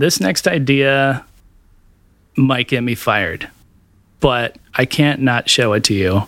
this 0.00 0.20
next 0.20 0.46
idea 0.46 1.24
might 2.36 2.68
get 2.68 2.82
me 2.82 2.94
fired, 2.94 3.48
but 4.20 4.56
I 4.74 4.84
can't 4.84 5.20
not 5.20 5.48
show 5.48 5.72
it 5.72 5.84
to 5.84 5.94
you 5.94 6.22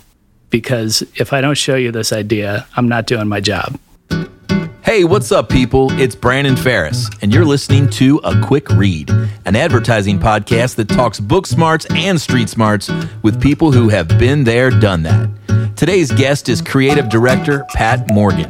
because 0.50 1.02
if 1.16 1.32
I 1.32 1.40
don't 1.40 1.56
show 1.56 1.76
you 1.76 1.92
this 1.92 2.12
idea, 2.12 2.66
I'm 2.76 2.88
not 2.88 3.06
doing 3.06 3.28
my 3.28 3.40
job. 3.40 3.78
Hey, 4.82 5.04
what's 5.04 5.30
up, 5.32 5.50
people? 5.50 5.92
It's 6.00 6.14
Brandon 6.14 6.56
Ferris, 6.56 7.10
and 7.20 7.32
you're 7.32 7.44
listening 7.44 7.90
to 7.90 8.22
A 8.24 8.40
Quick 8.40 8.70
Read, 8.70 9.10
an 9.44 9.54
advertising 9.54 10.18
podcast 10.18 10.76
that 10.76 10.88
talks 10.88 11.20
book 11.20 11.46
smarts 11.46 11.84
and 11.90 12.18
street 12.18 12.48
smarts 12.48 12.90
with 13.22 13.38
people 13.38 13.70
who 13.70 13.90
have 13.90 14.08
been 14.18 14.44
there, 14.44 14.70
done 14.70 15.02
that. 15.02 15.76
Today's 15.76 16.10
guest 16.10 16.48
is 16.48 16.62
creative 16.62 17.10
director 17.10 17.66
Pat 17.74 18.10
Morgan. 18.10 18.48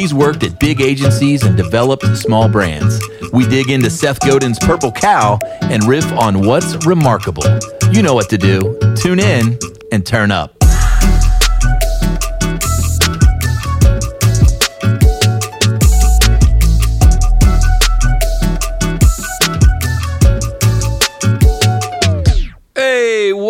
He's 0.00 0.14
worked 0.14 0.42
at 0.44 0.58
big 0.58 0.80
agencies 0.80 1.42
and 1.42 1.58
developed 1.58 2.06
small 2.16 2.48
brands. 2.48 2.98
We 3.34 3.46
dig 3.46 3.68
into 3.68 3.90
Seth 3.90 4.18
Godin's 4.20 4.58
Purple 4.58 4.90
Cow 4.90 5.38
and 5.60 5.84
riff 5.84 6.10
on 6.12 6.40
what's 6.40 6.86
remarkable. 6.86 7.44
You 7.92 8.02
know 8.02 8.14
what 8.14 8.30
to 8.30 8.38
do. 8.38 8.78
Tune 8.96 9.20
in 9.20 9.58
and 9.92 10.06
turn 10.06 10.30
up. 10.30 10.59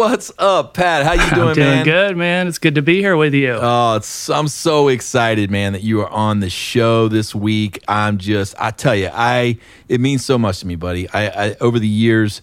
What's 0.01 0.33
up, 0.39 0.73
Pat? 0.73 1.05
How 1.05 1.13
you 1.13 1.31
doing, 1.35 1.49
I'm 1.49 1.55
doing 1.55 1.69
man? 1.69 1.85
good, 1.85 2.17
man. 2.17 2.49
It's 2.49 2.57
good 2.57 2.77
to 2.77 2.81
be 2.81 3.03
here 3.03 3.19
with 3.19 3.35
you. 3.35 3.59
Oh, 3.61 3.97
it's, 3.97 4.31
I'm 4.31 4.49
so 4.49 4.89
excited, 4.89 5.51
man, 5.51 5.75
that 5.75 5.83
you 5.83 6.01
are 6.01 6.09
on 6.09 6.41
the 6.41 6.49
show 6.49 7.07
this 7.09 7.35
week. 7.35 7.85
I'm 7.87 8.17
just, 8.17 8.55
I 8.59 8.71
tell 8.71 8.95
you, 8.95 9.11
I 9.13 9.59
it 9.91 10.01
means 10.01 10.25
so 10.25 10.39
much 10.39 10.61
to 10.61 10.67
me, 10.67 10.75
buddy. 10.75 11.07
I, 11.11 11.49
I 11.49 11.57
over 11.61 11.79
the 11.79 11.87
years 11.87 12.41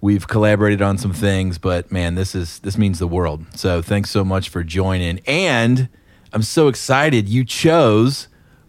we've 0.00 0.28
collaborated 0.28 0.82
on 0.82 0.98
some 0.98 1.12
things, 1.12 1.58
but 1.58 1.90
man, 1.90 2.14
this 2.14 2.36
is 2.36 2.60
this 2.60 2.78
means 2.78 3.00
the 3.00 3.08
world. 3.08 3.44
So 3.56 3.82
thanks 3.82 4.10
so 4.10 4.24
much 4.24 4.48
for 4.48 4.62
joining. 4.62 5.18
And 5.26 5.88
I'm 6.32 6.42
so 6.42 6.68
excited 6.68 7.28
you 7.28 7.44
chose 7.44 8.28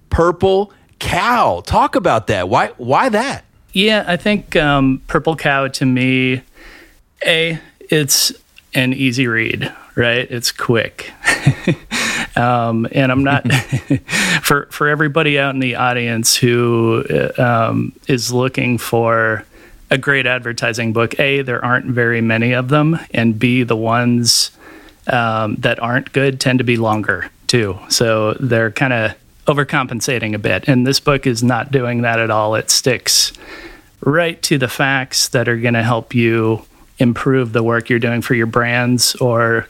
Purple 0.10 0.74
Cow. 0.98 1.62
Talk 1.64 1.96
about 1.96 2.26
that. 2.26 2.50
Why 2.50 2.70
why 2.78 3.08
that? 3.10 3.46
Yeah, 3.72 4.04
I 4.08 4.18
think 4.18 4.56
um, 4.56 5.04
Purple 5.06 5.36
Cow 5.36 5.68
to 5.68 5.86
me, 5.86 6.42
a 7.24 7.60
it's 7.92 8.32
an 8.74 8.94
easy 8.94 9.28
read, 9.28 9.74
right? 9.96 10.30
It's 10.30 10.52
quick, 10.52 11.12
um, 12.36 12.88
and 12.92 13.12
I'm 13.12 13.24
not 13.24 13.52
for 14.44 14.68
for 14.68 14.88
everybody 14.88 15.40
out 15.40 15.54
in 15.54 15.60
the 15.60 15.76
audience 15.76 16.36
who 16.36 17.04
uh, 17.10 17.42
um, 17.70 17.94
is 18.08 18.32
looking 18.32 18.78
for 18.78 19.46
a 19.90 19.98
great 19.98 20.26
advertising 20.26 20.94
book. 20.94 21.20
A, 21.20 21.42
there 21.42 21.64
aren't 21.64 21.88
very 21.88 22.22
many 22.22 22.54
of 22.54 22.70
them, 22.70 23.00
and 23.14 23.38
B, 23.38 23.64
the 23.64 23.76
ones 23.76 24.52
um, 25.08 25.56
that 25.56 25.80
aren't 25.80 26.14
good 26.14 26.40
tend 26.40 26.60
to 26.60 26.66
be 26.66 26.78
longer 26.78 27.30
too. 27.48 27.78
So 27.90 28.34
they're 28.40 28.72
kind 28.72 28.94
of 28.94 29.16
overcompensating 29.46 30.34
a 30.34 30.40
bit. 30.40 30.68
And 30.68 30.86
this 30.86 31.00
book 31.00 31.28
is 31.28 31.44
not 31.44 31.72
doing 31.72 32.02
that 32.02 32.20
at 32.20 32.30
all. 32.30 32.56
It 32.56 32.70
sticks 32.70 33.34
right 34.02 34.42
to 34.44 34.58
the 34.58 34.68
facts 34.68 35.28
that 35.30 35.48
are 35.48 35.58
going 35.58 35.74
to 35.74 35.84
help 35.84 36.14
you 36.14 36.66
improve 37.02 37.52
the 37.52 37.64
work 37.64 37.90
you're 37.90 38.00
doing 38.00 38.22
for 38.22 38.36
your 38.36 38.46
brands, 38.46 39.16
or 39.16 39.68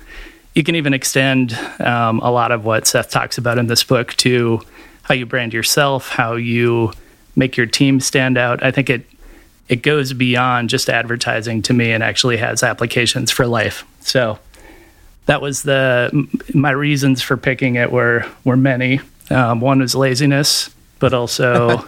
you 0.54 0.64
can 0.64 0.76
even 0.76 0.94
extend 0.94 1.54
um, 1.80 2.20
a 2.20 2.30
lot 2.30 2.52
of 2.52 2.66
what 2.66 2.86
Seth 2.86 3.10
talks 3.10 3.38
about 3.38 3.58
in 3.58 3.68
this 3.68 3.84
book 3.84 4.14
to 4.18 4.62
how 5.04 5.14
you 5.16 5.26
brand 5.26 5.54
yourself, 5.54 6.10
how 6.10 6.36
you 6.36 6.92
make 7.36 7.56
your 7.56 7.66
team 7.66 8.02
stand 8.02 8.38
out. 8.38 8.62
I 8.62 8.72
think 8.72 8.90
it 8.90 9.06
it 9.70 9.82
goes 9.84 10.12
beyond 10.12 10.70
just 10.70 10.90
advertising 10.90 11.62
to 11.62 11.73
me 11.73 11.94
and 11.94 12.04
actually 12.04 12.36
has 12.36 12.62
applications 12.62 13.32
for 13.32 13.48
life. 13.48 13.86
So 14.02 14.38
that 15.28 15.42
was 15.42 15.64
the 15.64 16.28
my 16.54 16.72
reasons 16.72 17.22
for 17.22 17.38
picking 17.38 17.76
it 17.76 17.92
were 17.92 18.26
were 18.44 18.58
many. 18.58 19.00
Um, 19.30 19.61
one 19.61 19.80
was 19.80 19.95
laziness, 19.95 20.70
but 21.00 21.14
also 21.14 21.70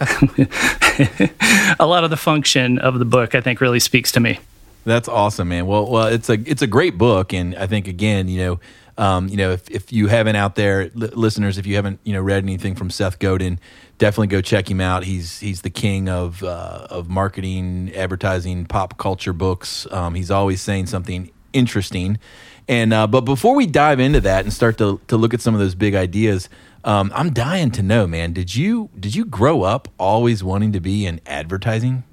a 1.80 1.86
lot 1.86 2.06
of 2.06 2.10
the 2.10 2.18
function 2.18 2.80
of 2.80 2.98
the 2.98 3.06
book. 3.06 3.36
I 3.36 3.42
think 3.42 3.60
really 3.60 3.82
speaks 3.82 4.14
to 4.14 4.22
me. 4.22 4.40
That's 4.86 5.08
awesome, 5.08 5.50
man. 5.50 5.66
Well, 5.66 5.90
well, 5.90 6.08
it's 6.08 6.30
a 6.30 6.34
it's 6.34 6.62
a 6.62 6.68
great 6.68 6.98
book, 6.98 7.34
and 7.34 7.56
I 7.56 7.68
think 7.68 7.88
again, 7.88 8.28
you 8.28 8.40
know, 8.40 8.60
um, 8.98 9.28
you 9.28 9.38
know, 9.38 9.52
if, 9.52 9.70
if 9.72 9.94
you 9.94 10.08
haven't 10.08 10.36
out 10.36 10.56
there, 10.56 10.92
li- 10.94 11.10
listeners, 11.14 11.58
if 11.58 11.66
you 11.66 11.76
haven't, 11.76 12.00
you 12.04 12.14
know, 12.14 12.22
read 12.22 12.44
anything 12.44 12.76
from 12.76 12.90
Seth 12.90 13.18
Godin, 13.18 13.60
definitely 13.98 14.28
go 14.28 14.42
check 14.42 14.70
him 14.70 14.82
out. 14.82 15.04
He's 15.04 15.40
he's 15.40 15.62
the 15.62 15.70
king 15.70 16.10
of 16.10 16.44
uh, 16.44 16.88
of 16.90 17.10
marketing, 17.10 17.94
advertising, 17.96 18.66
pop 18.66 18.98
culture 18.98 19.34
books. 19.34 19.88
Um, 19.92 20.16
he's 20.16 20.30
always 20.30 20.62
saying 20.62 20.88
something 20.88 21.32
interesting. 21.54 22.20
And 22.68 22.94
uh, 22.94 23.08
but 23.08 23.22
before 23.22 23.56
we 23.56 23.66
dive 23.66 24.00
into 24.00 24.22
that 24.22 24.44
and 24.44 24.54
start 24.54 24.78
to 24.78 25.00
to 25.08 25.18
look 25.18 25.34
at 25.34 25.42
some 25.42 25.54
of 25.54 25.60
those 25.60 25.76
big 25.76 25.96
ideas, 25.96 26.50
um, 26.84 27.12
I'm 27.16 27.34
dying 27.34 27.72
to 27.72 27.84
know, 27.84 28.06
man. 28.06 28.34
Did 28.34 28.56
you 28.56 28.90
did 29.00 29.16
you 29.16 29.26
grow 29.26 29.64
up 29.64 29.88
always 29.98 30.44
wanting 30.44 30.72
to 30.74 30.80
be 30.80 31.06
in 31.06 31.20
advertising? 31.26 32.04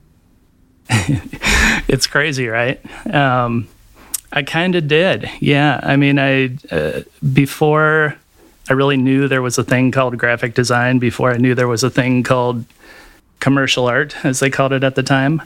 it's 1.88 2.06
crazy, 2.06 2.48
right? 2.48 2.80
Um, 3.12 3.68
I 4.32 4.42
kind 4.42 4.74
of 4.74 4.88
did. 4.88 5.28
Yeah. 5.40 5.80
I 5.82 5.96
mean, 5.96 6.18
I, 6.18 6.56
uh, 6.70 7.02
before 7.32 8.16
I 8.68 8.72
really 8.72 8.96
knew 8.96 9.28
there 9.28 9.42
was 9.42 9.58
a 9.58 9.64
thing 9.64 9.90
called 9.90 10.16
graphic 10.18 10.54
design, 10.54 10.98
before 10.98 11.32
I 11.32 11.36
knew 11.36 11.54
there 11.54 11.68
was 11.68 11.82
a 11.82 11.90
thing 11.90 12.22
called 12.22 12.64
commercial 13.40 13.86
art, 13.86 14.14
as 14.24 14.40
they 14.40 14.50
called 14.50 14.72
it 14.72 14.84
at 14.84 14.94
the 14.94 15.02
time, 15.02 15.42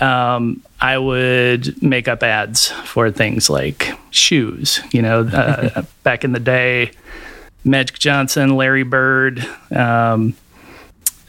um, 0.00 0.62
I 0.80 0.96
would 0.96 1.82
make 1.82 2.08
up 2.08 2.22
ads 2.22 2.68
for 2.68 3.10
things 3.10 3.50
like 3.50 3.92
shoes. 4.10 4.80
You 4.92 5.02
know, 5.02 5.22
uh, 5.22 5.82
back 6.02 6.24
in 6.24 6.32
the 6.32 6.40
day, 6.40 6.92
Magic 7.64 7.98
Johnson, 7.98 8.56
Larry 8.56 8.84
Bird, 8.84 9.46
um, 9.74 10.34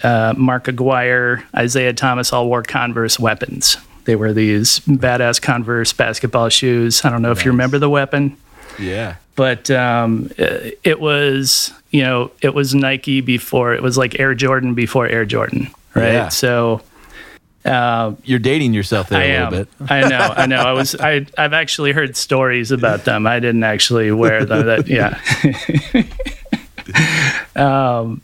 uh, 0.04 0.34
Mark 0.38 0.68
Aguirre, 0.68 1.44
Isiah 1.60 1.94
Thomas 1.94 2.32
all 2.34 2.48
wore 2.48 2.64
Converse 2.64 3.20
weapons. 3.20 3.78
They 4.06 4.16
were 4.16 4.34
these 4.34 4.80
badass 4.82 5.42
Converse 5.42 5.94
basketball 5.94 6.50
shoes. 6.50 7.04
I 7.06 7.10
don't 7.10 7.22
know 7.22 7.32
if 7.32 7.46
you 7.46 7.52
remember 7.52 7.78
the 7.80 7.90
weapon, 7.90 8.38
Yeah. 8.80 9.16
but 9.36 9.70
um, 9.70 10.32
it, 10.38 10.80
it 10.84 11.00
was 11.00 11.72
you 11.92 12.02
know 12.04 12.32
it 12.42 12.54
was 12.54 12.74
Nike 12.74 13.22
before 13.22 13.74
it 13.74 13.84
was 13.84 13.98
like 13.98 14.20
Air 14.20 14.34
Jordan 14.36 14.74
before 14.74 15.08
Air 15.08 15.26
Jordan, 15.26 15.70
right? 15.96 16.14
Yeah. 16.14 16.30
So. 16.30 16.82
Uh, 17.66 18.16
You're 18.24 18.40
dating 18.40 18.74
yourself 18.74 19.10
there 19.10 19.20
I 19.20 19.26
a 19.26 19.38
am. 19.46 19.52
little 19.52 19.66
bit. 19.66 19.92
I 19.92 20.08
know. 20.08 20.34
I 20.38 20.46
know. 20.46 20.62
I 20.62 20.72
was. 20.72 20.96
I. 21.00 21.26
I've 21.38 21.52
actually 21.54 21.92
heard 21.92 22.16
stories 22.16 22.72
about 22.72 23.04
them. 23.04 23.28
I 23.28 23.40
didn't 23.42 23.64
actually 23.66 24.12
wear 24.14 24.46
them. 24.46 24.66
That. 24.66 24.88
Yeah. 24.88 25.20
um, 27.60 28.22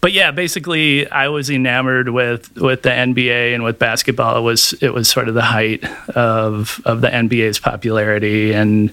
but 0.00 0.12
yeah, 0.12 0.30
basically, 0.30 1.08
I 1.08 1.28
was 1.28 1.50
enamored 1.50 2.08
with 2.08 2.56
with 2.56 2.82
the 2.82 2.90
NBA 2.90 3.54
and 3.54 3.62
with 3.62 3.78
basketball. 3.78 4.36
It 4.38 4.42
was 4.42 4.72
it 4.80 4.92
was 4.92 5.08
sort 5.08 5.28
of 5.28 5.34
the 5.34 5.42
height 5.42 5.84
of 6.16 6.80
of 6.84 7.02
the 7.02 7.08
NBA's 7.08 7.60
popularity 7.60 8.52
and 8.52 8.92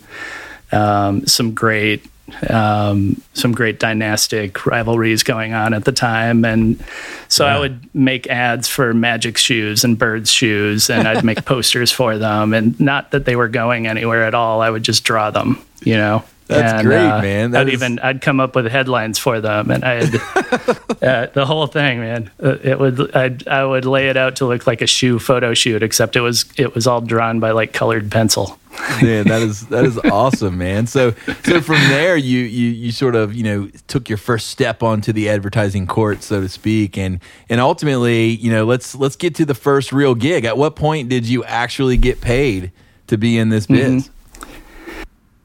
um, 0.71 1.25
some 1.25 1.53
great 1.53 2.05
um, 2.49 3.21
some 3.33 3.53
great 3.53 3.79
dynastic 3.79 4.65
rivalries 4.65 5.23
going 5.23 5.53
on 5.53 5.73
at 5.73 5.85
the 5.85 5.91
time, 5.91 6.45
and 6.45 6.83
so 7.27 7.45
I 7.45 7.57
would 7.57 7.89
make 7.95 8.27
ads 8.27 8.67
for 8.67 8.93
Magic 8.93 9.37
shoes 9.37 9.83
and 9.83 9.97
Birds 9.97 10.31
shoes, 10.31 10.89
and 10.89 11.07
I'd 11.07 11.23
make 11.23 11.43
posters 11.45 11.91
for 11.91 12.17
them, 12.17 12.53
and 12.53 12.79
not 12.79 13.11
that 13.11 13.25
they 13.25 13.35
were 13.35 13.47
going 13.47 13.87
anywhere 13.87 14.25
at 14.25 14.35
all. 14.35 14.61
I 14.61 14.69
would 14.69 14.83
just 14.83 15.03
draw 15.03 15.31
them, 15.31 15.59
you 15.81 15.95
know. 15.95 16.23
That's 16.49 16.79
And, 16.79 16.87
great, 16.87 16.97
uh, 17.07 17.21
man. 17.21 17.51
That 17.51 17.61
I'd 17.61 17.67
is- 17.67 17.73
even 17.75 17.99
I'd 17.99 18.21
come 18.21 18.39
up 18.39 18.55
with 18.55 18.65
headlines 18.65 19.19
for 19.19 19.39
them, 19.39 19.69
and 19.69 19.85
I'd 19.85 20.15
uh, 21.01 21.27
the 21.31 21.45
whole 21.45 21.67
thing, 21.67 21.99
man. 21.99 22.31
Uh, 22.43 22.57
It 22.63 22.79
would 22.79 23.15
I'd, 23.15 23.47
I 23.47 23.63
would 23.63 23.85
lay 23.85 24.09
it 24.09 24.17
out 24.17 24.35
to 24.37 24.47
look 24.47 24.65
like 24.65 24.81
a 24.81 24.87
shoe 24.87 25.19
photo 25.19 25.53
shoot, 25.53 25.83
except 25.83 26.15
it 26.15 26.21
was 26.21 26.45
it 26.57 26.73
was 26.73 26.87
all 26.87 27.01
drawn 27.01 27.39
by 27.39 27.51
like 27.51 27.71
colored 27.71 28.09
pencil. 28.11 28.57
Man, 29.01 29.27
that 29.27 29.41
is 29.43 29.67
that 29.67 29.83
is 29.85 29.97
awesome, 29.99 30.57
man. 30.57 30.87
So 30.87 31.11
so 31.43 31.59
from 31.61 31.75
there 31.89 32.15
you 32.17 32.39
you 32.39 32.69
you 32.69 32.91
sort 32.91 33.15
of, 33.15 33.33
you 33.35 33.43
know, 33.43 33.69
took 33.87 34.09
your 34.09 34.17
first 34.17 34.47
step 34.47 34.81
onto 34.81 35.11
the 35.13 35.27
advertising 35.29 35.85
court, 35.85 36.23
so 36.23 36.39
to 36.41 36.47
speak, 36.49 36.97
and 36.97 37.19
and 37.49 37.59
ultimately, 37.61 38.27
you 38.27 38.49
know, 38.51 38.65
let's 38.65 38.95
let's 38.95 39.15
get 39.15 39.35
to 39.35 39.45
the 39.45 39.55
first 39.55 39.91
real 39.91 40.15
gig. 40.15 40.45
At 40.45 40.57
what 40.57 40.75
point 40.75 41.09
did 41.09 41.27
you 41.27 41.43
actually 41.43 41.97
get 41.97 42.21
paid 42.21 42.71
to 43.07 43.17
be 43.17 43.37
in 43.37 43.49
this 43.49 43.65
biz? 43.67 44.09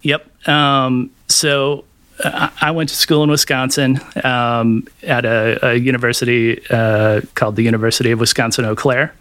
Yep. 0.03 0.27
Um, 0.47 1.11
so 1.29 1.85
uh, 2.23 2.49
I 2.61 2.71
went 2.71 2.91
to 2.91 2.95
school 2.95 3.25
in 3.25 3.31
Wisconsin 3.31 4.01
um, 4.23 4.87
at 5.03 5.25
a, 5.25 5.71
a 5.71 5.75
university 5.75 6.63
uh, 6.71 7.23
called 7.35 7.57
the 7.57 7.63
University 7.63 8.11
of 8.13 8.21
Wisconsin 8.21 8.65
Eau 8.65 8.77
Claire. 8.77 9.15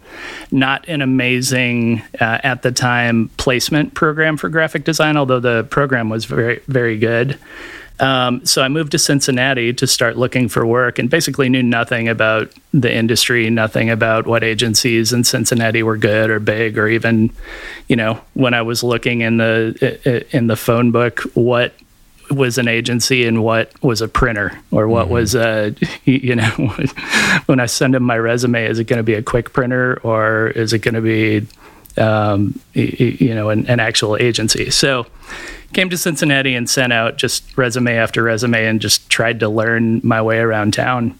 Not 0.52 0.88
an 0.88 1.02
amazing, 1.02 2.02
uh, 2.20 2.38
at 2.44 2.62
the 2.62 2.70
time, 2.70 3.30
placement 3.36 3.94
program 3.94 4.36
for 4.36 4.48
graphic 4.48 4.84
design, 4.84 5.16
although 5.16 5.40
the 5.40 5.64
program 5.70 6.08
was 6.08 6.24
very, 6.24 6.60
very 6.68 6.96
good. 6.96 7.38
Um, 8.00 8.44
so 8.44 8.62
I 8.62 8.68
moved 8.68 8.92
to 8.92 8.98
Cincinnati 8.98 9.72
to 9.74 9.86
start 9.86 10.16
looking 10.16 10.48
for 10.48 10.66
work 10.66 10.98
and 10.98 11.08
basically 11.08 11.48
knew 11.48 11.62
nothing 11.62 12.08
about 12.08 12.52
the 12.72 12.92
industry, 12.92 13.48
nothing 13.50 13.88
about 13.88 14.26
what 14.26 14.42
agencies 14.42 15.12
in 15.12 15.22
Cincinnati 15.22 15.82
were 15.82 15.96
good 15.96 16.28
or 16.28 16.40
big, 16.40 16.76
or 16.76 16.88
even, 16.88 17.30
you 17.88 17.94
know, 17.94 18.20
when 18.34 18.52
I 18.52 18.62
was 18.62 18.82
looking 18.82 19.20
in 19.20 19.36
the 19.36 20.26
in 20.32 20.48
the 20.48 20.56
phone 20.56 20.90
book, 20.90 21.20
what 21.34 21.72
was 22.30 22.58
an 22.58 22.68
agency 22.68 23.26
and 23.26 23.44
what 23.44 23.70
was 23.82 24.00
a 24.00 24.08
printer 24.08 24.58
or 24.70 24.88
what 24.88 25.04
mm-hmm. 25.04 25.12
was 25.12 25.34
a 25.34 25.74
you 26.04 26.34
know 26.34 26.48
when 27.46 27.60
I 27.60 27.66
send 27.66 27.94
them 27.94 28.02
my 28.02 28.18
resume, 28.18 28.64
is 28.66 28.78
it 28.78 28.84
going 28.84 28.98
to 28.98 29.04
be 29.04 29.14
a 29.14 29.22
quick 29.22 29.52
printer 29.52 30.00
or 30.02 30.48
is 30.48 30.72
it 30.72 30.80
going 30.80 30.94
to 30.94 31.00
be 31.00 31.46
um, 31.96 32.58
you 32.72 33.34
know 33.34 33.50
an, 33.50 33.66
an 33.66 33.80
actual 33.80 34.16
agency? 34.16 34.70
So 34.70 35.06
came 35.72 35.90
to 35.90 35.98
Cincinnati 35.98 36.54
and 36.54 36.70
sent 36.70 36.92
out 36.92 37.16
just 37.16 37.56
resume 37.58 37.96
after 37.96 38.22
resume 38.22 38.64
and 38.64 38.80
just 38.80 39.10
tried 39.10 39.40
to 39.40 39.48
learn 39.48 40.00
my 40.04 40.22
way 40.22 40.38
around 40.38 40.72
town. 40.72 41.18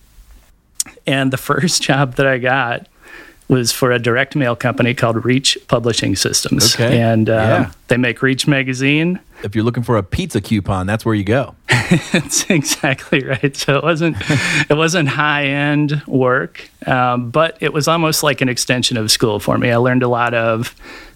And 1.06 1.32
the 1.32 1.36
first 1.50 1.82
job 1.82 2.14
that 2.14 2.26
I 2.26 2.38
got 2.38 2.86
was 3.48 3.72
for 3.72 3.92
a 3.92 3.98
direct 3.98 4.34
mail 4.34 4.56
company 4.56 4.94
called 4.94 5.24
Reach 5.24 5.58
Publishing 5.68 6.16
Systems. 6.16 6.74
Okay. 6.74 7.00
And 7.00 7.28
um, 7.28 7.36
yeah. 7.36 7.72
they 7.88 7.96
make 7.96 8.22
Reach 8.22 8.46
magazine. 8.46 9.20
If 9.42 9.54
you're 9.54 9.64
looking 9.64 9.82
for 9.82 9.98
a 9.98 10.02
pizza 10.02 10.40
coupon, 10.40 10.86
that's 10.86 11.04
where 11.04 11.14
you 11.14 11.24
go. 11.24 11.54
that's 12.12 12.48
exactly 12.48 13.22
right. 13.22 13.54
So 13.54 13.76
it 13.76 13.84
wasn't 13.84 14.16
it 14.70 14.76
wasn't 14.76 15.10
high 15.10 15.46
end 15.46 16.02
work, 16.06 16.70
um, 16.86 17.30
but 17.30 17.58
it 17.60 17.72
was 17.72 17.86
almost 17.86 18.22
like 18.22 18.40
an 18.40 18.48
extension 18.48 18.96
of 18.96 19.10
school 19.10 19.38
for 19.38 19.58
me. 19.58 19.70
I 19.70 19.76
learned 19.76 20.02
a 20.02 20.08
lot 20.08 20.32
of 20.32 20.74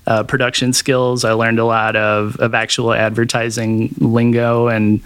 uh, 0.08 0.22
production 0.24 0.72
skills. 0.72 1.22
I 1.22 1.32
learned 1.32 1.58
a 1.58 1.66
lot 1.66 1.94
of, 1.94 2.36
of 2.36 2.54
actual 2.54 2.94
advertising 2.94 3.94
lingo, 3.98 4.68
and 4.68 5.02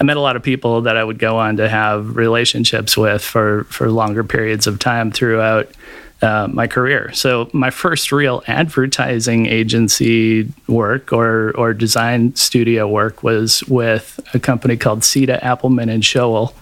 I 0.00 0.04
met 0.04 0.16
a 0.16 0.20
lot 0.20 0.34
of 0.34 0.42
people 0.42 0.80
that 0.82 0.96
I 0.96 1.04
would 1.04 1.18
go 1.18 1.36
on 1.36 1.58
to 1.58 1.68
have 1.68 2.16
relationships 2.16 2.96
with 2.96 3.22
for, 3.22 3.64
for 3.64 3.90
longer 3.90 4.24
periods 4.24 4.66
of 4.66 4.78
time 4.78 5.10
throughout 5.10 5.70
uh, 6.22 6.48
my 6.50 6.66
career. 6.66 7.12
So 7.12 7.50
my 7.52 7.70
first 7.70 8.12
real 8.12 8.42
advertising 8.46 9.46
agency 9.46 10.52
work 10.66 11.12
or 11.12 11.52
or 11.56 11.74
design 11.74 12.34
studio 12.36 12.88
work 12.88 13.22
was 13.22 13.62
with 13.64 14.18
a 14.34 14.38
company 14.38 14.76
called 14.76 15.04
Sita 15.04 15.38
Appleman 15.42 15.90
and 15.90 16.02
Schoell 16.02 16.54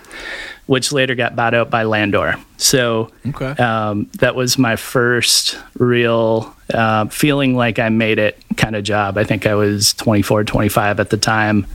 which 0.66 0.92
later 0.92 1.14
got 1.14 1.36
bought 1.36 1.54
out 1.54 1.70
by 1.70 1.82
Landor. 1.82 2.36
So 2.56 3.10
okay. 3.26 3.50
um, 3.62 4.08
that 4.18 4.34
was 4.34 4.56
my 4.56 4.76
first 4.76 5.58
real 5.78 6.54
uh, 6.72 7.06
feeling 7.06 7.54
like 7.54 7.78
I 7.78 7.90
made 7.90 8.18
it 8.18 8.42
kind 8.56 8.74
of 8.74 8.84
job. 8.84 9.18
I 9.18 9.24
think 9.24 9.46
I 9.46 9.54
was 9.54 9.92
24, 9.94 10.44
25 10.44 11.00
at 11.00 11.10
the 11.10 11.16
time. 11.16 11.66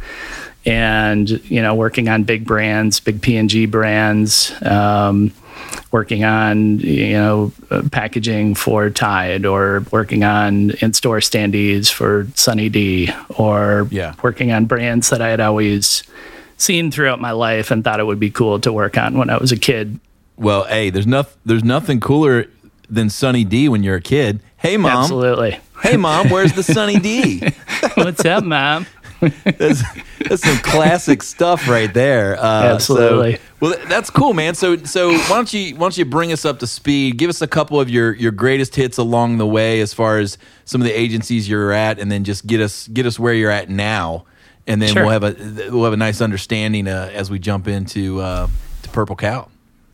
And, 0.66 1.30
you 1.50 1.62
know, 1.62 1.76
working 1.76 2.10
on 2.10 2.24
big 2.24 2.46
brands, 2.46 3.00
big 3.00 3.22
P&G 3.22 3.68
brands, 3.68 4.52
um, 4.64 5.32
working 5.92 6.24
on, 6.24 6.80
you 6.80 7.14
know, 7.14 7.52
uh, 7.72 7.84
packaging 7.92 8.56
for 8.56 8.90
Tide 8.90 9.46
or 9.46 9.86
working 9.92 10.24
on 10.24 10.72
in-store 10.82 11.20
standees 11.20 11.92
for 11.92 12.28
Sunny 12.36 12.70
D 12.70 13.12
or 13.30 13.88
yeah. 13.92 14.16
working 14.22 14.52
on 14.52 14.66
brands 14.66 15.10
that 15.10 15.22
I 15.22 15.30
had 15.30 15.40
always– 15.40 16.04
seen 16.60 16.92
throughout 16.92 17.20
my 17.20 17.32
life 17.32 17.72
and 17.72 17.84
thought 17.84 18.00
it 18.00 18.06
would 18.06 18.20
be 18.20 18.30
cool 18.30 18.60
to 18.60 18.72
work 18.72 18.98
on 18.98 19.18
when 19.18 19.30
I 19.30 19.38
was 19.38 19.52
a 19.52 19.58
kid. 19.58 20.00
Well, 20.38 20.66
hey, 20.66 20.90
there's 20.90 21.08
nothing 21.08 21.38
there's 21.46 21.64
nothing 21.64 22.00
cooler 22.00 22.48
than 22.90 23.10
Sunny 23.10 23.44
D 23.44 23.70
when 23.70 23.84
you're 23.84 23.96
a 23.96 24.02
kid. 24.02 24.42
Hey, 24.58 24.78
mom. 24.78 25.04
Absolutely. 25.04 25.60
Hey, 25.82 25.98
mom. 25.98 26.30
Where's 26.30 26.54
the 26.54 26.64
Sunny 26.64 27.00
D? 27.00 27.40
What's 27.96 28.26
up, 28.26 28.44
mom? 28.44 28.86
That's, 29.20 29.84
that's 30.28 30.44
some 30.44 30.58
classic 30.60 31.24
stuff 31.24 31.68
right 31.68 31.94
there. 31.94 32.38
Uh, 32.38 32.74
Absolutely. 32.74 33.36
So, 33.36 33.42
well, 33.60 33.76
that's 33.88 34.10
cool, 34.10 34.34
man. 34.34 34.56
So, 34.56 34.78
so 34.78 35.12
why 35.12 35.28
don't 35.28 35.54
you 35.54 35.76
why 35.76 35.80
don't 35.80 35.98
you 35.98 36.06
bring 36.06 36.32
us 36.32 36.46
up 36.46 36.60
to 36.60 36.68
speed? 36.68 37.18
Give 37.18 37.30
us 37.30 37.42
a 37.42 37.48
couple 37.48 37.80
of 37.80 37.90
your 37.90 38.14
your 38.16 38.32
greatest 38.32 38.76
hits 38.76 38.98
along 38.98 39.38
the 39.38 39.48
way, 39.48 39.82
as 39.82 39.94
far 39.94 40.20
as 40.20 40.38
some 40.66 40.82
of 40.82 40.86
the 40.86 40.98
agencies 40.98 41.50
you're 41.50 41.72
at, 41.72 42.00
and 42.00 42.12
then 42.12 42.24
just 42.24 42.48
get 42.48 42.62
us 42.62 42.88
get 42.88 43.06
us 43.06 43.20
where 43.20 43.34
you're 43.34 43.52
at 43.52 43.70
now 43.70 44.26
and 44.70 44.82
then 44.82 44.94
sure. 44.94 45.04
we'll 45.04 45.12
have 45.12 45.24
a 45.24 45.70
we'll 45.72 45.84
have 45.84 45.94
a 45.94 45.98
nice 45.98 46.22
understanding 46.22 46.88
uh, 46.88 47.10
as 47.12 47.32
we 47.32 47.40
jump 47.40 47.68
into 47.68 48.22
uh, 48.22 48.48
to 48.84 48.90
Purple 48.90 49.16
Cow. 49.16 49.50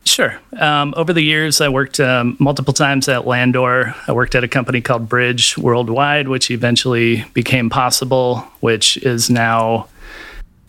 Sure. 0.06 0.40
Um, 0.60 0.94
over 0.96 1.14
the 1.14 1.22
years, 1.22 1.62
I 1.62 1.70
worked 1.70 2.00
um, 2.00 2.38
multiple 2.40 2.74
times 2.74 3.10
at 3.10 3.26
Landor. 3.26 3.96
I 4.08 4.12
worked 4.12 4.36
at 4.36 4.44
a 4.44 4.48
company 4.48 4.80
called 4.80 5.10
Bridge 5.10 5.58
Worldwide, 5.58 6.28
which 6.28 6.52
eventually 6.52 7.26
became 7.34 7.70
Possible, 7.70 8.38
which 8.60 8.98
is 8.98 9.30
now 9.30 9.88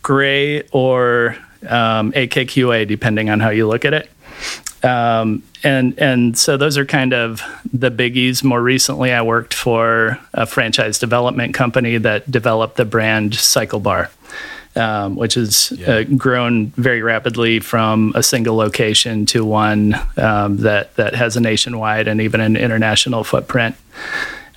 Grey 0.01 0.63
or 0.71 1.37
um, 1.67 2.11
AKQA, 2.13 2.87
depending 2.87 3.29
on 3.29 3.39
how 3.39 3.49
you 3.49 3.67
look 3.67 3.85
at 3.85 3.93
it. 3.93 4.09
Um, 4.83 5.43
and 5.63 5.97
and 5.99 6.37
so 6.37 6.57
those 6.57 6.77
are 6.77 6.85
kind 6.85 7.13
of 7.13 7.41
the 7.71 7.91
biggies. 7.91 8.43
More 8.43 8.61
recently, 8.61 9.11
I 9.11 9.21
worked 9.21 9.53
for 9.53 10.19
a 10.33 10.45
franchise 10.45 10.99
development 10.99 11.53
company 11.53 11.97
that 11.97 12.29
developed 12.29 12.77
the 12.77 12.85
brand 12.85 13.33
CycleBar, 13.33 14.09
um, 14.77 15.15
which 15.15 15.33
has 15.33 15.71
yeah. 15.75 15.89
uh, 15.89 16.03
grown 16.03 16.67
very 16.77 17.01
rapidly 17.01 17.59
from 17.59 18.13
a 18.15 18.23
single 18.23 18.55
location 18.55 19.25
to 19.27 19.43
one 19.43 19.95
um, 20.17 20.57
that 20.57 20.95
that 20.95 21.15
has 21.15 21.35
a 21.35 21.41
nationwide 21.41 22.07
and 22.07 22.21
even 22.21 22.39
an 22.39 22.55
international 22.55 23.23
footprint. 23.23 23.75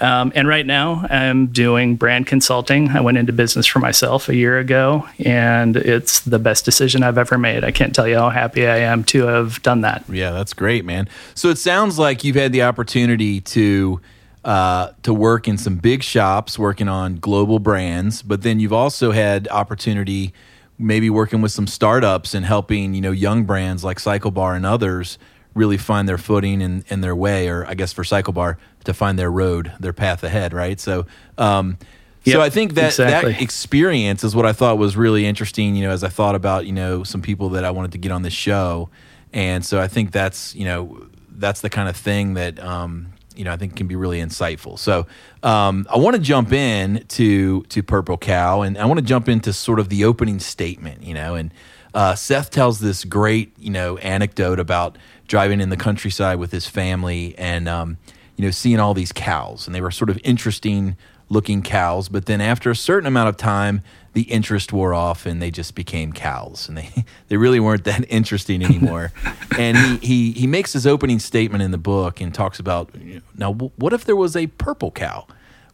Um, 0.01 0.33
and 0.35 0.49
right 0.49 0.65
now, 0.65 1.07
I'm 1.11 1.49
doing 1.49 1.97
brand 1.97 2.27
consulting. 2.27 2.89
I 2.89 3.03
went 3.03 3.19
into 3.19 3.35
business 3.35 3.67
for 3.67 3.81
myself 3.81 4.31
a 4.31 4.35
year 4.35 4.59
ago, 4.59 5.07
and 5.19 5.77
it's 5.77 6.21
the 6.21 6.39
best 6.39 6.65
decision 6.65 7.03
I've 7.03 7.19
ever 7.19 7.37
made. 7.37 7.65
I 7.65 7.71
can't 7.71 7.95
tell 7.95 8.09
you 8.09 8.17
how 8.17 8.31
happy 8.31 8.67
I 8.67 8.79
am 8.79 9.05
to 9.05 9.27
have 9.27 9.61
done 9.63 9.83
that. 9.83 10.05
Yeah, 10.09 10.31
that's 10.31 10.55
great, 10.55 10.87
man. 10.87 11.09
So 11.35 11.51
it 11.51 11.59
sounds 11.59 11.99
like 11.99 12.25
you've 12.25 12.37
had 12.37 12.53
the 12.53 12.63
opportunity 12.63 13.43
to 13.43 14.01
uh, 14.45 14.93
to 15.03 15.13
work 15.13 15.47
in 15.49 15.59
some 15.59 15.77
big 15.77 16.03
shops, 16.03 16.59
working 16.59 16.89
on 16.89 17.17
global 17.17 17.59
brands, 17.59 18.23
but 18.23 18.43
then 18.43 18.61
you've 18.61 18.73
also 18.73 19.13
had 19.13 19.49
opportunity 19.49 20.33
maybe 20.79 21.11
working 21.11 21.43
with 21.43 21.53
some 21.53 21.67
startups 21.67 22.33
and 22.33 22.47
helping 22.47 22.95
you 22.95 23.03
know 23.03 23.11
young 23.11 23.45
brands 23.45 23.85
like 23.85 23.99
CycleBar 23.99 24.57
and 24.57 24.65
others 24.65 25.19
really 25.55 25.77
find 25.77 26.09
their 26.09 26.19
footing 26.19 26.63
and, 26.63 26.85
and 26.91 27.03
their 27.03 27.15
way, 27.15 27.49
or 27.49 27.67
I 27.67 27.75
guess 27.75 27.93
for 27.93 28.03
CycleBar 28.03 28.57
to 28.85 28.95
find 28.95 29.19
their 29.19 29.31
road, 29.31 29.73
their 29.81 29.93
path 29.93 30.23
ahead, 30.23 30.53
right? 30.53 30.79
So, 30.79 31.07
um, 31.39 31.77
yep, 32.25 32.35
so 32.35 32.41
I 32.41 32.51
think 32.51 32.75
that 32.75 32.87
exactly. 32.87 33.33
that 33.33 33.43
experience 33.43 34.23
is 34.23 34.35
what 34.35 34.47
I 34.47 34.53
thought 34.53 34.79
was 34.79 34.97
really 34.97 35.27
interesting. 35.27 35.75
You 35.75 35.87
know, 35.87 35.91
as 35.93 36.05
I 36.05 36.09
thought 36.09 36.35
about 36.35 36.67
you 36.67 36.73
know 36.73 37.05
some 37.05 37.23
people 37.23 37.51
that 37.51 37.65
I 37.65 37.71
wanted 37.71 37.93
to 37.93 37.99
get 37.99 38.13
on 38.13 38.23
this 38.23 38.33
show, 38.33 38.89
and 39.33 39.65
so 39.65 39.81
I 39.81 39.89
think 39.89 40.13
that's 40.13 40.55
you 40.55 40.65
know 40.65 41.07
that's 41.29 41.61
the 41.61 41.71
kind 41.71 41.89
of 41.89 41.97
thing 41.97 42.35
that 42.35 42.59
um, 42.61 43.13
you 43.41 43.45
know 43.45 43.53
I 43.53 43.57
think 43.57 43.75
can 43.75 43.87
be 43.87 43.97
really 43.97 44.21
insightful. 44.21 44.79
So 44.79 45.07
um, 45.43 45.87
I 45.91 45.97
want 45.97 46.15
to 46.15 46.21
jump 46.21 46.53
in 46.53 47.07
to 47.09 47.63
to 47.63 47.83
Purple 47.83 48.19
Cow, 48.19 48.61
and 48.61 48.77
I 48.77 48.85
want 48.85 48.99
to 48.99 49.05
jump 49.05 49.31
into 49.31 49.55
sort 49.55 49.81
of 49.81 49.89
the 49.89 50.05
opening 50.05 50.39
statement. 50.41 51.03
You 51.03 51.15
know, 51.15 51.37
and 51.37 51.51
uh, 51.95 52.15
Seth 52.15 52.51
tells 52.51 52.81
this 52.81 53.03
great 53.07 53.55
you 53.59 53.71
know 53.71 53.97
anecdote 53.97 54.61
about 54.61 54.99
driving 55.27 55.63
in 55.63 55.71
the 55.71 55.77
countryside 55.79 56.39
with 56.39 56.53
his 56.53 56.67
family 56.67 57.35
and 57.39 57.67
um, 57.67 57.97
you 58.37 58.45
know 58.45 58.51
seeing 58.51 58.79
all 58.79 58.93
these 58.93 59.11
cows 59.11 59.67
and 59.67 59.75
they 59.75 59.81
were 59.81 59.91
sort 59.91 60.11
of 60.11 60.19
interesting 60.23 60.99
looking 61.31 61.63
cows 61.63 62.11
but 62.11 62.27
then 62.27 62.41
after 62.41 62.71
a 62.71 62.77
certain 62.77 63.07
amount 63.07 63.29
of 63.29 63.37
time 63.39 63.83
the 64.13 64.23
interest 64.23 64.73
wore 64.73 64.93
off 64.93 65.25
and 65.25 65.41
they 65.41 65.51
just 65.51 65.75
became 65.75 66.13
cows. 66.13 66.69
And 66.69 66.79
they, 66.79 67.05
they 67.29 67.37
really 67.37 67.61
weren't 67.61 67.85
that 67.85 68.05
interesting 68.09 68.63
anymore. 68.63 69.13
And 69.59 69.77
he, 69.77 69.97
he, 69.97 70.33
he 70.33 70.47
makes 70.47 70.73
his 70.73 70.87
opening 70.87 71.19
statement 71.19 71.63
in 71.63 71.71
the 71.73 71.77
book 71.77 72.21
and 72.21 72.33
talks 72.33 72.61
about 72.61 72.95
now 73.37 73.53
what 73.53 73.93
if 73.93 74.05
there 74.05 74.17
was 74.17 74.37
a 74.37 74.47
purple 74.47 74.91
cow? 74.93 75.27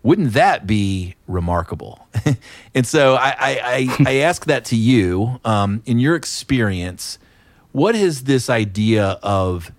Wouldn't 0.03 0.33
that 0.33 0.67
be 0.67 1.15
remarkable? 1.29 2.09
And 2.75 2.87
so 2.87 3.15
I, 3.15 3.29
I, 3.29 3.61
I, 3.63 3.97
I 4.07 4.15
ask 4.21 4.47
that 4.47 4.65
to 4.67 4.77
you 4.77 5.41
um, 5.45 5.83
in 5.85 5.99
your 5.99 6.17
experience 6.17 7.19
what 7.73 7.95
has 7.95 8.25
this 8.25 8.49
idea 8.49 9.21
of 9.23 9.71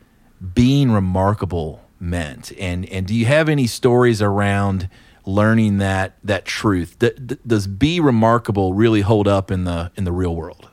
being 0.53 0.91
remarkable 0.91 1.81
meant? 2.00 2.53
And 2.60 2.86
and 2.89 3.07
do 3.07 3.15
you 3.15 3.25
have 3.25 3.50
any 3.50 3.65
stories 3.65 4.22
around 4.22 4.89
learning 5.27 5.77
that 5.77 6.17
that 6.24 6.46
truth? 6.46 6.98
D- 7.00 7.12
d- 7.24 7.38
does 7.46 7.67
be 7.67 8.00
remarkable 8.00 8.74
really 8.74 9.01
hold 9.01 9.27
up 9.27 9.51
in 9.51 9.65
the 9.65 9.91
in 9.96 10.03
the 10.03 10.12
real 10.12 10.36
world? 10.36 10.67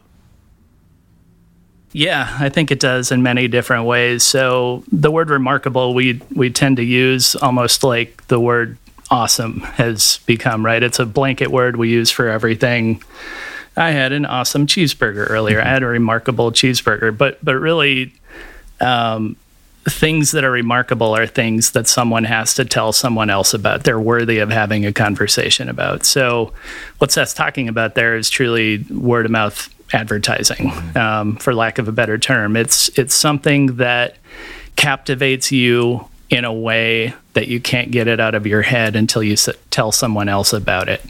Yeah, 1.92 2.34
I 2.40 2.48
think 2.48 2.70
it 2.70 2.80
does 2.80 3.12
in 3.12 3.22
many 3.22 3.46
different 3.46 3.84
ways. 3.84 4.24
So 4.24 4.82
the 4.90 5.10
word 5.10 5.30
remarkable 5.30 5.94
we 5.94 6.20
we 6.34 6.50
tend 6.50 6.78
to 6.78 6.84
use 6.84 7.36
almost 7.36 7.84
like 7.84 8.26
the 8.28 8.40
word 8.40 8.78
awesome 9.10 9.60
has 9.60 10.18
become, 10.26 10.64
right? 10.64 10.82
It's 10.82 10.98
a 10.98 11.06
blanket 11.06 11.50
word 11.50 11.76
we 11.76 11.90
use 11.90 12.10
for 12.10 12.28
everything 12.28 13.02
I 13.76 13.90
had 13.90 14.12
an 14.12 14.24
awesome 14.24 14.66
cheeseburger 14.66 15.28
earlier. 15.28 15.60
I 15.60 15.64
had 15.64 15.82
a 15.82 15.86
remarkable 15.86 16.52
cheeseburger, 16.52 17.16
but 17.16 17.44
but 17.44 17.56
really, 17.56 18.12
um, 18.80 19.36
things 19.86 20.30
that 20.30 20.44
are 20.44 20.50
remarkable 20.50 21.14
are 21.14 21.26
things 21.26 21.72
that 21.72 21.86
someone 21.86 22.24
has 22.24 22.54
to 22.54 22.64
tell 22.64 22.92
someone 22.92 23.30
else 23.30 23.52
about. 23.52 23.84
They're 23.84 24.00
worthy 24.00 24.38
of 24.38 24.50
having 24.50 24.86
a 24.86 24.92
conversation 24.92 25.68
about. 25.68 26.04
So, 26.04 26.52
what 26.98 27.12
Seth's 27.12 27.34
talking 27.34 27.68
about 27.68 27.94
there 27.94 28.16
is 28.16 28.30
truly 28.30 28.78
word 28.90 29.26
of 29.26 29.32
mouth 29.32 29.68
advertising, 29.92 30.72
um, 30.96 31.36
for 31.36 31.54
lack 31.54 31.78
of 31.78 31.88
a 31.88 31.92
better 31.92 32.18
term. 32.18 32.56
It's 32.56 32.88
it's 32.98 33.14
something 33.14 33.76
that 33.76 34.16
captivates 34.76 35.52
you 35.52 36.06
in 36.30 36.44
a 36.44 36.52
way 36.52 37.14
that 37.34 37.48
you 37.48 37.60
can't 37.60 37.90
get 37.90 38.08
it 38.08 38.18
out 38.18 38.34
of 38.34 38.46
your 38.46 38.62
head 38.62 38.96
until 38.96 39.22
you 39.22 39.34
s- 39.34 39.48
tell 39.70 39.92
someone 39.92 40.28
else 40.28 40.52
about 40.52 40.88
it. 40.88 41.02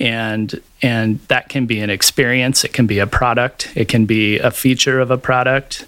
And 0.00 0.60
and 0.80 1.20
that 1.28 1.48
can 1.48 1.66
be 1.66 1.80
an 1.80 1.90
experience, 1.90 2.64
it 2.64 2.72
can 2.72 2.86
be 2.86 3.00
a 3.00 3.06
product, 3.06 3.72
it 3.74 3.88
can 3.88 4.06
be 4.06 4.38
a 4.38 4.50
feature 4.50 5.00
of 5.00 5.10
a 5.10 5.18
product, 5.18 5.86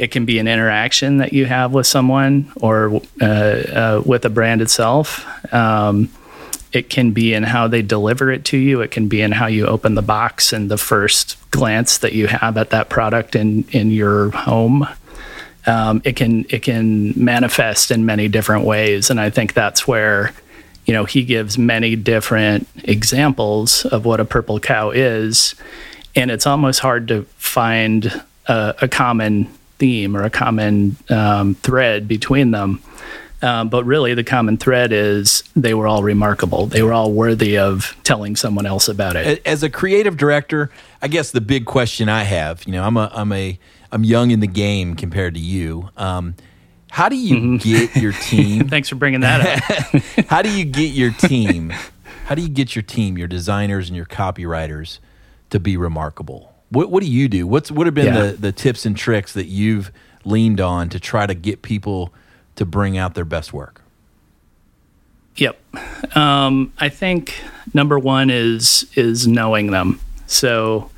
it 0.00 0.10
can 0.10 0.24
be 0.24 0.38
an 0.38 0.48
interaction 0.48 1.18
that 1.18 1.34
you 1.34 1.44
have 1.44 1.72
with 1.72 1.86
someone 1.86 2.50
or 2.56 3.02
uh, 3.20 3.24
uh, 3.26 4.02
with 4.02 4.24
a 4.24 4.30
brand 4.30 4.62
itself. 4.62 5.26
Um, 5.52 6.08
it 6.72 6.88
can 6.88 7.10
be 7.10 7.34
in 7.34 7.42
how 7.42 7.68
they 7.68 7.82
deliver 7.82 8.30
it 8.30 8.46
to 8.46 8.56
you. 8.56 8.80
It 8.80 8.92
can 8.92 9.08
be 9.08 9.20
in 9.20 9.30
how 9.30 9.46
you 9.46 9.66
open 9.66 9.96
the 9.96 10.02
box 10.02 10.54
and 10.54 10.70
the 10.70 10.78
first 10.78 11.36
glance 11.50 11.98
that 11.98 12.14
you 12.14 12.28
have 12.28 12.56
at 12.56 12.70
that 12.70 12.88
product 12.88 13.36
in 13.36 13.64
in 13.72 13.90
your 13.90 14.30
home. 14.30 14.88
Um, 15.66 16.00
it 16.02 16.16
can 16.16 16.46
it 16.48 16.62
can 16.62 17.12
manifest 17.22 17.90
in 17.90 18.06
many 18.06 18.26
different 18.26 18.64
ways, 18.64 19.10
and 19.10 19.20
I 19.20 19.28
think 19.28 19.52
that's 19.52 19.86
where 19.86 20.32
you 20.86 20.94
know 20.94 21.04
he 21.04 21.24
gives 21.24 21.58
many 21.58 21.94
different 21.94 22.66
examples 22.84 23.84
of 23.84 24.06
what 24.06 24.18
a 24.18 24.24
purple 24.24 24.60
cow 24.60 24.92
is, 24.92 25.54
and 26.16 26.30
it's 26.30 26.46
almost 26.46 26.80
hard 26.80 27.06
to 27.08 27.24
find 27.36 28.22
a, 28.46 28.74
a 28.80 28.88
common 28.88 29.46
theme 29.80 30.16
or 30.16 30.22
a 30.22 30.30
common 30.30 30.96
um, 31.08 31.56
thread 31.56 32.06
between 32.06 32.52
them. 32.52 32.80
Um, 33.42 33.70
but 33.70 33.84
really, 33.84 34.12
the 34.12 34.22
common 34.22 34.58
thread 34.58 34.92
is 34.92 35.42
they 35.56 35.72
were 35.72 35.88
all 35.88 36.02
remarkable. 36.02 36.66
They 36.66 36.82
were 36.82 36.92
all 36.92 37.10
worthy 37.10 37.56
of 37.56 37.96
telling 38.04 38.36
someone 38.36 38.66
else 38.66 38.86
about 38.86 39.16
it. 39.16 39.40
As 39.46 39.62
a 39.62 39.70
creative 39.70 40.18
director, 40.18 40.70
I 41.00 41.08
guess 41.08 41.30
the 41.30 41.40
big 41.40 41.64
question 41.64 42.08
I 42.08 42.24
have, 42.24 42.64
you 42.66 42.72
know, 42.72 42.84
I'm 42.84 42.98
a 42.98 43.10
I'm 43.14 43.32
a 43.32 43.58
I'm 43.90 44.04
young 44.04 44.30
in 44.30 44.40
the 44.40 44.46
game 44.46 44.94
compared 44.94 45.34
to 45.34 45.40
you. 45.40 45.88
Um, 45.96 46.34
how 46.90 47.08
do 47.08 47.16
you 47.16 47.36
mm-hmm. 47.36 47.56
get 47.56 47.96
your 47.96 48.12
team? 48.28 48.68
Thanks 48.68 48.90
for 48.90 48.96
bringing 48.96 49.20
that 49.20 49.64
up. 49.64 50.02
how 50.28 50.42
do 50.42 50.50
you 50.50 50.64
get 50.66 50.92
your 50.92 51.12
team? 51.12 51.72
How 52.26 52.34
do 52.34 52.42
you 52.42 52.48
get 52.48 52.76
your 52.76 52.82
team, 52.82 53.16
your 53.16 53.26
designers 53.26 53.88
and 53.88 53.96
your 53.96 54.06
copywriters, 54.06 54.98
to 55.48 55.58
be 55.58 55.76
remarkable? 55.76 56.49
What 56.70 56.90
What 56.90 57.02
do 57.02 57.10
you 57.10 57.28
do? 57.28 57.46
What's 57.46 57.70
what 57.70 57.86
have 57.86 57.94
been 57.94 58.14
yeah. 58.14 58.30
the 58.30 58.32
the 58.32 58.52
tips 58.52 58.86
and 58.86 58.96
tricks 58.96 59.32
that 59.34 59.46
you've 59.46 59.92
leaned 60.24 60.60
on 60.60 60.88
to 60.90 61.00
try 61.00 61.26
to 61.26 61.34
get 61.34 61.62
people 61.62 62.12
to 62.56 62.64
bring 62.64 62.96
out 62.96 63.14
their 63.14 63.24
best 63.24 63.52
work? 63.52 63.82
Yep. 65.36 66.16
Um, 66.16 66.72
I 66.78 66.88
think 66.88 67.42
number 67.72 67.98
one 67.98 68.30
is 68.30 68.90
is 68.94 69.26
knowing 69.26 69.70
them. 69.70 70.00
So 70.26 70.90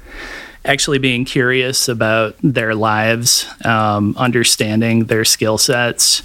actually 0.65 0.99
being 0.99 1.25
curious 1.25 1.89
about 1.89 2.37
their 2.43 2.75
lives, 2.75 3.47
um, 3.65 4.15
understanding 4.17 5.05
their 5.05 5.25
skill 5.25 5.59
sets, 5.59 6.23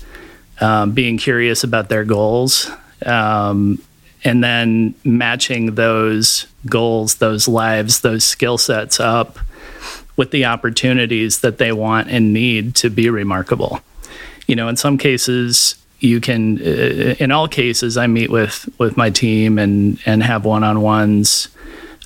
um, 0.61 0.91
being 0.91 1.17
curious 1.17 1.63
about 1.63 1.89
their 1.89 2.03
goals, 2.03 2.69
um, 3.05 3.81
and 4.23 4.43
then 4.43 4.93
matching 5.03 5.75
those 5.75 6.47
goals, 6.67 7.15
those 7.15 7.47
lives, 7.47 8.01
those 8.01 8.23
skill 8.23 8.57
sets 8.57 8.99
up 8.99 9.39
with 10.15 10.31
the 10.31 10.45
opportunities 10.45 11.41
that 11.41 11.57
they 11.57 11.71
want 11.71 12.09
and 12.09 12.33
need 12.33 12.75
to 12.75 12.89
be 12.89 13.09
remarkable 13.09 13.81
you 14.47 14.55
know, 14.55 14.69
in 14.69 14.77
some 14.77 14.97
cases, 14.97 15.75
you 15.99 16.19
can. 16.19 16.59
Uh, 16.59 17.15
in 17.19 17.31
all 17.31 17.47
cases, 17.47 17.97
I 17.97 18.07
meet 18.07 18.29
with 18.29 18.67
with 18.79 18.97
my 18.97 19.09
team 19.09 19.59
and 19.59 19.99
and 20.05 20.23
have 20.23 20.45
one 20.45 20.63
on 20.63 20.81
ones. 20.81 21.49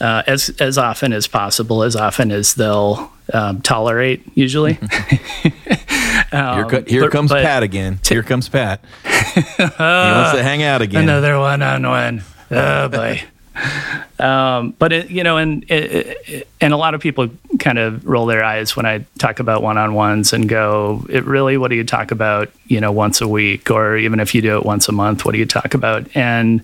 Uh, 0.01 0.23
as 0.25 0.49
as 0.59 0.79
often 0.79 1.13
as 1.13 1.27
possible, 1.27 1.83
as 1.83 1.95
often 1.95 2.31
as 2.31 2.55
they'll 2.55 3.11
um, 3.33 3.61
tolerate. 3.61 4.23
Usually, 4.33 4.79
um, 6.31 6.55
here, 6.55 6.65
co- 6.65 6.83
here 6.87 7.01
but, 7.03 7.11
comes 7.11 7.29
but 7.29 7.43
Pat 7.43 7.61
again. 7.61 7.99
T- 8.01 8.15
here 8.15 8.23
comes 8.23 8.49
Pat. 8.49 8.83
he 9.03 9.09
wants 9.09 10.31
to 10.33 10.43
hang 10.43 10.63
out 10.63 10.81
again. 10.81 11.03
Another 11.03 11.37
one 11.37 11.61
on 11.61 11.87
one. 11.87 12.23
Oh 12.49 12.89
boy. 12.89 13.21
Um, 14.19 14.75
but 14.77 14.93
it, 14.93 15.09
you 15.09 15.23
know, 15.23 15.37
and 15.37 15.63
it, 15.63 16.19
it, 16.27 16.47
and 16.61 16.73
a 16.73 16.77
lot 16.77 16.93
of 16.93 17.01
people 17.01 17.29
kind 17.57 17.79
of 17.79 18.05
roll 18.05 18.27
their 18.27 18.43
eyes 18.43 18.75
when 18.75 18.85
I 18.85 19.03
talk 19.17 19.39
about 19.39 19.63
one-on-ones 19.63 20.31
and 20.31 20.47
go, 20.47 21.03
"It 21.09 21.25
really? 21.25 21.57
What 21.57 21.69
do 21.69 21.75
you 21.75 21.83
talk 21.83 22.11
about? 22.11 22.51
You 22.67 22.79
know, 22.81 22.91
once 22.91 23.19
a 23.19 23.27
week, 23.27 23.71
or 23.71 23.97
even 23.97 24.19
if 24.19 24.35
you 24.35 24.43
do 24.43 24.57
it 24.57 24.63
once 24.63 24.87
a 24.89 24.91
month, 24.91 25.25
what 25.25 25.31
do 25.31 25.39
you 25.39 25.47
talk 25.47 25.73
about?" 25.73 26.05
And 26.15 26.61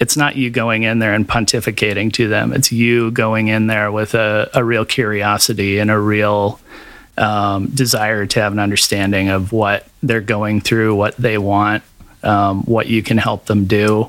it's 0.00 0.16
not 0.16 0.36
you 0.36 0.48
going 0.48 0.84
in 0.84 0.98
there 0.98 1.12
and 1.12 1.28
pontificating 1.28 2.10
to 2.14 2.26
them. 2.26 2.54
It's 2.54 2.72
you 2.72 3.10
going 3.10 3.48
in 3.48 3.66
there 3.66 3.92
with 3.92 4.14
a, 4.14 4.48
a 4.54 4.64
real 4.64 4.86
curiosity 4.86 5.80
and 5.80 5.90
a 5.90 5.98
real 5.98 6.58
um, 7.18 7.66
desire 7.66 8.24
to 8.24 8.40
have 8.40 8.54
an 8.54 8.60
understanding 8.60 9.28
of 9.28 9.52
what 9.52 9.86
they're 10.02 10.22
going 10.22 10.62
through, 10.62 10.94
what 10.94 11.18
they 11.18 11.36
want, 11.36 11.82
um, 12.22 12.62
what 12.62 12.86
you 12.86 13.02
can 13.02 13.18
help 13.18 13.44
them 13.44 13.66
do 13.66 14.08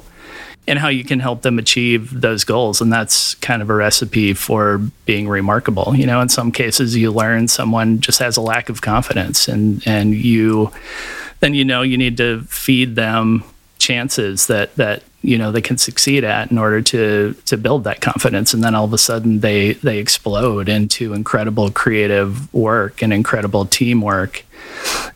and 0.68 0.80
how 0.80 0.88
you 0.88 1.04
can 1.04 1.20
help 1.20 1.42
them 1.42 1.60
achieve 1.60 2.22
those 2.22 2.44
goals. 2.44 2.82
And 2.82 2.92
that's 2.92 3.36
kind 3.36 3.62
of 3.62 3.70
a 3.70 3.74
recipe 3.74 4.34
for 4.34 4.80
being 5.06 5.28
remarkable. 5.28 5.96
You 5.96 6.06
know, 6.06 6.22
in 6.22 6.30
some 6.30 6.52
cases, 6.52 6.96
you 6.96 7.12
learn 7.12 7.48
someone 7.48 8.00
just 8.00 8.20
has 8.20 8.38
a 8.38 8.42
lack 8.42 8.70
of 8.70 8.82
confidence, 8.82 9.48
and 9.48 9.86
and 9.86 10.14
you 10.14 10.72
then 11.40 11.54
you 11.54 11.66
know 11.66 11.82
you 11.82 11.98
need 11.98 12.18
to 12.18 12.42
feed 12.42 12.96
them 12.96 13.44
chances 13.86 14.48
that 14.48 14.76
that 14.78 15.04
you 15.22 15.38
know 15.38 15.52
they 15.52 15.62
can 15.62 15.78
succeed 15.78 16.24
at 16.24 16.50
in 16.50 16.58
order 16.58 16.82
to 16.82 17.36
to 17.46 17.56
build 17.56 17.84
that 17.84 18.02
confidence. 18.02 18.52
And 18.54 18.64
then 18.64 18.74
all 18.74 18.86
of 18.86 18.94
a 18.94 18.98
sudden 18.98 19.42
they 19.42 19.74
they 19.74 20.00
explode 20.00 20.68
into 20.68 21.14
incredible 21.14 21.70
creative 21.70 22.52
work 22.52 23.04
and 23.04 23.14
incredible 23.14 23.66
teamwork. 23.66 24.44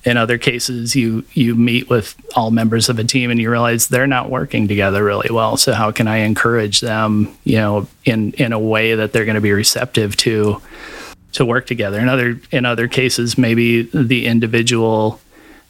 In 0.06 0.18
other 0.18 0.38
cases 0.38 0.96
you 0.96 1.26
you 1.34 1.56
meet 1.56 1.90
with 1.90 2.16
all 2.36 2.52
members 2.52 2.90
of 2.90 3.00
a 3.00 3.04
team 3.04 3.32
and 3.32 3.42
you 3.42 3.50
realize 3.50 3.88
they're 3.88 4.06
not 4.06 4.30
working 4.30 4.68
together 4.68 5.04
really 5.04 5.30
well. 5.32 5.58
So 5.58 5.74
how 5.74 5.92
can 5.92 6.08
i 6.08 6.18
encourage 6.18 6.80
them 6.82 7.36
you 7.44 7.58
know 7.58 7.88
in 8.06 8.34
in 8.34 8.54
a 8.54 8.60
way 8.60 8.94
that 8.94 9.14
they're 9.14 9.26
going 9.26 9.42
to 9.44 9.50
be 9.50 9.52
receptive 9.52 10.16
to 10.18 10.62
to 11.32 11.44
work 11.44 11.66
together? 11.66 12.00
In 12.00 12.08
other 12.08 12.40
in 12.52 12.66
other 12.66 12.88
cases 12.88 13.36
maybe 13.36 13.82
the 13.82 14.28
individual 14.28 15.20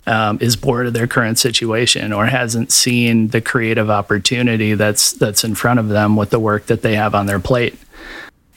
um, 0.10 0.40
is 0.42 0.56
bored 0.56 0.88
of 0.88 0.94
their 0.94 1.08
current 1.08 1.38
situation 1.38 2.12
or 2.12 2.26
hasn't 2.26 2.72
seen 2.72 3.30
the 3.30 3.42
creative 3.42 3.90
opportunity 3.90 4.74
that's 4.74 5.14
that's 5.14 5.44
in 5.44 5.56
front 5.56 5.80
of 5.80 5.90
them 5.90 6.16
with 6.16 6.32
the 6.32 6.40
work 6.40 6.66
that 6.66 6.82
they 6.82 6.96
have 6.96 7.16
on 7.16 7.26
their 7.26 7.40
plate 7.40 7.78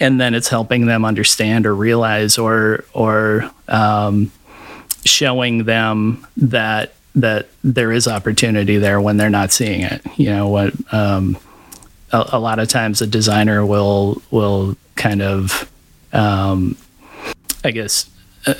and 0.03 0.21
then 0.21 0.35
it's 0.35 0.49
helping 0.49 0.87
them 0.87 1.05
understand 1.05 1.65
or 1.65 1.75
realize 1.75 2.37
or 2.37 2.85
or 2.93 3.49
um, 3.69 4.33
showing 5.05 5.65
them 5.65 6.27
that 6.37 6.95
that 7.15 7.49
there 7.63 7.93
is 7.93 8.09
opportunity 8.09 8.79
there 8.79 9.01
when 9.01 9.17
they're 9.17 9.31
not 9.31 9.53
seeing 9.53 9.83
it. 9.83 10.03
You 10.17 10.31
know 10.31 10.49
what? 10.49 10.73
Um, 10.93 11.39
a, 12.11 12.31
a, 12.33 12.41
lot 12.41 12.59
of 12.59 12.69
times, 12.69 13.01
a 13.01 13.07
designer 13.07 13.65
will 13.65 14.21
will 14.31 14.77
kind 14.97 15.23
of, 15.23 15.71
um, 16.13 16.77
I 17.63 17.71
guess. 17.71 18.11
Uh, 18.47 18.55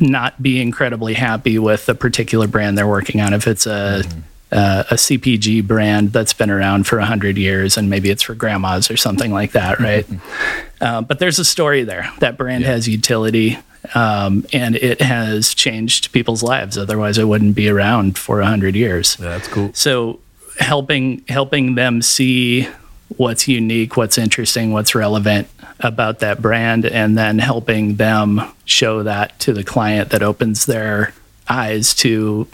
not 0.00 0.42
be 0.42 0.60
incredibly 0.60 1.14
happy 1.14 1.58
with 1.58 1.86
the 1.86 1.94
particular 1.94 2.46
brand 2.46 2.76
they're 2.76 2.88
working 2.88 3.20
on. 3.20 3.32
If 3.32 3.46
it's 3.46 3.66
a 3.66 4.02
mm-hmm. 4.04 4.20
uh, 4.52 4.84
a 4.90 4.94
CPG 4.94 5.66
brand 5.66 6.12
that's 6.12 6.32
been 6.32 6.50
around 6.50 6.86
for 6.86 6.98
hundred 7.00 7.36
years, 7.36 7.76
and 7.76 7.90
maybe 7.90 8.10
it's 8.10 8.22
for 8.22 8.34
grandmas 8.34 8.90
or 8.90 8.96
something 8.96 9.32
like 9.32 9.52
that, 9.52 9.80
right? 9.80 10.06
Mm-hmm. 10.06 10.84
Uh, 10.84 11.00
but 11.02 11.18
there's 11.18 11.38
a 11.38 11.44
story 11.44 11.84
there. 11.84 12.10
That 12.18 12.36
brand 12.36 12.62
yeah. 12.62 12.70
has 12.70 12.88
utility 12.88 13.58
um, 13.94 14.46
and 14.52 14.76
it 14.76 15.02
has 15.02 15.54
changed 15.54 16.12
people's 16.12 16.42
lives. 16.42 16.78
Otherwise, 16.78 17.18
it 17.18 17.24
wouldn't 17.24 17.54
be 17.54 17.68
around 17.68 18.16
for 18.16 18.40
a 18.40 18.46
hundred 18.46 18.74
years. 18.74 19.16
Yeah, 19.20 19.30
that's 19.30 19.48
cool. 19.48 19.72
So 19.74 20.20
helping 20.58 21.24
helping 21.28 21.74
them 21.74 22.00
see 22.00 22.68
what's 23.16 23.48
unique, 23.48 23.96
what's 23.96 24.18
interesting, 24.18 24.72
what's 24.72 24.94
relevant 24.94 25.48
about 25.80 26.20
that 26.20 26.40
brand, 26.40 26.86
and 26.86 27.16
then 27.16 27.38
helping 27.38 27.96
them 27.96 28.40
show 28.64 29.02
that 29.02 29.38
to 29.40 29.52
the 29.52 29.64
client 29.64 30.10
that 30.10 30.22
opens 30.22 30.66
their 30.66 31.12
eyes 31.48 31.94
to 31.94 32.48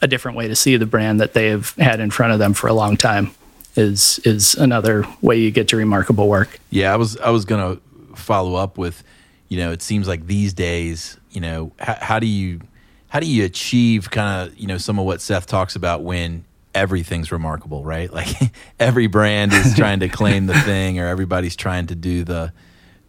a 0.00 0.06
different 0.06 0.36
way 0.36 0.48
to 0.48 0.54
see 0.54 0.76
the 0.76 0.86
brand 0.86 1.20
that 1.20 1.34
they've 1.34 1.74
had 1.76 2.00
in 2.00 2.10
front 2.10 2.32
of 2.32 2.38
them 2.38 2.54
for 2.54 2.68
a 2.68 2.72
long 2.72 2.96
time 2.96 3.32
is 3.76 4.18
is 4.24 4.54
another 4.54 5.04
way 5.20 5.36
you 5.36 5.50
get 5.50 5.68
to 5.68 5.76
remarkable 5.76 6.28
work. 6.28 6.58
Yeah, 6.70 6.92
I 6.92 6.96
was 6.96 7.16
I 7.18 7.30
was 7.30 7.44
gonna 7.44 7.78
follow 8.14 8.54
up 8.54 8.78
with 8.78 9.02
you 9.48 9.58
know, 9.58 9.72
it 9.72 9.82
seems 9.82 10.06
like 10.06 10.26
these 10.26 10.52
days, 10.52 11.16
you 11.30 11.40
know, 11.40 11.72
how, 11.78 11.96
how 12.00 12.18
do 12.18 12.26
you 12.26 12.60
how 13.08 13.20
do 13.20 13.26
you 13.26 13.44
achieve 13.44 14.10
kind 14.10 14.48
of 14.48 14.58
you 14.58 14.66
know 14.66 14.78
some 14.78 14.98
of 14.98 15.06
what 15.06 15.20
Seth 15.20 15.46
talks 15.46 15.74
about 15.74 16.02
when 16.02 16.44
everything's 16.78 17.30
remarkable, 17.32 17.84
right? 17.84 18.12
Like 18.12 18.28
every 18.80 19.06
brand 19.06 19.52
is 19.52 19.74
trying 19.76 20.00
to 20.00 20.08
claim 20.08 20.46
the 20.46 20.58
thing, 20.60 20.98
or 20.98 21.06
everybody's 21.06 21.56
trying 21.56 21.86
to 21.88 21.94
do 21.94 22.24
the 22.24 22.52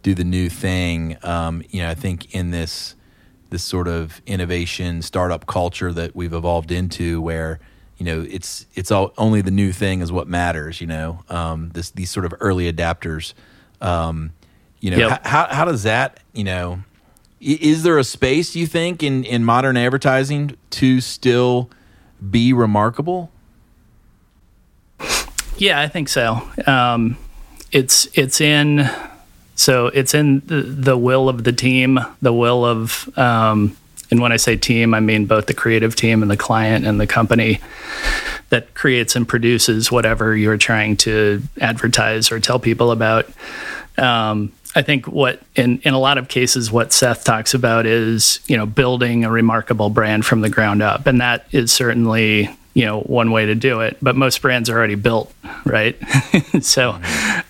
do 0.02 0.14
the 0.14 0.24
new 0.24 0.48
thing. 0.48 1.16
Um, 1.22 1.62
you 1.70 1.82
know, 1.82 1.90
I 1.90 1.94
think 1.94 2.34
in 2.34 2.50
this 2.50 2.94
this 3.50 3.62
sort 3.64 3.88
of 3.88 4.20
innovation 4.26 5.02
startup 5.02 5.46
culture 5.46 5.92
that 5.92 6.14
we've 6.14 6.32
evolved 6.32 6.70
into, 6.70 7.20
where 7.20 7.58
you 7.98 8.06
know 8.06 8.24
it's 8.28 8.66
it's 8.74 8.90
all 8.90 9.12
only 9.18 9.40
the 9.42 9.50
new 9.50 9.72
thing 9.72 10.00
is 10.02 10.10
what 10.12 10.28
matters. 10.28 10.80
You 10.80 10.86
know, 10.86 11.24
um, 11.28 11.70
this 11.74 11.90
these 11.90 12.10
sort 12.10 12.26
of 12.26 12.34
early 12.40 12.70
adapters. 12.72 13.34
Um, 13.80 14.32
You 14.80 14.90
know, 14.92 14.98
Yep. 15.08 15.26
how 15.26 15.46
how 15.50 15.64
does 15.64 15.82
that 15.84 16.20
you 16.32 16.44
know? 16.44 16.80
Is 17.40 17.82
there 17.84 17.96
a 17.98 18.04
space 18.04 18.54
you 18.54 18.66
think 18.66 19.02
in 19.02 19.24
in 19.24 19.44
modern 19.44 19.76
advertising 19.76 20.56
to 20.70 21.00
still 21.00 21.70
be 22.30 22.52
remarkable? 22.52 23.30
Yeah, 25.56 25.80
I 25.80 25.88
think 25.88 26.08
so. 26.08 26.42
Um, 26.66 27.18
it's 27.70 28.08
it's 28.14 28.40
in 28.40 28.88
so 29.54 29.88
it's 29.88 30.14
in 30.14 30.40
the, 30.46 30.62
the 30.62 30.96
will 30.96 31.28
of 31.28 31.44
the 31.44 31.52
team, 31.52 32.00
the 32.22 32.32
will 32.32 32.64
of 32.64 33.08
um, 33.18 33.76
and 34.10 34.20
when 34.20 34.32
I 34.32 34.36
say 34.36 34.56
team, 34.56 34.94
I 34.94 35.00
mean 35.00 35.26
both 35.26 35.46
the 35.46 35.54
creative 35.54 35.94
team 35.94 36.22
and 36.22 36.30
the 36.30 36.36
client 36.36 36.86
and 36.86 37.00
the 37.00 37.06
company 37.06 37.60
that 38.48 38.74
creates 38.74 39.14
and 39.14 39.28
produces 39.28 39.92
whatever 39.92 40.34
you're 40.34 40.56
trying 40.56 40.96
to 40.98 41.42
advertise 41.60 42.32
or 42.32 42.40
tell 42.40 42.58
people 42.58 42.90
about. 42.90 43.28
Um, 43.96 44.52
I 44.74 44.82
think 44.82 45.06
what 45.06 45.42
in 45.56 45.78
in 45.80 45.94
a 45.94 45.98
lot 45.98 46.18
of 46.18 46.28
cases 46.28 46.70
what 46.70 46.92
Seth 46.92 47.24
talks 47.24 47.54
about 47.54 47.86
is 47.86 48.40
you 48.46 48.56
know 48.56 48.66
building 48.66 49.24
a 49.24 49.30
remarkable 49.30 49.90
brand 49.90 50.24
from 50.24 50.40
the 50.40 50.50
ground 50.50 50.82
up, 50.82 51.06
and 51.06 51.20
that 51.20 51.46
is 51.52 51.72
certainly 51.72 52.50
you 52.74 52.84
know 52.84 53.00
one 53.00 53.30
way 53.30 53.46
to 53.46 53.54
do 53.54 53.80
it. 53.80 53.96
But 54.00 54.16
most 54.16 54.40
brands 54.42 54.70
are 54.70 54.76
already 54.76 54.94
built, 54.94 55.32
right? 55.64 55.96
so, 56.60 56.98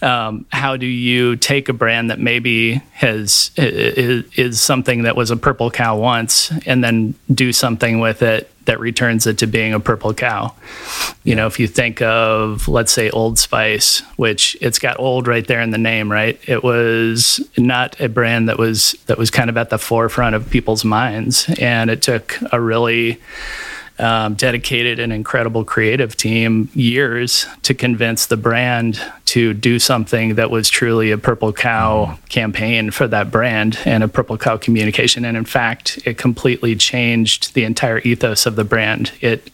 um, 0.03 0.47
how 0.51 0.77
do 0.77 0.87
you 0.87 1.37
take 1.37 1.69
a 1.69 1.73
brand 1.73 2.11
that 2.11 2.19
maybe 2.19 2.75
has 2.93 3.51
is, 3.57 4.25
is 4.37 4.61
something 4.61 5.03
that 5.03 5.17
was 5.17 5.31
a 5.31 5.37
purple 5.37 5.71
cow 5.71 5.99
once, 5.99 6.53
and 6.67 6.83
then 6.83 7.15
do 7.33 7.53
something 7.53 8.01
with 8.01 8.23
it 8.23 8.51
that 8.65 8.79
returns 8.79 9.27
it 9.27 9.39
to 9.39 9.47
being 9.47 9.75
a 9.75 9.81
purple 9.81 10.15
cow? 10.15 10.55
You 11.23 11.35
know, 11.35 11.47
if 11.47 11.61
you 11.61 11.67
think 11.67 12.01
of, 12.01 12.67
let's 12.67 12.93
say, 12.93 13.11
Old 13.11 13.39
Spice, 13.39 14.01
which 14.17 14.57
it's 14.63 14.79
got 14.79 14.99
old 14.99 15.27
right 15.27 15.47
there 15.47 15.61
in 15.61 15.71
the 15.71 15.79
name, 15.79 16.11
right? 16.11 16.41
It 16.49 16.63
was 16.63 17.47
not 17.59 18.01
a 18.01 18.09
brand 18.09 18.49
that 18.49 18.59
was 18.59 18.93
that 19.07 19.19
was 19.19 19.31
kind 19.31 19.51
of 19.51 19.59
at 19.59 19.69
the 19.69 19.79
forefront 19.79 20.35
of 20.35 20.49
people's 20.49 20.85
minds, 20.85 21.47
and 21.59 21.91
it 21.91 22.01
took 22.01 22.39
a 22.53 22.61
really 22.61 23.21
um, 24.01 24.35
dedicated 24.35 24.99
an 24.99 25.13
incredible 25.13 25.65
creative 25.65 26.17
team 26.17 26.71
years 26.75 27.47
to 27.63 27.75
convince 27.75 28.27
the 28.27 28.37
brand 28.37 29.01
to 29.27 29.55
do 29.55 29.79
something 29.79 30.35
that 30.35 30.51
was 30.51 30.69
truly 30.69 31.11
a 31.11 31.19
purple 31.19 31.53
cow 31.53 32.19
campaign 32.29 32.91
for 32.91 33.07
that 33.07 33.31
brand 33.31 33.79
and 33.85 34.03
a 34.03 34.09
purple 34.09 34.37
cow 34.37 34.57
communication. 34.57 35.25
And 35.25 35.37
in 35.37 35.45
fact 35.45 36.01
it 36.05 36.19
completely 36.19 36.75
changed 36.75 37.55
the 37.55 37.65
entire 37.65 37.99
ethos 38.01 38.47
of 38.47 38.57
the 38.57 38.65
brand. 38.65 39.13
It 39.21 39.51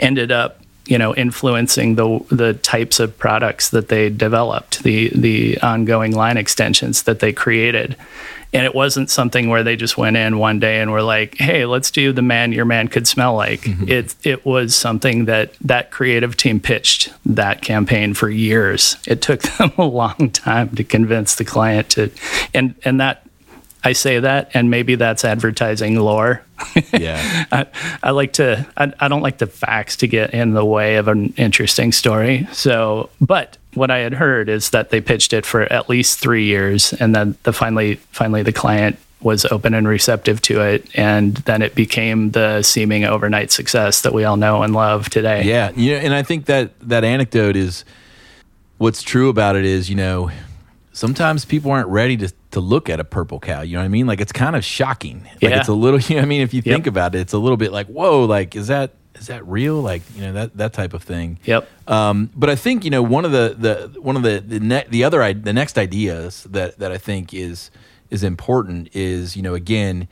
ended 0.00 0.32
up 0.32 0.60
you 0.86 0.98
know 0.98 1.14
influencing 1.14 1.96
the 1.96 2.24
the 2.30 2.54
types 2.54 3.00
of 3.00 3.16
products 3.18 3.70
that 3.70 3.88
they 3.88 4.08
developed 4.08 4.82
the 4.82 5.10
the 5.14 5.58
ongoing 5.60 6.12
line 6.12 6.36
extensions 6.36 7.02
that 7.04 7.20
they 7.20 7.32
created. 7.32 7.96
And 8.52 8.64
it 8.64 8.74
wasn't 8.74 9.10
something 9.10 9.50
where 9.50 9.62
they 9.62 9.76
just 9.76 9.98
went 9.98 10.16
in 10.16 10.38
one 10.38 10.60
day 10.60 10.80
and 10.80 10.90
were 10.90 11.02
like 11.02 11.36
hey 11.36 11.66
let's 11.66 11.90
do 11.90 12.12
the 12.12 12.22
man 12.22 12.52
your 12.52 12.64
man 12.64 12.88
could 12.88 13.06
smell 13.06 13.34
like. 13.34 13.62
Mm-hmm. 13.62 13.88
It 13.88 14.14
it 14.22 14.46
was 14.46 14.74
something 14.74 15.26
that 15.26 15.54
that 15.60 15.90
creative 15.90 16.36
team 16.36 16.60
pitched 16.60 17.12
that 17.26 17.62
campaign 17.62 18.14
for 18.14 18.30
years. 18.30 18.96
It 19.06 19.20
took 19.20 19.42
them 19.58 19.72
a 19.76 19.84
long 19.84 20.30
time 20.30 20.70
to 20.76 20.84
convince 20.84 21.34
the 21.34 21.44
client 21.44 21.90
to 21.90 22.10
and 22.54 22.74
and 22.84 23.00
that 23.00 23.25
I 23.86 23.92
say 23.92 24.18
that, 24.18 24.50
and 24.52 24.68
maybe 24.68 24.96
that's 24.96 25.24
advertising 25.24 25.94
lore. 25.94 26.42
Yeah, 26.92 27.46
I, 27.52 27.66
I 28.02 28.10
like 28.10 28.32
to. 28.34 28.66
I, 28.76 28.92
I 28.98 29.06
don't 29.06 29.22
like 29.22 29.38
the 29.38 29.46
facts 29.46 29.98
to 29.98 30.08
get 30.08 30.34
in 30.34 30.54
the 30.54 30.64
way 30.64 30.96
of 30.96 31.06
an 31.06 31.32
interesting 31.36 31.92
story. 31.92 32.48
So, 32.52 33.10
but 33.20 33.58
what 33.74 33.92
I 33.92 33.98
had 33.98 34.12
heard 34.12 34.48
is 34.48 34.70
that 34.70 34.90
they 34.90 35.00
pitched 35.00 35.32
it 35.32 35.46
for 35.46 35.62
at 35.62 35.88
least 35.88 36.18
three 36.18 36.46
years, 36.46 36.94
and 36.94 37.14
then 37.14 37.36
the 37.44 37.52
finally, 37.52 37.94
finally, 38.10 38.42
the 38.42 38.52
client 38.52 38.98
was 39.20 39.44
open 39.44 39.72
and 39.72 39.86
receptive 39.86 40.42
to 40.42 40.62
it, 40.62 40.88
and 40.96 41.36
then 41.36 41.62
it 41.62 41.76
became 41.76 42.32
the 42.32 42.62
seeming 42.62 43.04
overnight 43.04 43.52
success 43.52 44.02
that 44.02 44.12
we 44.12 44.24
all 44.24 44.36
know 44.36 44.64
and 44.64 44.74
love 44.74 45.08
today. 45.10 45.44
yeah. 45.44 45.70
You 45.76 45.92
know, 45.92 45.98
and 45.98 46.12
I 46.12 46.24
think 46.24 46.46
that 46.46 46.72
that 46.80 47.04
anecdote 47.04 47.54
is 47.54 47.84
what's 48.78 49.04
true 49.04 49.28
about 49.28 49.54
it 49.54 49.64
is 49.64 49.88
you 49.88 49.94
know 49.94 50.32
sometimes 50.96 51.44
people 51.44 51.70
aren't 51.70 51.88
ready 51.88 52.16
to 52.16 52.32
to 52.52 52.60
look 52.60 52.88
at 52.88 52.98
a 53.00 53.04
purple 53.04 53.38
cow. 53.38 53.60
You 53.60 53.74
know 53.74 53.80
what 53.80 53.84
I 53.84 53.88
mean? 53.88 54.06
Like 54.06 54.20
it's 54.20 54.32
kind 54.32 54.56
of 54.56 54.64
shocking. 54.64 55.22
Like 55.24 55.42
Yeah. 55.42 55.58
it's 55.60 55.68
a 55.68 55.74
little. 55.74 56.00
You 56.08 56.16
know 56.16 56.22
what 56.22 56.26
I 56.26 56.28
mean? 56.28 56.40
If 56.40 56.54
you 56.54 56.62
Yep. 56.64 56.74
think 56.74 56.86
about 56.86 57.14
it, 57.14 57.20
it's 57.20 57.32
a 57.34 57.38
little 57.38 57.56
bit 57.58 57.70
like 57.72 57.86
whoa. 57.88 58.24
Like 58.24 58.56
is 58.56 58.68
that 58.68 58.94
is 59.14 59.26
that 59.28 59.46
real? 59.46 59.80
Like 59.82 60.02
you 60.14 60.22
know 60.22 60.32
that 60.32 60.56
that 60.56 60.72
type 60.72 60.94
of 60.94 61.02
thing. 61.02 61.38
Yep. 61.44 61.68
Um, 61.86 62.30
but 62.34 62.48
I 62.50 62.56
think 62.56 62.84
you 62.84 62.90
know 62.90 63.02
one 63.02 63.24
of 63.24 63.32
the 63.32 63.54
the 63.92 64.00
one 64.00 64.16
of 64.16 64.22
the 64.22 64.40
the, 64.46 64.58
ne- 64.60 64.86
the 64.88 65.04
other 65.04 65.32
the 65.34 65.52
next 65.52 65.76
ideas 65.78 66.44
that 66.50 66.78
that 66.78 66.90
I 66.92 66.98
think 66.98 67.32
is 67.34 67.70
is 68.10 68.22
important 68.22 68.88
is 68.94 69.36
you 69.36 69.42
know 69.42 69.54
again, 69.54 70.06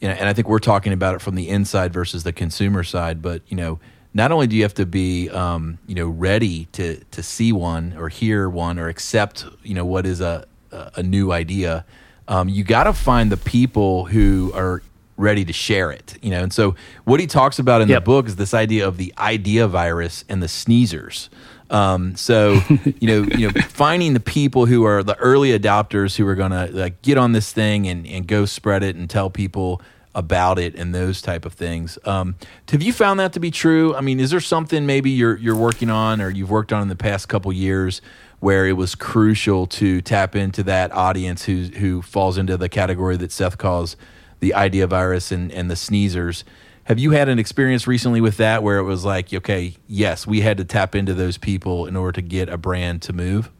you 0.00 0.08
know, 0.08 0.14
and 0.14 0.28
I 0.28 0.32
think 0.32 0.48
we're 0.48 0.58
talking 0.58 0.92
about 0.92 1.14
it 1.14 1.20
from 1.20 1.34
the 1.34 1.48
inside 1.48 1.92
versus 1.92 2.22
the 2.24 2.32
consumer 2.32 2.84
side. 2.84 3.22
But 3.22 3.42
you 3.48 3.56
know, 3.56 3.80
not 4.14 4.30
only 4.32 4.46
do 4.46 4.56
you 4.56 4.62
have 4.62 4.74
to 4.74 4.86
be 4.86 5.30
um, 5.30 5.78
you 5.86 5.94
know 5.94 6.08
ready 6.08 6.66
to 6.72 7.02
to 7.10 7.22
see 7.22 7.52
one 7.52 7.94
or 7.96 8.08
hear 8.08 8.48
one 8.48 8.78
or 8.78 8.88
accept 8.88 9.44
you 9.62 9.74
know 9.74 9.84
what 9.84 10.06
is 10.06 10.20
a 10.20 10.46
a 10.94 11.02
new 11.02 11.32
idea, 11.32 11.84
um, 12.28 12.48
you 12.48 12.64
got 12.64 12.84
to 12.84 12.92
find 12.92 13.30
the 13.30 13.36
people 13.36 14.06
who 14.06 14.52
are 14.54 14.82
ready 15.16 15.44
to 15.44 15.52
share 15.52 15.90
it. 15.90 16.18
You 16.22 16.30
know, 16.30 16.42
and 16.42 16.52
so 16.52 16.74
what 17.04 17.20
he 17.20 17.26
talks 17.26 17.58
about 17.58 17.82
in 17.82 17.88
the 17.88 18.00
book 18.00 18.26
is 18.26 18.36
this 18.36 18.54
idea 18.54 18.86
of 18.86 18.96
the 18.96 19.12
idea 19.18 19.68
virus 19.68 20.24
and 20.28 20.42
the 20.42 20.48
sneezers. 20.48 21.28
Um, 21.70 22.16
so 22.16 22.60
you 23.00 23.08
know, 23.08 23.36
you 23.36 23.50
know, 23.50 23.60
finding 23.68 24.14
the 24.14 24.20
people 24.20 24.66
who 24.66 24.84
are 24.84 25.02
the 25.02 25.16
early 25.16 25.58
adopters 25.58 26.16
who 26.16 26.26
are 26.26 26.34
going 26.34 26.50
to 26.52 26.68
like 26.72 27.02
get 27.02 27.18
on 27.18 27.32
this 27.32 27.52
thing 27.52 27.86
and, 27.86 28.06
and 28.06 28.26
go 28.26 28.44
spread 28.44 28.82
it 28.82 28.96
and 28.96 29.08
tell 29.08 29.30
people 29.30 29.80
about 30.14 30.58
it 30.58 30.74
and 30.74 30.94
those 30.94 31.22
type 31.22 31.44
of 31.44 31.54
things. 31.54 31.98
Um, 32.04 32.36
have 32.70 32.82
you 32.82 32.92
found 32.92 33.18
that 33.20 33.32
to 33.34 33.40
be 33.40 33.50
true? 33.50 33.94
I 33.94 34.00
mean, 34.00 34.20
is 34.20 34.30
there 34.30 34.40
something 34.40 34.84
maybe 34.86 35.10
you're 35.10 35.36
you're 35.36 35.56
working 35.56 35.90
on 35.90 36.20
or 36.20 36.30
you've 36.30 36.50
worked 36.50 36.72
on 36.72 36.82
in 36.82 36.88
the 36.88 36.96
past 36.96 37.28
couple 37.28 37.52
years 37.52 38.02
where 38.40 38.66
it 38.66 38.72
was 38.72 38.94
crucial 38.94 39.66
to 39.68 40.00
tap 40.00 40.34
into 40.34 40.62
that 40.64 40.92
audience 40.92 41.44
who 41.44 41.64
who 41.64 42.02
falls 42.02 42.36
into 42.36 42.56
the 42.56 42.68
category 42.68 43.16
that 43.16 43.32
Seth 43.32 43.56
calls 43.58 43.96
the 44.40 44.54
idea 44.54 44.86
virus 44.86 45.30
and, 45.32 45.52
and 45.52 45.70
the 45.70 45.76
sneezers. 45.76 46.44
Have 46.84 46.98
you 46.98 47.12
had 47.12 47.28
an 47.28 47.38
experience 47.38 47.86
recently 47.86 48.20
with 48.20 48.38
that 48.38 48.64
where 48.64 48.78
it 48.78 48.82
was 48.82 49.04
like, 49.04 49.32
okay, 49.32 49.76
yes, 49.86 50.26
we 50.26 50.40
had 50.40 50.56
to 50.56 50.64
tap 50.64 50.96
into 50.96 51.14
those 51.14 51.38
people 51.38 51.86
in 51.86 51.94
order 51.94 52.12
to 52.12 52.22
get 52.22 52.48
a 52.48 52.58
brand 52.58 53.02
to 53.02 53.12
move? 53.12 53.50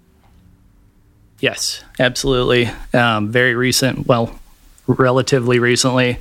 Yes, 1.38 1.84
absolutely. 2.00 2.68
Um, 2.92 3.30
very 3.30 3.54
recent, 3.54 4.08
well, 4.08 4.38
relatively 4.86 5.58
recently, 5.58 6.18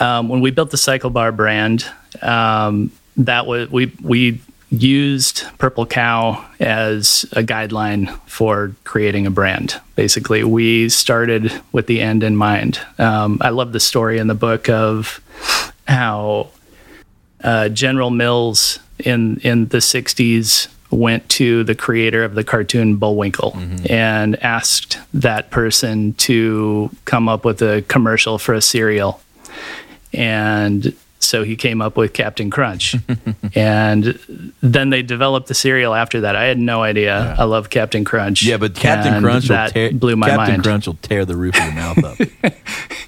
um, 0.00 0.28
when 0.28 0.40
we 0.40 0.50
built 0.50 0.70
the 0.70 0.76
Cycle 0.76 1.10
Bar 1.10 1.32
brand, 1.32 1.86
um, 2.22 2.90
that 3.16 3.46
was 3.46 3.70
we 3.70 3.92
we 4.02 4.40
used 4.70 5.44
Purple 5.58 5.86
Cow 5.86 6.44
as 6.60 7.24
a 7.32 7.42
guideline 7.42 8.18
for 8.26 8.72
creating 8.84 9.26
a 9.26 9.30
brand. 9.30 9.80
Basically, 9.94 10.44
we 10.44 10.88
started 10.88 11.52
with 11.72 11.86
the 11.86 12.00
end 12.00 12.22
in 12.22 12.36
mind. 12.36 12.80
Um, 12.98 13.38
I 13.40 13.50
love 13.50 13.72
the 13.72 13.80
story 13.80 14.18
in 14.18 14.26
the 14.26 14.34
book 14.34 14.68
of 14.68 15.20
how 15.86 16.48
uh, 17.42 17.68
General 17.68 18.10
Mills 18.10 18.78
in 18.98 19.38
in 19.40 19.68
the 19.68 19.78
'60s 19.78 20.68
went 20.90 21.28
to 21.28 21.64
the 21.64 21.74
creator 21.74 22.24
of 22.24 22.34
the 22.34 22.44
cartoon 22.44 22.96
Bullwinkle 22.96 23.52
mm-hmm. 23.52 23.90
and 23.90 24.42
asked 24.42 24.98
that 25.14 25.50
person 25.50 26.14
to 26.14 26.90
come 27.04 27.28
up 27.28 27.44
with 27.44 27.62
a 27.62 27.84
commercial 27.88 28.38
for 28.38 28.54
a 28.54 28.62
cereal, 28.62 29.20
and 30.12 30.94
so 31.26 31.42
he 31.42 31.56
came 31.56 31.82
up 31.82 31.96
with 31.96 32.12
Captain 32.12 32.50
Crunch, 32.50 32.94
and 33.54 34.54
then 34.62 34.90
they 34.90 35.02
developed 35.02 35.48
the 35.48 35.54
cereal 35.54 35.94
after 35.94 36.20
that. 36.22 36.36
I 36.36 36.44
had 36.44 36.58
no 36.58 36.82
idea. 36.82 37.34
I 37.38 37.44
love 37.44 37.68
Captain 37.68 38.04
Crunch. 38.04 38.42
Yeah, 38.42 38.58
but 38.58 38.74
Captain 38.74 39.22
Crunch 39.22 39.48
will 39.48 39.56
that 39.56 39.72
tear, 39.72 39.92
blew 39.92 40.16
my 40.16 40.28
Captain 40.28 40.36
mind. 40.36 40.48
Captain 40.48 40.62
Crunch 40.62 40.86
will 40.86 40.98
tear 41.02 41.24
the 41.24 41.36
roof 41.36 41.58
of 41.58 41.64
your 41.64 41.74
mouth 41.74 42.04
up. 42.04 42.18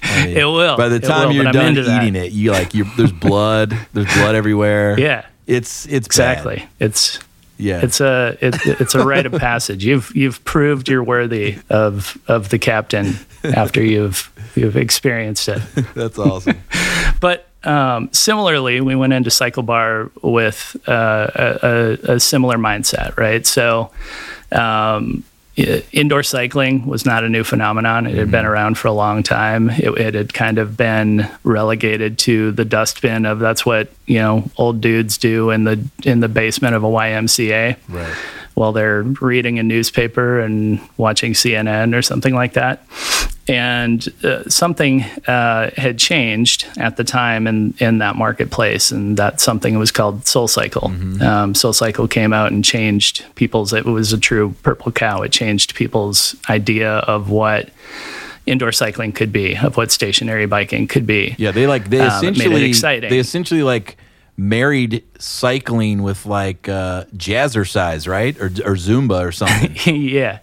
I 0.01 0.25
mean, 0.25 0.37
It 0.37 0.43
will. 0.43 0.75
By 0.75 0.89
the 0.89 0.99
time 0.99 1.29
will, 1.29 1.35
you're 1.35 1.51
done 1.51 1.67
into 1.67 1.83
that. 1.83 2.03
eating 2.03 2.21
it, 2.21 2.31
you 2.31 2.51
like 2.51 2.73
you 2.73 2.85
there's 2.97 3.11
blood, 3.11 3.77
there's 3.93 4.13
blood 4.13 4.35
everywhere. 4.35 4.97
Yeah. 4.99 5.25
It's 5.47 5.87
it's 5.87 6.07
bad. 6.07 6.37
Exactly. 6.37 6.69
It's 6.79 7.19
Yeah. 7.59 7.81
It's 7.83 7.99
a 7.99 8.37
it, 8.39 8.55
it's 8.65 8.95
a 8.95 9.05
rite 9.05 9.25
of 9.25 9.33
passage. 9.33 9.83
You've 9.83 10.15
you've 10.15 10.43
proved 10.45 10.87
you're 10.87 11.03
worthy 11.03 11.57
of 11.69 12.17
of 12.27 12.49
the 12.49 12.57
captain 12.57 13.15
after 13.43 13.83
you've 13.83 14.31
you've 14.55 14.77
experienced 14.77 15.49
it. 15.49 15.61
that's 15.93 16.17
awesome. 16.17 16.61
But 17.21 17.49
um, 17.65 18.07
similarly, 18.13 18.79
we 18.79 18.95
went 18.95 19.11
into 19.11 19.29
Cycle 19.29 19.61
Bar 19.61 20.09
with 20.21 20.77
uh, 20.87 21.27
a, 21.35 21.59
a, 21.61 22.13
a 22.13 22.19
similar 22.19 22.57
mindset, 22.57 23.17
right? 23.17 23.45
So. 23.45 23.91
Um, 24.53 25.25
Indoor 25.91 26.23
cycling 26.23 26.85
was 26.85 27.05
not 27.05 27.23
a 27.23 27.29
new 27.29 27.43
phenomenon. 27.43 28.07
It 28.07 28.15
had 28.15 28.31
been 28.31 28.41
mm-hmm. 28.43 28.51
around 28.51 28.77
for 28.77 28.87
a 28.87 28.93
long 28.93 29.23
time. 29.23 29.69
It, 29.69 29.89
it 29.97 30.13
had 30.13 30.33
kind 30.33 30.57
of 30.57 30.77
been 30.77 31.29
relegated 31.43 32.17
to 32.19 32.51
the 32.51 32.65
dustbin 32.65 33.25
of 33.25 33.39
that's 33.39 33.65
what 33.65 33.89
you 34.05 34.19
know 34.19 34.49
old 34.57 34.81
dudes 34.81 35.17
do 35.17 35.49
in 35.49 35.63
the 35.65 35.85
in 36.03 36.19
the 36.19 36.29
basement 36.29 36.75
of 36.75 36.83
a 36.83 36.87
YMCA 36.87 37.77
right. 37.89 38.17
While 38.59 38.73
they're 38.73 39.03
reading 39.03 39.57
a 39.57 39.63
newspaper 39.63 40.41
and 40.41 40.81
watching 40.97 41.31
CNN 41.31 41.97
or 41.97 42.01
something 42.01 42.35
like 42.35 42.53
that. 42.53 42.85
And 43.47 44.05
uh, 44.23 44.47
something 44.47 45.01
uh, 45.27 45.71
had 45.75 45.97
changed 45.97 46.67
at 46.77 46.97
the 46.97 47.03
time 47.03 47.47
in, 47.47 47.73
in 47.79 47.97
that 47.97 48.15
marketplace, 48.15 48.91
and 48.91 49.17
that 49.17 49.41
something 49.41 49.79
was 49.79 49.91
called 49.91 50.27
Soul 50.27 50.47
Cycle. 50.47 50.89
Mm-hmm. 50.89 51.21
Um, 51.23 51.55
Soul 51.55 51.73
Cycle 51.73 52.07
came 52.07 52.31
out 52.31 52.51
and 52.51 52.63
changed 52.63 53.25
people's. 53.33 53.73
It 53.73 53.85
was 53.85 54.13
a 54.13 54.19
true 54.19 54.53
purple 54.61 54.91
cow. 54.91 55.23
It 55.23 55.31
changed 55.31 55.73
people's 55.73 56.35
idea 56.47 56.97
of 56.97 57.31
what 57.31 57.69
indoor 58.45 58.71
cycling 58.71 59.13
could 59.13 59.31
be, 59.31 59.57
of 59.57 59.77
what 59.77 59.89
stationary 59.89 60.45
biking 60.45 60.85
could 60.85 61.07
be. 61.07 61.33
Yeah, 61.39 61.51
they 61.51 61.65
like 61.65 61.89
they 61.89 62.05
essentially 62.05 62.63
um, 62.65 62.69
exciting. 62.69 63.09
they 63.09 63.19
essentially 63.19 63.63
like 63.63 63.97
married 64.39 65.03
cycling 65.19 66.01
with 66.01 66.25
like 66.25 66.69
uh, 66.69 67.03
jazzercise, 67.15 68.07
right, 68.07 68.39
or 68.39 68.45
or 68.45 68.75
Zumba 68.75 69.21
or 69.23 69.31
something. 69.31 69.75
yeah. 69.95 70.39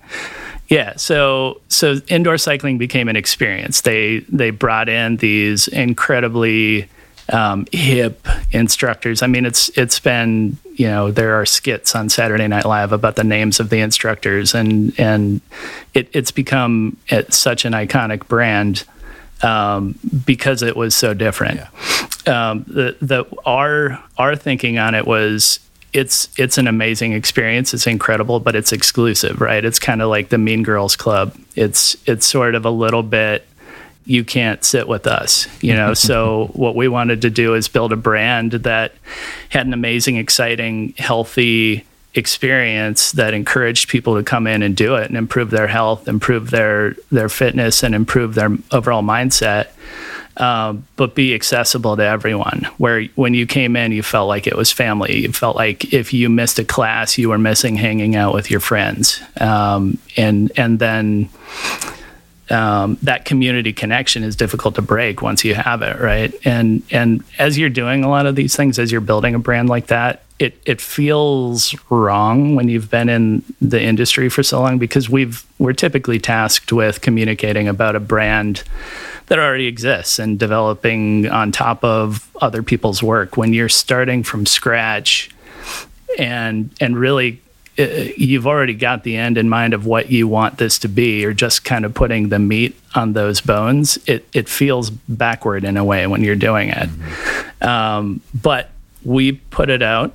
Yeah, 0.68 0.96
so 0.96 1.60
so 1.68 2.00
indoor 2.08 2.38
cycling 2.38 2.76
became 2.76 3.08
an 3.08 3.16
experience. 3.16 3.82
They 3.82 4.18
they 4.28 4.50
brought 4.50 4.88
in 4.88 5.16
these 5.16 5.68
incredibly 5.68 6.88
um, 7.32 7.66
hip 7.72 8.26
instructors. 8.50 9.22
I 9.22 9.28
mean, 9.28 9.46
it's 9.46 9.68
it's 9.70 10.00
been 10.00 10.58
you 10.74 10.88
know 10.88 11.12
there 11.12 11.40
are 11.40 11.46
skits 11.46 11.94
on 11.94 12.08
Saturday 12.08 12.48
Night 12.48 12.64
Live 12.64 12.92
about 12.92 13.14
the 13.14 13.24
names 13.24 13.60
of 13.60 13.70
the 13.70 13.78
instructors, 13.78 14.54
and 14.54 14.98
and 14.98 15.40
it, 15.94 16.08
it's 16.12 16.32
become 16.32 16.96
such 17.30 17.64
an 17.64 17.72
iconic 17.72 18.26
brand 18.26 18.84
um, 19.42 19.98
because 20.24 20.62
it 20.62 20.76
was 20.76 20.94
so 20.94 21.14
different. 21.14 21.60
Yeah. 22.26 22.50
Um, 22.50 22.64
the 22.66 22.96
the 23.00 23.24
our 23.44 24.02
our 24.18 24.34
thinking 24.34 24.78
on 24.78 24.94
it 24.94 25.06
was 25.06 25.60
it's 25.92 26.28
it's 26.36 26.58
an 26.58 26.66
amazing 26.66 27.12
experience. 27.12 27.72
It's 27.72 27.86
incredible, 27.86 28.40
but 28.40 28.56
it's 28.56 28.72
exclusive, 28.72 29.40
right? 29.40 29.64
It's 29.64 29.78
kind 29.78 30.02
of 30.02 30.10
like 30.10 30.28
the 30.30 30.38
Mean 30.38 30.62
Girls 30.62 30.96
Club. 30.96 31.36
It's 31.54 31.96
it's 32.06 32.26
sort 32.26 32.54
of 32.54 32.64
a 32.64 32.70
little 32.70 33.02
bit 33.02 33.46
you 34.08 34.22
can't 34.22 34.64
sit 34.64 34.86
with 34.86 35.06
us 35.06 35.48
you 35.60 35.74
know 35.74 35.92
so 36.08 36.48
what 36.52 36.76
we 36.76 36.88
wanted 36.88 37.22
to 37.22 37.28
do 37.28 37.54
is 37.54 37.68
build 37.68 37.92
a 37.92 37.96
brand 37.96 38.52
that 38.52 38.92
had 39.48 39.66
an 39.66 39.72
amazing 39.72 40.16
exciting 40.16 40.94
healthy 40.96 41.84
experience 42.16 43.12
that 43.12 43.34
encouraged 43.34 43.88
people 43.88 44.16
to 44.16 44.22
come 44.22 44.46
in 44.46 44.62
and 44.62 44.76
do 44.76 44.96
it 44.96 45.08
and 45.08 45.16
improve 45.16 45.50
their 45.50 45.66
health 45.66 46.08
improve 46.08 46.50
their 46.50 46.94
their 47.12 47.28
fitness 47.28 47.82
and 47.82 47.94
improve 47.94 48.34
their 48.34 48.50
overall 48.72 49.02
mindset 49.02 49.68
um, 50.38 50.86
but 50.96 51.14
be 51.14 51.34
accessible 51.34 51.96
to 51.96 52.02
everyone. 52.02 52.68
Where 52.76 53.04
when 53.14 53.32
you 53.32 53.46
came 53.46 53.74
in, 53.74 53.92
you 53.92 54.02
felt 54.02 54.28
like 54.28 54.46
it 54.46 54.54
was 54.54 54.70
family. 54.70 55.22
You 55.22 55.32
felt 55.32 55.56
like 55.56 55.94
if 55.94 56.12
you 56.12 56.28
missed 56.28 56.58
a 56.58 56.64
class, 56.64 57.16
you 57.16 57.30
were 57.30 57.38
missing 57.38 57.76
hanging 57.76 58.16
out 58.16 58.34
with 58.34 58.50
your 58.50 58.60
friends, 58.60 59.20
um, 59.40 59.98
and 60.16 60.52
and 60.56 60.78
then 60.78 61.30
um, 62.50 62.98
that 63.02 63.24
community 63.24 63.72
connection 63.72 64.22
is 64.22 64.36
difficult 64.36 64.74
to 64.74 64.82
break 64.82 65.22
once 65.22 65.42
you 65.42 65.54
have 65.54 65.80
it, 65.80 65.98
right? 66.00 66.34
And 66.44 66.82
and 66.90 67.24
as 67.38 67.58
you're 67.58 67.70
doing 67.70 68.04
a 68.04 68.08
lot 68.10 68.26
of 68.26 68.36
these 68.36 68.54
things, 68.54 68.78
as 68.78 68.92
you're 68.92 69.00
building 69.00 69.34
a 69.34 69.38
brand 69.38 69.70
like 69.70 69.86
that, 69.86 70.22
it 70.38 70.60
it 70.66 70.80
feels 70.80 71.74
wrong 71.90 72.54
when 72.56 72.68
you've 72.68 72.90
been 72.90 73.08
in 73.08 73.42
the 73.60 73.80
industry 73.80 74.28
for 74.28 74.42
so 74.42 74.60
long 74.60 74.78
because 74.78 75.08
we've 75.08 75.46
we're 75.58 75.72
typically 75.72 76.18
tasked 76.18 76.72
with 76.72 77.00
communicating 77.00 77.68
about 77.68 77.96
a 77.96 78.00
brand 78.00 78.62
that 79.26 79.38
already 79.38 79.66
exists 79.66 80.18
and 80.18 80.38
developing 80.38 81.28
on 81.28 81.52
top 81.52 81.82
of 81.82 82.30
other 82.40 82.62
people's 82.62 83.02
work. 83.02 83.36
When 83.36 83.52
you're 83.52 83.68
starting 83.68 84.22
from 84.22 84.46
scratch 84.46 85.30
and 86.18 86.70
and 86.80 86.96
really 86.96 87.40
uh, 87.78 87.84
you've 88.16 88.46
already 88.46 88.74
got 88.74 89.04
the 89.04 89.16
end 89.16 89.36
in 89.36 89.48
mind 89.48 89.74
of 89.74 89.84
what 89.84 90.10
you 90.10 90.26
want 90.28 90.58
this 90.58 90.78
to 90.78 90.88
be 90.88 91.24
or 91.24 91.32
just 91.32 91.64
kind 91.64 91.84
of 91.84 91.92
putting 91.92 92.28
the 92.28 92.38
meat 92.38 92.74
on 92.94 93.12
those 93.12 93.42
bones 93.42 93.98
it, 94.06 94.26
it 94.32 94.48
feels 94.48 94.88
backward 94.88 95.62
in 95.62 95.76
a 95.76 95.84
way 95.84 96.06
when 96.06 96.22
you're 96.22 96.36
doing 96.36 96.70
it 96.70 96.88
mm-hmm. 96.88 97.68
um, 97.68 98.20
but 98.32 98.70
we 99.04 99.32
put 99.32 99.68
it 99.68 99.82
out 99.82 100.14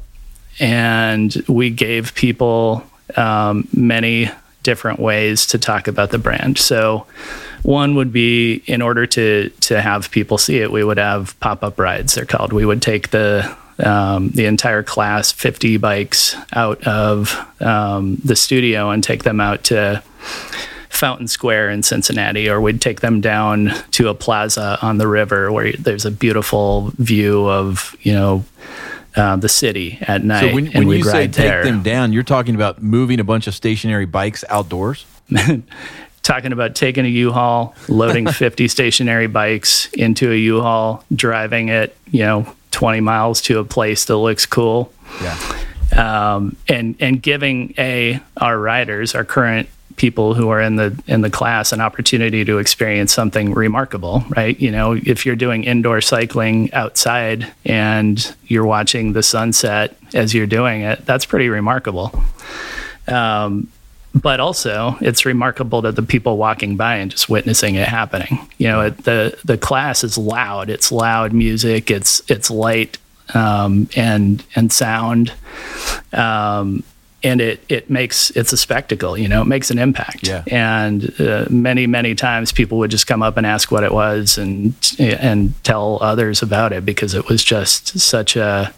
and 0.61 1.43
we 1.47 1.71
gave 1.71 2.13
people 2.13 2.85
um, 3.17 3.67
many 3.73 4.29
different 4.63 4.99
ways 4.99 5.47
to 5.47 5.57
talk 5.57 5.87
about 5.87 6.11
the 6.11 6.19
brand. 6.19 6.57
So 6.59 7.07
one 7.63 7.95
would 7.95 8.13
be 8.13 8.63
in 8.67 8.81
order 8.81 9.05
to 9.07 9.49
to 9.49 9.81
have 9.81 10.11
people 10.11 10.37
see 10.37 10.59
it 10.59 10.71
we 10.71 10.83
would 10.83 10.97
have 10.97 11.37
pop-up 11.39 11.79
rides. 11.79 12.13
They're 12.13 12.25
called. 12.25 12.53
We 12.53 12.65
would 12.65 12.81
take 12.81 13.09
the 13.09 13.57
um, 13.79 14.29
the 14.29 14.45
entire 14.45 14.83
class, 14.83 15.31
50 15.31 15.77
bikes, 15.77 16.35
out 16.53 16.85
of 16.85 17.35
um, 17.59 18.17
the 18.23 18.35
studio 18.35 18.91
and 18.91 19.03
take 19.03 19.23
them 19.23 19.39
out 19.39 19.63
to 19.65 20.03
Fountain 20.89 21.27
Square 21.27 21.71
in 21.71 21.81
Cincinnati, 21.81 22.47
or 22.47 22.61
we'd 22.61 22.79
take 22.79 23.01
them 23.01 23.21
down 23.21 23.71
to 23.91 24.09
a 24.09 24.13
plaza 24.13 24.77
on 24.83 24.99
the 24.99 25.07
river 25.07 25.51
where 25.51 25.71
there's 25.73 26.05
a 26.05 26.11
beautiful 26.11 26.91
view 26.97 27.49
of, 27.49 27.95
you 28.01 28.13
know, 28.13 28.45
uh, 29.15 29.35
the 29.35 29.49
city 29.49 29.97
at 30.01 30.23
night. 30.23 30.49
So 30.49 30.55
when, 30.55 30.71
when 30.71 30.87
you 30.89 31.03
say 31.03 31.27
take 31.27 31.35
there. 31.35 31.63
them 31.63 31.83
down, 31.83 32.13
you're 32.13 32.23
talking 32.23 32.55
about 32.55 32.81
moving 32.81 33.19
a 33.19 33.23
bunch 33.23 33.47
of 33.47 33.55
stationary 33.55 34.05
bikes 34.05 34.43
outdoors? 34.49 35.05
talking 36.23 36.51
about 36.51 36.75
taking 36.75 37.05
a 37.05 37.09
U-Haul, 37.09 37.75
loading 37.87 38.27
50 38.31 38.67
stationary 38.67 39.27
bikes 39.27 39.87
into 39.93 40.31
a 40.31 40.35
U-Haul, 40.35 41.03
driving 41.13 41.69
it, 41.69 41.95
you 42.11 42.21
know, 42.21 42.53
20 42.71 43.01
miles 43.01 43.41
to 43.41 43.59
a 43.59 43.63
place 43.63 44.05
that 44.05 44.17
looks 44.17 44.45
cool. 44.45 44.91
Yeah. 45.21 45.37
Um, 45.95 46.55
and 46.69 46.95
and 47.01 47.21
giving 47.21 47.73
a 47.77 48.21
our 48.37 48.57
riders, 48.57 49.13
our 49.13 49.25
current 49.25 49.67
people 49.95 50.33
who 50.33 50.49
are 50.49 50.61
in 50.61 50.75
the 50.75 51.01
in 51.07 51.21
the 51.21 51.29
class, 51.29 51.71
an 51.71 51.81
opportunity 51.81 52.45
to 52.45 52.57
experience 52.57 53.13
something 53.13 53.53
remarkable, 53.53 54.23
right? 54.29 54.59
You 54.59 54.71
know, 54.71 54.93
if 54.93 55.25
you're 55.25 55.35
doing 55.35 55.63
indoor 55.63 56.01
cycling 56.01 56.73
outside 56.73 57.51
and 57.65 58.35
you're 58.45 58.65
watching 58.65 59.13
the 59.13 59.23
sunset 59.23 59.97
as 60.13 60.33
you're 60.33 60.47
doing 60.47 60.81
it, 60.81 61.05
that's 61.05 61.25
pretty 61.25 61.49
remarkable. 61.49 62.11
Um, 63.07 63.67
but 64.13 64.39
also 64.39 64.97
it's 64.99 65.25
remarkable 65.25 65.81
to 65.81 65.91
the 65.91 66.03
people 66.03 66.37
walking 66.37 66.75
by 66.75 66.97
and 66.97 67.11
just 67.11 67.29
witnessing 67.29 67.75
it 67.75 67.87
happening. 67.87 68.39
You 68.57 68.67
know, 68.67 68.81
it, 68.81 68.97
the 69.05 69.37
the 69.45 69.57
class 69.57 70.03
is 70.03 70.17
loud. 70.17 70.69
It's 70.69 70.91
loud 70.91 71.33
music. 71.33 71.89
It's 71.89 72.21
it's 72.29 72.51
light 72.51 72.97
um, 73.33 73.89
and 73.95 74.43
and 74.55 74.71
sound, 74.71 75.33
um, 76.13 76.83
and 77.23 77.41
it 77.41 77.63
it 77.69 77.89
makes 77.89 78.31
it's 78.31 78.53
a 78.53 78.57
spectacle. 78.57 79.17
You 79.17 79.27
know, 79.27 79.41
it 79.41 79.47
makes 79.47 79.71
an 79.71 79.79
impact. 79.79 80.27
Yeah. 80.27 80.43
And 80.47 81.19
uh, 81.19 81.45
many 81.49 81.87
many 81.87 82.15
times 82.15 82.51
people 82.51 82.77
would 82.79 82.91
just 82.91 83.07
come 83.07 83.21
up 83.21 83.37
and 83.37 83.45
ask 83.45 83.71
what 83.71 83.83
it 83.83 83.91
was 83.91 84.37
and 84.37 84.73
and 84.99 85.63
tell 85.63 85.99
others 86.01 86.41
about 86.41 86.73
it 86.73 86.85
because 86.85 87.13
it 87.13 87.27
was 87.27 87.43
just 87.43 87.99
such 87.99 88.35
a 88.35 88.73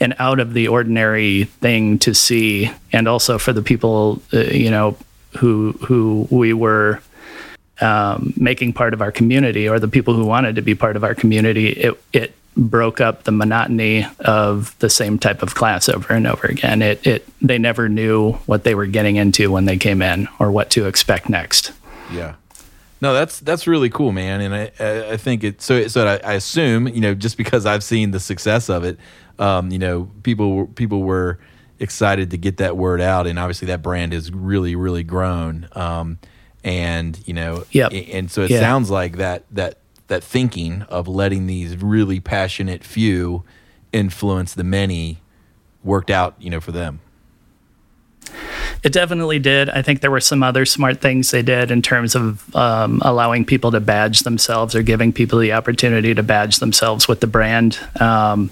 an 0.00 0.14
out 0.18 0.40
of 0.40 0.54
the 0.54 0.68
ordinary 0.68 1.44
thing 1.44 1.98
to 2.00 2.14
see, 2.14 2.70
and 2.92 3.08
also 3.08 3.38
for 3.38 3.52
the 3.52 3.62
people, 3.62 4.22
uh, 4.32 4.40
you 4.40 4.70
know, 4.70 4.96
who 5.38 5.72
who 5.86 6.26
we 6.30 6.52
were 6.52 7.02
um, 7.80 8.32
making 8.36 8.72
part 8.72 8.94
of 8.94 9.02
our 9.02 9.12
community, 9.12 9.68
or 9.68 9.78
the 9.78 9.88
people 9.88 10.14
who 10.14 10.24
wanted 10.24 10.56
to 10.56 10.62
be 10.62 10.74
part 10.74 10.96
of 10.96 11.04
our 11.04 11.14
community. 11.14 11.68
It 11.68 12.00
it 12.12 12.34
broke 12.58 13.00
up 13.00 13.22
the 13.22 13.30
monotony 13.30 14.04
of 14.20 14.76
the 14.80 14.90
same 14.90 15.18
type 15.18 15.42
of 15.42 15.54
class 15.54 15.88
over 15.88 16.12
and 16.12 16.26
over 16.26 16.46
again. 16.46 16.82
It 16.82 17.06
it 17.06 17.28
they 17.40 17.58
never 17.58 17.88
knew 17.88 18.32
what 18.46 18.64
they 18.64 18.74
were 18.74 18.86
getting 18.86 19.16
into 19.16 19.50
when 19.50 19.64
they 19.64 19.76
came 19.76 20.02
in, 20.02 20.28
or 20.38 20.50
what 20.50 20.70
to 20.70 20.86
expect 20.86 21.28
next. 21.28 21.72
Yeah. 22.12 22.34
No, 23.00 23.14
that's 23.14 23.38
that's 23.40 23.68
really 23.68 23.90
cool, 23.90 24.10
man, 24.10 24.40
and 24.40 24.54
I 24.54 25.12
I 25.12 25.16
think 25.16 25.44
it. 25.44 25.62
So 25.62 25.86
so 25.86 26.06
I, 26.06 26.30
I 26.30 26.32
assume 26.34 26.88
you 26.88 27.00
know 27.00 27.14
just 27.14 27.36
because 27.36 27.64
I've 27.64 27.84
seen 27.84 28.10
the 28.10 28.20
success 28.20 28.68
of 28.68 28.84
it, 28.84 28.98
um, 29.38 29.70
you 29.70 29.78
know, 29.78 30.10
people 30.24 30.66
people 30.66 31.02
were 31.02 31.38
excited 31.78 32.32
to 32.32 32.38
get 32.38 32.56
that 32.56 32.76
word 32.76 33.00
out, 33.00 33.28
and 33.28 33.38
obviously 33.38 33.66
that 33.66 33.82
brand 33.82 34.12
has 34.12 34.32
really 34.32 34.74
really 34.74 35.04
grown. 35.04 35.68
Um, 35.72 36.18
and 36.64 37.20
you 37.26 37.34
know, 37.34 37.64
yeah, 37.70 37.86
and 37.88 38.30
so 38.30 38.42
it 38.42 38.50
yeah. 38.50 38.60
sounds 38.60 38.90
like 38.90 39.18
that 39.18 39.44
that 39.52 39.78
that 40.08 40.24
thinking 40.24 40.82
of 40.82 41.06
letting 41.06 41.46
these 41.46 41.76
really 41.76 42.20
passionate 42.20 42.82
few 42.82 43.44
influence 43.92 44.54
the 44.54 44.64
many 44.64 45.20
worked 45.84 46.10
out, 46.10 46.34
you 46.38 46.50
know, 46.50 46.60
for 46.60 46.72
them. 46.72 47.00
It 48.82 48.92
definitely 48.92 49.38
did. 49.38 49.70
I 49.70 49.82
think 49.82 50.00
there 50.00 50.10
were 50.10 50.20
some 50.20 50.42
other 50.42 50.64
smart 50.64 51.00
things 51.00 51.30
they 51.30 51.42
did 51.42 51.70
in 51.70 51.82
terms 51.82 52.14
of 52.14 52.54
um, 52.54 53.00
allowing 53.04 53.44
people 53.44 53.72
to 53.72 53.80
badge 53.80 54.20
themselves 54.20 54.74
or 54.74 54.82
giving 54.82 55.12
people 55.12 55.38
the 55.38 55.52
opportunity 55.52 56.14
to 56.14 56.22
badge 56.22 56.58
themselves 56.58 57.08
with 57.08 57.20
the 57.20 57.26
brand. 57.26 57.78
Um, 57.98 58.50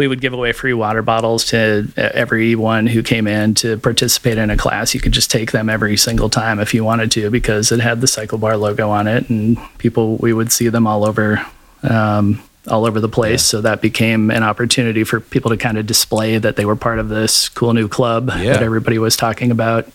we 0.00 0.08
would 0.08 0.22
give 0.22 0.32
away 0.32 0.50
free 0.52 0.72
water 0.72 1.02
bottles 1.02 1.44
to 1.44 1.86
everyone 1.98 2.86
who 2.86 3.02
came 3.02 3.26
in 3.26 3.52
to 3.52 3.76
participate 3.76 4.38
in 4.38 4.48
a 4.48 4.56
class. 4.56 4.94
You 4.94 5.00
could 5.00 5.12
just 5.12 5.30
take 5.30 5.52
them 5.52 5.68
every 5.68 5.98
single 5.98 6.30
time 6.30 6.58
if 6.58 6.72
you 6.72 6.82
wanted 6.82 7.10
to 7.12 7.28
because 7.28 7.70
it 7.70 7.80
had 7.80 8.00
the 8.00 8.06
Cycle 8.06 8.38
Bar 8.38 8.56
logo 8.56 8.88
on 8.88 9.06
it, 9.06 9.28
and 9.28 9.58
people 9.76 10.16
we 10.16 10.32
would 10.32 10.52
see 10.52 10.70
them 10.70 10.86
all 10.86 11.06
over 11.06 11.44
um, 11.82 12.42
all 12.66 12.86
over 12.86 12.98
the 12.98 13.10
place. 13.10 13.42
Yeah. 13.42 13.50
So 13.50 13.60
that 13.60 13.82
became 13.82 14.30
an 14.30 14.42
opportunity 14.42 15.04
for 15.04 15.20
people 15.20 15.50
to 15.50 15.58
kind 15.58 15.76
of 15.76 15.86
display 15.86 16.38
that 16.38 16.56
they 16.56 16.64
were 16.64 16.76
part 16.76 16.98
of 16.98 17.10
this 17.10 17.50
cool 17.50 17.74
new 17.74 17.86
club 17.86 18.30
yeah. 18.38 18.54
that 18.54 18.62
everybody 18.62 18.96
was 18.96 19.18
talking 19.18 19.50
about. 19.50 19.86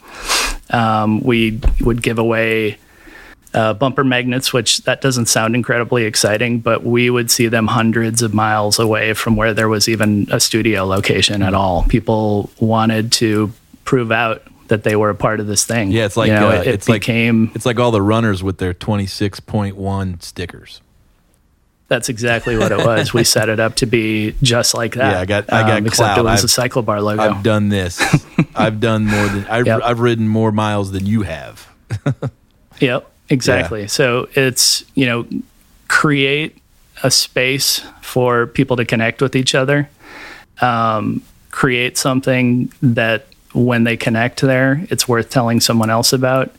Um, 0.70 1.22
we 1.22 1.60
would 1.82 2.04
give 2.04 2.20
away 2.20 2.78
uh, 3.56 3.74
bumper 3.74 4.04
magnets, 4.04 4.52
which 4.52 4.80
that 4.80 5.02
doesn't 5.02 5.28
sound 5.28 5.56
incredibly 5.56 6.04
exciting, 6.04 6.60
but 6.60 6.84
we 6.84 7.10
would 7.10 7.32
see 7.32 7.48
them 7.48 7.68
hundreds 7.68 8.22
of 8.22 8.34
miles 8.34 8.78
away 8.78 9.14
from 9.14 9.36
where 9.38 9.54
there 9.54 9.70
was 9.70 9.88
even 9.88 10.28
a 10.30 10.40
studio 10.40 10.84
location 10.84 11.42
at 11.42 11.54
all. 11.54 11.84
People 11.84 12.50
wanted 12.60 13.14
to 13.14 13.52
prove 13.86 14.12
out 14.12 14.44
that 14.68 14.84
they 14.84 14.96
were 14.96 15.10
a 15.10 15.16
part 15.16 15.40
of 15.40 15.48
this 15.48 15.64
thing. 15.64 15.92
Yeah, 15.92 16.06
it's 16.06 16.18
like 16.18 16.28
you 16.28 16.34
know, 16.34 16.50
uh, 16.50 16.62
it 16.62 16.68
it's 16.68 16.88
became 16.88 17.46
like, 17.48 17.56
it's 17.56 17.66
like 17.66 17.80
all 17.80 17.92
the 17.92 18.02
runners 18.02 18.44
with 18.44 18.58
their 18.58 18.74
twenty 18.74 19.06
six 19.06 19.40
point 19.40 19.78
one 19.78 20.20
stickers. 20.20 20.82
That's 21.88 22.10
exactly 22.10 22.58
what 22.58 22.72
it 22.72 22.80
was. 22.80 23.14
we 23.14 23.24
set 23.24 23.48
it 23.48 23.60
up 23.60 23.76
to 23.76 23.86
be 23.86 24.36
just 24.42 24.74
like 24.74 24.96
that. 24.96 25.12
Yeah, 25.12 25.20
I 25.22 25.26
got 25.26 25.54
I 25.54 25.62
got 25.62 25.78
um, 25.78 25.86
except 25.86 26.18
it 26.18 26.24
was 26.24 26.44
I've, 26.58 26.66
a 26.66 26.70
CycleBar 26.70 27.02
logo. 27.02 27.22
I've 27.22 27.44
done 27.44 27.70
this. 27.70 28.02
I've 28.56 28.80
done 28.80 29.06
more 29.06 29.28
than 29.28 29.46
I've, 29.46 29.68
yep. 29.68 29.82
I've 29.84 30.00
ridden 30.00 30.28
more 30.28 30.52
miles 30.52 30.92
than 30.92 31.06
you 31.06 31.22
have. 31.22 31.70
yep. 32.80 33.12
Exactly. 33.30 33.82
Yeah. 33.82 33.88
So 33.88 34.30
it's, 34.34 34.84
you 34.94 35.06
know, 35.06 35.28
create 35.88 36.58
a 37.04 37.12
space 37.12 37.82
for 38.02 38.48
people 38.48 38.76
to 38.78 38.86
connect 38.86 39.22
with 39.22 39.36
each 39.36 39.56
other. 39.56 39.90
Um, 40.62 41.22
create 41.52 41.98
something 41.98 42.72
that 42.82 43.28
when 43.54 43.84
they 43.84 43.98
connect 43.98 44.42
there, 44.42 44.86
it's 44.90 45.08
worth 45.08 45.30
telling 45.30 45.62
someone 45.62 45.90
else 45.90 46.14
about. 46.14 46.52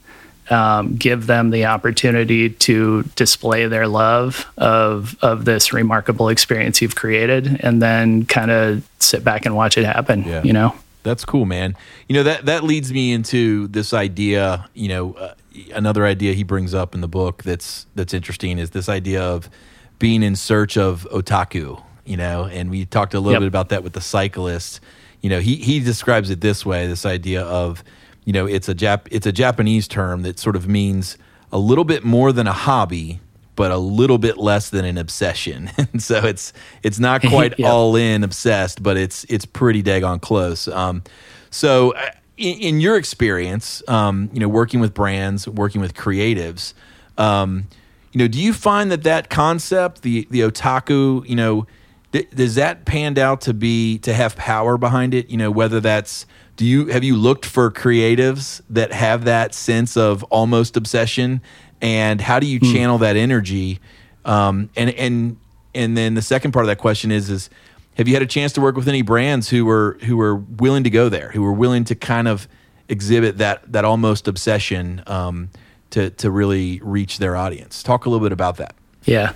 Um, 0.48 0.94
give 0.94 1.26
them 1.26 1.50
the 1.50 1.64
opportunity 1.64 2.50
to 2.50 3.02
display 3.16 3.66
their 3.66 3.88
love 3.88 4.46
of 4.56 5.16
of 5.20 5.44
this 5.44 5.72
remarkable 5.72 6.28
experience 6.28 6.80
you've 6.80 6.94
created, 6.94 7.60
and 7.64 7.82
then 7.82 8.26
kind 8.26 8.52
of 8.52 8.88
sit 9.00 9.24
back 9.24 9.44
and 9.44 9.56
watch 9.56 9.76
it 9.76 9.84
happen. 9.84 10.22
Yeah. 10.22 10.44
You 10.44 10.52
know, 10.52 10.76
that's 11.02 11.24
cool, 11.24 11.46
man. 11.46 11.76
You 12.08 12.14
know 12.14 12.22
that 12.22 12.46
that 12.46 12.62
leads 12.62 12.92
me 12.92 13.12
into 13.12 13.66
this 13.66 13.92
idea. 13.92 14.68
You 14.72 14.88
know, 14.88 15.14
uh, 15.14 15.34
another 15.74 16.04
idea 16.06 16.32
he 16.32 16.42
brings 16.42 16.74
up 16.74 16.94
in 16.94 17.00
the 17.00 17.08
book 17.08 17.42
that's 17.42 17.86
that's 17.94 18.14
interesting 18.14 18.58
is 18.58 18.70
this 18.70 18.88
idea 18.88 19.22
of 19.22 19.50
being 19.98 20.22
in 20.22 20.36
search 20.36 20.76
of 20.76 21.06
otaku. 21.12 21.82
You 22.04 22.16
know, 22.16 22.44
and 22.44 22.70
we 22.70 22.84
talked 22.84 23.14
a 23.14 23.20
little 23.20 23.32
yep. 23.32 23.40
bit 23.40 23.48
about 23.48 23.70
that 23.70 23.82
with 23.82 23.92
the 23.92 24.00
cyclist. 24.00 24.80
You 25.22 25.30
know, 25.30 25.40
he 25.40 25.56
he 25.56 25.80
describes 25.80 26.30
it 26.30 26.40
this 26.40 26.64
way: 26.64 26.86
this 26.86 27.04
idea 27.04 27.42
of 27.42 27.82
you 28.24 28.32
know 28.32 28.46
it's 28.46 28.68
a 28.68 28.74
Jap 28.74 29.08
it's 29.10 29.26
a 29.26 29.32
Japanese 29.32 29.88
term 29.88 30.22
that 30.22 30.38
sort 30.38 30.54
of 30.54 30.68
means 30.68 31.18
a 31.50 31.58
little 31.58 31.84
bit 31.84 32.04
more 32.04 32.32
than 32.32 32.46
a 32.46 32.52
hobby, 32.52 33.20
but 33.56 33.72
a 33.72 33.78
little 33.78 34.18
bit 34.18 34.36
less 34.36 34.70
than 34.70 34.84
an 34.84 34.98
obsession. 34.98 35.70
and 35.78 36.00
so 36.02 36.24
it's 36.24 36.52
it's 36.82 37.00
not 37.00 37.22
quite 37.28 37.60
all 37.60 37.96
in 37.96 38.22
obsessed, 38.22 38.82
but 38.82 38.96
it's 38.96 39.24
it's 39.28 39.46
pretty 39.46 39.82
daggone 39.82 40.20
close. 40.20 40.68
Um, 40.68 41.02
so 41.50 41.92
uh, 41.92 42.10
in, 42.36 42.58
in 42.58 42.80
your 42.80 42.96
experience, 42.96 43.82
um, 43.88 44.30
you 44.32 44.40
know, 44.40 44.48
working 44.48 44.80
with 44.80 44.94
brands, 44.94 45.48
working 45.48 45.80
with 45.80 45.94
creatives, 45.94 46.74
um, 47.18 47.68
you 48.12 48.18
know, 48.18 48.28
do 48.28 48.40
you 48.40 48.52
find 48.52 48.90
that 48.92 49.02
that 49.02 49.28
concept, 49.28 50.02
the 50.02 50.26
the 50.30 50.40
otaku, 50.40 51.26
you 51.28 51.36
know, 51.36 51.66
th- 52.12 52.30
does 52.30 52.54
that 52.54 52.84
panned 52.84 53.18
out 53.18 53.42
to 53.42 53.52
be 53.52 53.98
to 53.98 54.14
have 54.14 54.36
power 54.36 54.78
behind 54.78 55.12
it? 55.12 55.28
You 55.28 55.36
know, 55.36 55.50
whether 55.50 55.80
that's 55.80 56.24
do 56.56 56.64
you 56.64 56.86
have 56.86 57.04
you 57.04 57.16
looked 57.16 57.44
for 57.44 57.70
creatives 57.70 58.62
that 58.70 58.92
have 58.92 59.24
that 59.24 59.54
sense 59.54 59.96
of 59.96 60.22
almost 60.24 60.76
obsession, 60.76 61.42
and 61.82 62.20
how 62.20 62.40
do 62.40 62.46
you 62.46 62.58
hmm. 62.58 62.72
channel 62.72 62.98
that 62.98 63.16
energy? 63.16 63.80
Um, 64.24 64.70
and 64.76 64.90
and 64.90 65.36
and 65.74 65.96
then 65.96 66.14
the 66.14 66.22
second 66.22 66.52
part 66.52 66.64
of 66.64 66.68
that 66.68 66.78
question 66.78 67.12
is 67.12 67.28
is 67.28 67.50
have 67.96 68.06
you 68.06 68.14
had 68.14 68.22
a 68.22 68.26
chance 68.26 68.52
to 68.52 68.60
work 68.60 68.76
with 68.76 68.88
any 68.88 69.02
brands 69.02 69.48
who 69.48 69.64
were 69.64 69.98
who 70.04 70.16
were 70.16 70.36
willing 70.36 70.84
to 70.84 70.90
go 70.90 71.08
there, 71.08 71.30
who 71.30 71.42
were 71.42 71.52
willing 71.52 71.84
to 71.84 71.94
kind 71.94 72.28
of 72.28 72.46
exhibit 72.88 73.38
that 73.38 73.70
that 73.72 73.84
almost 73.84 74.28
obsession 74.28 75.02
um, 75.06 75.50
to 75.90 76.10
to 76.10 76.30
really 76.30 76.80
reach 76.82 77.18
their 77.18 77.36
audience? 77.36 77.82
Talk 77.82 78.04
a 78.06 78.10
little 78.10 78.24
bit 78.24 78.32
about 78.32 78.58
that. 78.58 78.74
Yeah, 79.04 79.32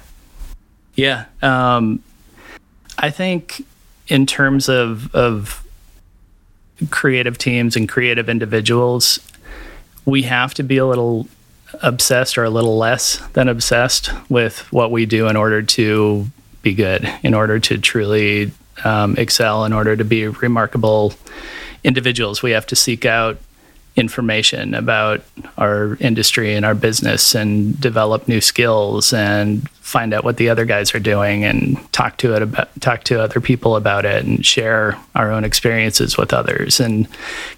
yeah. 0.95 1.27
Um, 1.41 2.03
I 2.99 3.11
think 3.11 3.65
in 4.09 4.27
terms 4.27 4.69
of 4.69 5.15
of 5.15 5.67
creative 6.91 7.39
teams 7.39 7.77
and 7.77 7.89
creative 7.89 8.29
individuals, 8.29 9.21
we 10.05 10.23
have 10.23 10.53
to 10.55 10.63
be 10.63 10.77
a 10.77 10.87
little 10.87 11.29
obsessed 11.83 12.37
or 12.37 12.45
a 12.45 12.51
little 12.51 12.77
less 12.77 13.19
than 13.33 13.49
obsessed 13.49 14.11
with 14.29 14.61
what 14.73 14.91
we 14.91 15.07
do 15.07 15.29
in 15.29 15.37
order 15.37 15.63
to 15.63 16.27
be 16.63 16.75
good, 16.75 17.11
in 17.23 17.35
order 17.35 17.59
to 17.59 17.79
truly 17.79 18.53
um, 18.85 19.17
excel, 19.17 19.65
in 19.65 19.73
order 19.73 19.97
to 19.97 20.05
be 20.05 20.29
remarkable 20.29 21.15
individuals. 21.85 22.43
We 22.43 22.53
have 22.53 22.67
to 22.67 22.77
seek 22.77 23.05
out 23.05 23.39
information 23.97 24.75
about 24.75 25.23
our 25.59 25.97
industry 26.01 26.55
and 26.55 26.65
our 26.65 26.75
business 26.75 27.35
and 27.35 27.79
develop 27.81 28.29
new 28.29 28.41
skills 28.41 29.13
and 29.13 29.69
find 29.81 30.15
out 30.15 30.23
what 30.23 30.37
the 30.37 30.49
other 30.49 30.65
guys 30.65 30.95
are 30.95 31.01
doing 31.01 31.45
and 31.45 31.77
talk 31.93 32.17
to 32.17 32.35
it 32.35 32.43
about 32.43 32.69
talk 32.81 33.03
to 33.03 33.21
other 33.21 33.41
people 33.41 33.75
about 33.75 34.05
it 34.05 34.25
and 34.25 34.47
share 34.47 34.97
our 35.17 35.33
own 35.33 35.43
experiences 35.45 36.17
with 36.17 36.33
others 36.33 36.79
and 36.79 37.09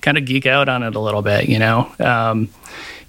kind 0.01 0.17
of 0.17 0.25
geek 0.25 0.47
out 0.47 0.69
on 0.69 0.83
it 0.83 0.95
a 0.97 1.01
little 1.01 1.23
bit 1.23 1.49
you 1.49 1.59
know 1.59 1.93
um, 2.01 2.49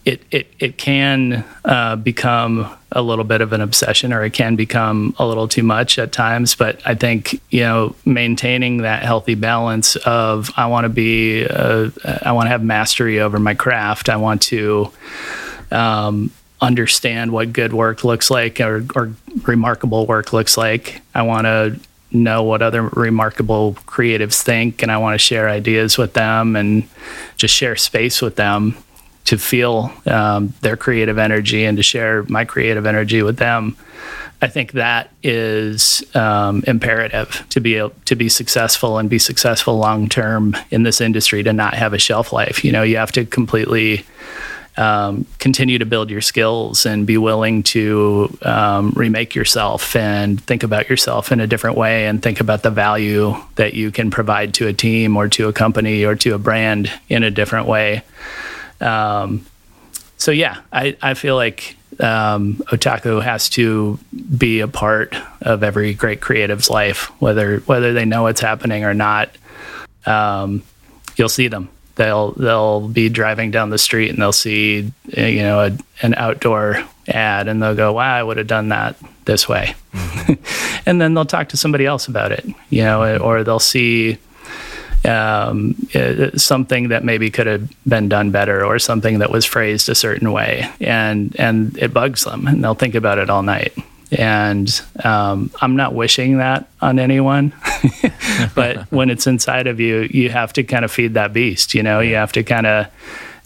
it 0.06 0.22
it 0.32 0.48
it 0.60 0.78
can 0.78 1.46
uh, 1.63 1.96
become 1.96 2.70
a 2.92 3.02
little 3.02 3.24
bit 3.24 3.42
of 3.42 3.54
an 3.54 3.62
obsession, 3.62 4.12
or 4.12 4.24
it 4.24 4.34
can 4.34 4.56
become 4.56 5.16
a 5.18 5.26
little 5.26 5.48
too 5.48 5.63
much 5.63 5.98
at 5.98 6.12
times. 6.12 6.56
But 6.56 6.82
I 6.86 6.96
think 6.96 7.42
you 7.50 7.62
know 7.62 7.96
maintaining 8.06 8.78
that 8.78 9.04
healthy 9.04 9.36
balance 9.36 9.96
of 9.98 10.52
I 10.58 10.68
want 10.68 10.86
to 10.86 10.89
be 10.89 11.46
uh, 11.46 11.89
I 12.22 12.34
want 12.34 12.48
to 12.48 12.50
have 12.50 12.63
mastery 12.63 13.20
over 13.20 13.39
my 13.39 13.54
craft. 13.54 14.10
I 14.10 14.18
want 14.18 14.42
to 14.44 14.92
um, 15.72 16.32
understand 16.60 17.32
what 17.32 17.54
good 17.54 17.74
work 17.74 18.04
looks 18.04 18.30
like 18.30 18.60
or, 18.60 18.86
or 18.96 19.13
remarkable 19.44 20.06
work 20.06 20.34
looks 20.34 20.58
like. 20.58 21.02
I 21.16 21.22
want 21.24 21.46
to 21.46 21.80
know 22.12 22.44
what 22.44 22.62
other 22.62 22.84
remarkable 22.84 23.74
creatives 23.88 24.44
think 24.44 24.84
and 24.84 24.92
I 24.92 24.98
want 24.98 25.16
to 25.16 25.18
share 25.18 25.50
ideas 25.50 25.98
with 25.98 26.13
them 26.13 26.56
and 26.56 26.88
just 27.38 27.56
share 27.56 27.76
space 27.76 28.22
with 28.22 28.36
them 28.36 28.78
to 29.25 29.38
feel 29.38 29.91
um, 30.05 30.53
their 30.62 30.77
creative 30.77 31.17
energy 31.17 31.63
and 31.65 31.77
to 31.77 31.83
share 31.83 32.23
my 32.23 32.45
creative 32.45 32.86
energy 32.86 33.21
with 33.21 33.38
them. 33.38 33.77
I 34.41 34.47
think 34.47 34.73
that 34.73 35.09
is 35.23 36.03
um, 36.15 36.63
imperative 36.67 37.45
to 37.49 37.62
be 37.62 37.75
able, 37.75 37.93
to 38.05 38.15
be 38.15 38.27
successful 38.27 38.97
and 38.97 39.09
be 39.09 39.19
successful 39.19 39.77
long 39.77 40.09
term 40.09 40.57
in 40.69 40.83
this 40.83 40.99
industry. 40.99 41.43
To 41.43 41.53
not 41.53 41.75
have 41.75 41.93
a 41.93 41.97
shelf 41.97 42.33
life, 42.33 42.65
you 42.65 42.73
know, 42.73 42.83
you 42.83 42.97
have 42.97 43.13
to 43.13 43.25
completely 43.25 44.05
um, 44.75 45.25
continue 45.39 45.77
to 45.77 45.86
build 45.86 46.09
your 46.09 46.21
skills 46.21 46.86
and 46.86 47.05
be 47.05 47.17
willing 47.17 47.63
to 47.63 48.38
um, 48.41 48.91
remake 48.95 49.36
yourself 49.36 49.95
and 49.95 50.41
think 50.43 50.63
about 50.63 50.89
yourself 50.89 51.31
in 51.31 51.39
a 51.39 51.47
different 51.47 51.77
way 51.77 52.07
and 52.07 52.21
think 52.21 52.39
about 52.39 52.63
the 52.63 52.71
value 52.71 53.36
that 53.55 53.75
you 53.75 53.91
can 53.91 54.09
provide 54.09 54.53
to 54.55 54.67
a 54.67 54.73
team 54.73 55.15
or 55.15 55.27
to 55.29 55.47
a 55.47 55.53
company 55.53 56.03
or 56.03 56.15
to 56.15 56.33
a 56.33 56.39
brand 56.39 56.91
in 57.07 57.23
a 57.23 57.31
different 57.31 57.67
way. 57.67 58.03
Um, 58.84 59.46
so 60.17 60.32
yeah, 60.32 60.62
I, 60.72 60.96
I 61.02 61.13
feel 61.15 61.36
like 61.36 61.76
um, 62.00 62.56
otaku 62.67 63.22
has 63.22 63.50
to 63.50 64.00
be 64.38 64.60
a 64.60 64.67
part 64.67 65.15
of 65.41 65.63
every 65.63 65.93
great 65.93 66.22
creative's 66.22 66.69
life, 66.69 67.06
whether 67.22 67.60
whether 67.60 67.93
they 67.93 68.06
know 68.06 68.28
it's 68.28 68.41
happening 68.41 68.84
or 68.84 68.93
not. 68.93 69.30
Um, 70.06 70.63
you'll 71.15 71.30
see 71.30 71.48
them. 71.48 71.69
They'll 71.96 72.32
they'll 72.32 72.88
be 72.88 73.10
driving 73.10 73.52
down 73.52 73.69
the 73.69 73.78
street 73.78 74.10
and 74.10 74.22
they'll 74.22 74.32
see 74.32 74.91
you 75.06 75.41
know 75.41 75.60
a, 75.60 76.06
an 76.06 76.15
outdoor 76.15 76.84
ad 77.08 77.48
and 77.48 77.62
they'll 77.62 77.76
go, 77.76 77.93
"Wow, 77.93 78.15
I 78.15 78.24
would 78.24 78.38
have 78.38 78.48
done 78.48 78.69
that 78.69 78.96
this 79.26 79.48
way," 79.48 79.76
mm-hmm. 79.93 80.34
and 80.89 81.00
then 81.00 81.13
they'll 81.13 81.26
talk 81.26 81.50
to 81.50 81.58
somebody 81.58 81.86
else 81.86 82.08
about 82.08 82.32
it, 82.32 82.46
you 82.69 82.84
know, 82.84 83.17
or 83.17 83.43
they'll 83.43 83.60
see 83.60 84.17
um, 85.06 85.76
uh, 85.94 86.32
something 86.38 86.89
that 86.89 87.04
maybe 87.04 87.30
could 87.30 87.48
have 87.48 87.70
been 87.88 88.10
done 88.10 88.32
better 88.32 88.66
or 88.66 88.80
something 88.80 89.20
that 89.20 89.32
was 89.32 89.46
phrased 89.46 89.89
a 89.89 89.96
certain 89.96 90.32
way. 90.32 90.70
And 90.80 91.36
and 91.39 91.78
it 91.78 91.94
bugs 91.94 92.24
them 92.24 92.48
and 92.48 92.63
they'll 92.63 92.76
think 92.76 92.96
about 92.96 93.18
it 93.18 93.30
all 93.30 93.44
night. 93.44 93.74
And 94.12 94.70
um, 95.04 95.50
i'm 95.60 95.76
not 95.76 95.96
wishing 95.96 96.38
that 96.38 96.68
on 96.84 97.00
anyone 97.00 97.52
but 98.56 98.84
when 98.92 99.10
it's 99.10 99.26
inside 99.26 99.66
of 99.66 99.80
you 99.80 100.08
you 100.12 100.30
have 100.30 100.54
to 100.54 100.63
kind 100.63 100.86
of 100.86 100.92
feed 100.92 101.16
that 101.16 101.34
beast 101.34 101.74
you 101.74 101.82
know? 101.82 102.00
You 102.00 102.13
have 102.16 102.32
to 102.34 102.44
kind 102.44 102.68
of 102.68 102.88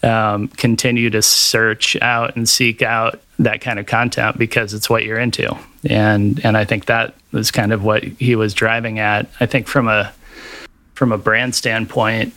um, 0.04 0.50
continue 0.50 1.10
to 1.10 1.22
search 1.22 1.96
out 2.02 2.36
and 2.36 2.50
seek 2.50 2.82
out 2.82 3.22
that 3.40 3.62
kind 3.62 3.80
of 3.80 3.86
content 3.86 4.38
because 4.38 4.74
it's 4.74 4.90
what 4.90 5.06
you're 5.06 5.20
into. 5.20 5.58
And 5.90 6.44
and 6.44 6.58
i 6.58 6.66
think 6.66 6.86
that 6.86 7.16
was 7.32 7.50
kind 7.50 7.72
of 7.72 7.84
what 7.84 8.04
he 8.04 8.36
was 8.36 8.54
driving 8.54 9.00
at 9.00 9.30
i 9.40 9.46
think 9.46 9.68
from 9.68 9.88
a 9.88 10.12
from 10.98 11.12
a 11.12 11.18
brand 11.18 11.54
standpoint, 11.54 12.34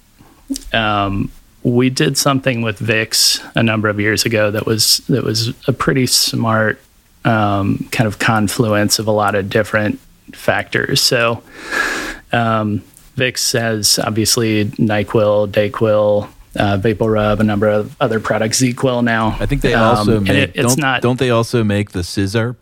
um, 0.74 1.30
we 1.62 1.88
did 1.88 2.18
something 2.18 2.60
with 2.60 2.78
Vicks 2.78 3.40
a 3.54 3.62
number 3.62 3.88
of 3.88 3.98
years 3.98 4.26
ago 4.26 4.50
that 4.50 4.66
was 4.66 4.98
that 5.08 5.24
was 5.24 5.48
a 5.66 5.72
pretty 5.72 6.06
smart 6.06 6.78
um, 7.24 7.88
kind 7.90 8.06
of 8.06 8.18
confluence 8.18 8.98
of 8.98 9.06
a 9.06 9.10
lot 9.12 9.34
of 9.34 9.48
different 9.48 9.98
factors. 10.32 11.00
So, 11.00 11.42
um, 12.32 12.82
Vicks 13.16 13.58
has 13.58 13.98
obviously 13.98 14.66
Nyquil, 14.66 15.48
Dayquil, 15.48 16.28
uh, 16.56 16.76
VapoRub, 16.78 17.40
a 17.40 17.44
number 17.44 17.68
of 17.68 17.96
other 18.00 18.20
products, 18.20 18.60
ZzzQuil 18.60 19.02
now. 19.04 19.36
I 19.40 19.46
think 19.46 19.62
they 19.62 19.72
Um, 19.74 19.96
also 19.96 20.20
make. 20.20 20.30
it- 20.30 20.52
it's 20.54 20.74
don't, 20.74 20.78
not. 20.78 21.00
don't 21.02 21.18
they 21.18 21.30
also 21.30 21.64
make 21.64 21.92
the 21.92 22.00
Sizzurp? 22.00 22.56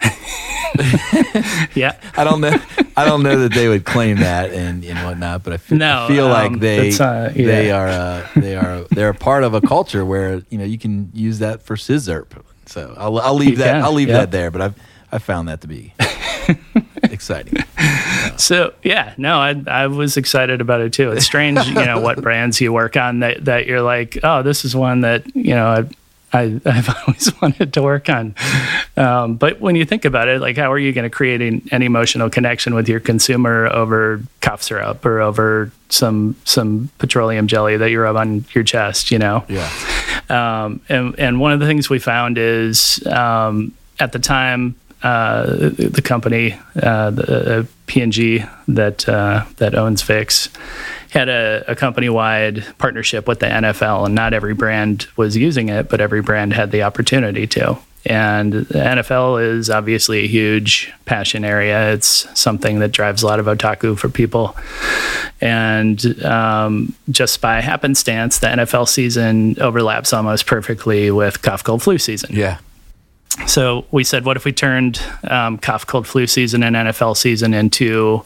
yeah. 1.74 1.98
I 2.16 2.24
don't 2.24 2.40
know. 2.40 2.56
I 2.96 3.04
don't 3.04 3.22
know 3.22 3.40
that 3.40 3.52
they 3.52 3.68
would 3.68 3.84
claim 3.84 4.18
that 4.18 4.50
and, 4.50 4.84
and 4.84 4.98
whatnot, 5.04 5.44
but 5.44 5.54
I 5.54 5.74
No, 5.74 6.04
I 6.04 6.08
feel 6.08 6.26
um, 6.26 6.32
like 6.32 6.60
they 6.60 6.96
uh, 6.98 7.30
they 7.30 7.70
are 7.70 7.88
uh, 7.88 8.26
they 8.36 8.56
are 8.56 8.82
they're 8.90 9.10
a 9.10 9.14
part 9.14 9.44
of 9.44 9.54
a 9.54 9.60
culture 9.60 10.04
where 10.04 10.42
you 10.50 10.58
know 10.58 10.64
you 10.64 10.78
can 10.78 11.10
use 11.12 11.38
that 11.38 11.62
for 11.62 11.76
Sizzurp. 11.76 12.42
So 12.66 12.94
I'll 12.96 13.18
I'll 13.18 13.34
leave 13.34 13.50
You 13.50 13.56
that 13.56 13.72
can, 13.74 13.82
I'll 13.82 13.92
leave 13.92 14.08
yeah. 14.08 14.18
that 14.18 14.30
there. 14.30 14.50
But 14.50 14.60
I've 14.60 14.74
I 15.10 15.18
found 15.18 15.48
that 15.48 15.60
to 15.62 15.68
be 15.68 15.94
exciting. 17.04 17.62
So 18.36 18.74
yeah, 18.82 19.14
no, 19.16 19.38
I 19.38 19.62
I 19.66 19.86
was 19.86 20.16
excited 20.16 20.60
about 20.60 20.80
it 20.80 20.92
too. 20.92 21.12
It's 21.12 21.24
strange, 21.24 21.66
you 21.66 21.74
know, 21.74 22.00
what 22.00 22.20
brands 22.22 22.60
you 22.60 22.72
work 22.72 22.96
on 22.96 23.20
that 23.20 23.44
that 23.46 23.66
you're 23.66 23.82
like, 23.82 24.18
oh, 24.22 24.42
this 24.42 24.64
is 24.64 24.76
one 24.76 25.00
that 25.02 25.24
you 25.34 25.54
know 25.54 25.88
I. 26.32 26.60
I've 26.66 26.88
always 27.06 27.32
wanted 27.40 27.72
to 27.74 27.82
work 27.82 28.08
on, 28.08 28.34
um, 28.96 29.36
but 29.36 29.60
when 29.60 29.76
you 29.76 29.84
think 29.84 30.04
about 30.04 30.28
it, 30.28 30.40
like, 30.40 30.56
how 30.56 30.70
are 30.72 30.78
you 30.78 30.92
going 30.92 31.04
to 31.04 31.10
create 31.10 31.40
an, 31.40 31.66
an 31.72 31.82
emotional 31.82 32.28
connection 32.30 32.74
with 32.74 32.88
your 32.88 33.00
consumer 33.00 33.66
over 33.66 34.20
cough 34.40 34.62
syrup 34.62 35.04
or 35.06 35.20
over 35.20 35.70
some 35.88 36.36
some 36.44 36.90
petroleum 36.98 37.46
jelly 37.46 37.76
that 37.76 37.90
you 37.90 38.00
rub 38.00 38.16
on 38.16 38.44
your 38.52 38.64
chest? 38.64 39.10
You 39.10 39.18
know, 39.18 39.44
Yeah. 39.48 39.70
um, 40.28 40.80
and, 40.88 41.18
and 41.18 41.40
one 41.40 41.52
of 41.52 41.60
the 41.60 41.66
things 41.66 41.88
we 41.88 41.98
found 41.98 42.38
is 42.38 43.04
um, 43.06 43.72
at 44.00 44.12
the 44.12 44.18
time, 44.18 44.74
uh, 45.02 45.44
the, 45.46 46.02
company, 46.02 46.58
uh, 46.82 47.10
the 47.10 47.60
uh, 47.60 47.64
P&G 47.86 48.44
that 48.66 49.08
uh, 49.08 49.44
that 49.56 49.74
owns 49.74 50.02
Vicks, 50.02 50.48
had 51.10 51.28
a, 51.28 51.64
a 51.68 51.76
company-wide 51.76 52.64
partnership 52.78 53.28
with 53.28 53.40
the 53.40 53.46
NFL, 53.46 54.06
and 54.06 54.14
not 54.14 54.32
every 54.32 54.54
brand 54.54 55.06
was 55.16 55.36
using 55.36 55.68
it, 55.68 55.88
but 55.88 56.00
every 56.00 56.20
brand 56.20 56.52
had 56.52 56.70
the 56.70 56.82
opportunity 56.82 57.46
to. 57.46 57.78
And 58.06 58.52
the 58.52 58.78
NFL 58.78 59.42
is 59.44 59.70
obviously 59.70 60.24
a 60.24 60.26
huge 60.26 60.92
passion 61.04 61.44
area. 61.44 61.92
It's 61.92 62.26
something 62.38 62.78
that 62.78 62.92
drives 62.92 63.22
a 63.22 63.26
lot 63.26 63.40
of 63.40 63.46
otaku 63.46 63.98
for 63.98 64.08
people. 64.08 64.56
And 65.40 66.24
um, 66.24 66.94
just 67.10 67.40
by 67.40 67.60
happenstance, 67.60 68.38
the 68.38 68.46
NFL 68.46 68.88
season 68.88 69.60
overlaps 69.60 70.12
almost 70.12 70.46
perfectly 70.46 71.10
with 71.10 71.42
cough, 71.42 71.64
cold, 71.64 71.82
flu 71.82 71.98
season. 71.98 72.34
Yeah. 72.34 72.58
So 73.46 73.86
we 73.90 74.04
said, 74.04 74.24
what 74.24 74.36
if 74.36 74.44
we 74.44 74.52
turned 74.52 75.00
um, 75.28 75.58
cough, 75.58 75.86
cold, 75.86 76.06
flu 76.06 76.26
season 76.26 76.62
and 76.62 76.74
NFL 76.74 77.16
season 77.16 77.54
into 77.54 78.24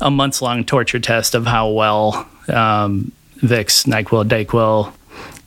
a 0.00 0.10
months 0.10 0.42
long 0.42 0.64
torture 0.64 0.98
test 0.98 1.34
of 1.34 1.46
how 1.46 1.70
well 1.70 2.28
um, 2.48 3.12
Vicks, 3.38 3.86
NyQuil, 3.86 4.28
Dayquil, 4.28 4.92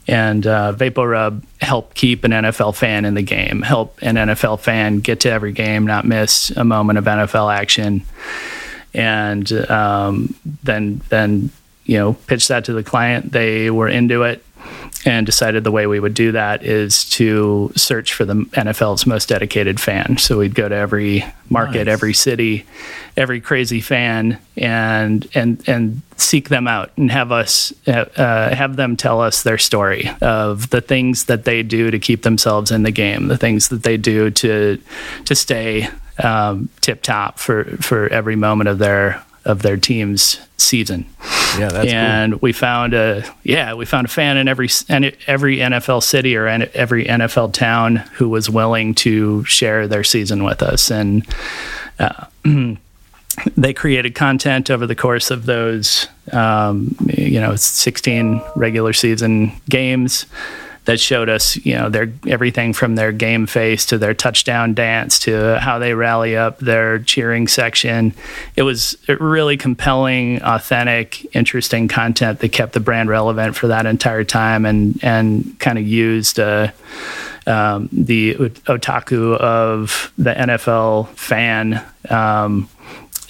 and 0.07 0.45
uh, 0.45 0.73
VapoRub 0.75 1.43
help 1.61 1.93
keep 1.93 2.23
an 2.23 2.31
NFL 2.31 2.75
fan 2.75 3.05
in 3.05 3.15
the 3.15 3.21
game, 3.21 3.61
help 3.61 3.97
an 4.01 4.15
NFL 4.15 4.59
fan 4.59 4.99
get 4.99 5.21
to 5.21 5.31
every 5.31 5.51
game, 5.51 5.85
not 5.85 6.05
miss 6.05 6.51
a 6.51 6.63
moment 6.63 6.99
of 6.99 7.05
NFL 7.05 7.53
action, 7.53 8.03
and 8.93 9.51
um, 9.69 10.35
then 10.63 11.01
then 11.09 11.49
you 11.85 11.97
know 11.97 12.13
pitch 12.13 12.47
that 12.49 12.65
to 12.65 12.73
the 12.73 12.83
client. 12.83 13.31
They 13.31 13.71
were 13.71 13.89
into 13.89 14.23
it 14.23 14.43
and 15.05 15.25
decided 15.25 15.63
the 15.63 15.71
way 15.71 15.85
we 15.85 15.99
would 15.99 16.13
do 16.15 16.31
that 16.31 16.63
is 16.63 17.03
to 17.11 17.71
search 17.75 18.13
for 18.13 18.25
the 18.25 18.33
NFL's 18.33 19.05
most 19.05 19.29
dedicated 19.29 19.79
fan. 19.79 20.17
So 20.17 20.39
we'd 20.39 20.55
go 20.55 20.67
to 20.67 20.75
every 20.75 21.23
market, 21.49 21.85
Nice. 21.85 21.93
every 21.93 22.13
city, 22.13 22.65
every 23.15 23.39
crazy 23.41 23.81
fan, 23.81 24.39
and 24.57 25.27
and 25.35 25.61
and 25.67 26.01
seek 26.17 26.49
them 26.49 26.67
out 26.67 26.91
and 26.97 27.11
have 27.11 27.31
us 27.31 27.73
uh, 27.87 28.05
uh, 28.17 28.55
have 28.55 28.77
them 28.77 28.97
tell 28.97 29.21
us 29.21 29.43
their 29.43 29.57
story 29.59 30.09
of 30.21 30.69
the 30.71 30.81
things 30.81 31.25
that 31.25 31.43
they 31.45 31.61
do 31.61 31.91
to 31.91 31.99
keep 31.99 32.23
themselves 32.23 32.71
in 32.71 32.83
the 32.83 32.91
game, 32.91 33.27
the 33.27 33.37
things 33.37 33.69
that 33.69 33.83
they 33.83 33.97
do 33.97 34.31
to 34.31 34.81
to 35.25 35.35
stay 35.35 35.87
um, 36.23 36.69
tip 36.81 37.01
top 37.03 37.37
for 37.37 37.65
for 37.79 38.07
every 38.09 38.35
moment 38.35 38.69
of 38.69 38.79
their 38.79 39.21
of 39.45 39.61
their 39.61 39.77
team's 39.77 40.39
season. 40.57 41.05
Yeah, 41.57 41.69
that's 41.69 41.91
and 41.91 42.41
we 42.41 42.51
found 42.51 42.93
a 42.93 43.23
yeah 43.43 43.73
we 43.73 43.85
found 43.85 44.05
a 44.05 44.09
fan 44.09 44.37
in 44.37 44.47
every 44.47 44.69
every 45.27 45.57
NFL 45.57 46.03
city 46.03 46.35
or 46.35 46.47
every 46.47 47.05
NFL 47.05 47.53
town 47.53 47.97
who 48.15 48.27
was 48.27 48.49
willing 48.49 48.93
to 48.95 49.43
share 49.45 49.87
their 49.87 50.03
season 50.03 50.43
with 50.43 50.61
us. 50.61 50.91
And 50.91 51.25
uh, 51.99 52.25
they 53.55 53.73
created 53.73 54.15
content 54.15 54.69
over 54.69 54.85
the 54.85 54.95
course 54.95 55.31
of 55.31 55.45
those 55.45 56.07
um, 56.31 56.95
you 57.07 57.39
know 57.39 57.55
16 57.55 58.41
regular 58.55 58.93
season 58.93 59.53
games 59.69 60.25
that 60.85 60.99
showed 60.99 61.29
us, 61.29 61.55
you 61.57 61.73
know, 61.73 61.89
their 61.89 62.11
everything 62.27 62.73
from 62.73 62.95
their 62.95 63.11
game 63.11 63.47
face 63.47 63.85
to 63.87 63.97
their 63.97 64.13
touchdown 64.13 64.73
dance 64.73 65.19
to 65.19 65.59
how 65.59 65.79
they 65.79 65.93
rally 65.93 66.37
up 66.37 66.59
their 66.59 66.99
cheering 66.99 67.47
section. 67.47 68.13
It 68.55 68.61
was 68.63 68.97
really 69.07 69.57
compelling, 69.57 70.41
authentic, 70.43 71.35
interesting 71.35 71.87
content 71.87 72.39
that 72.39 72.49
kept 72.49 72.73
the 72.73 72.79
brand 72.79 73.09
relevant 73.09 73.55
for 73.55 73.67
that 73.67 73.85
entire 73.85 74.23
time 74.23 74.65
and 74.65 74.99
and 75.03 75.59
kind 75.59 75.77
of 75.77 75.85
used 75.87 76.39
uh, 76.39 76.71
um, 77.47 77.89
the 77.91 78.35
otaku 78.35 79.35
of 79.37 80.11
the 80.17 80.33
NFL 80.33 81.09
fan 81.09 81.83
um, 82.09 82.69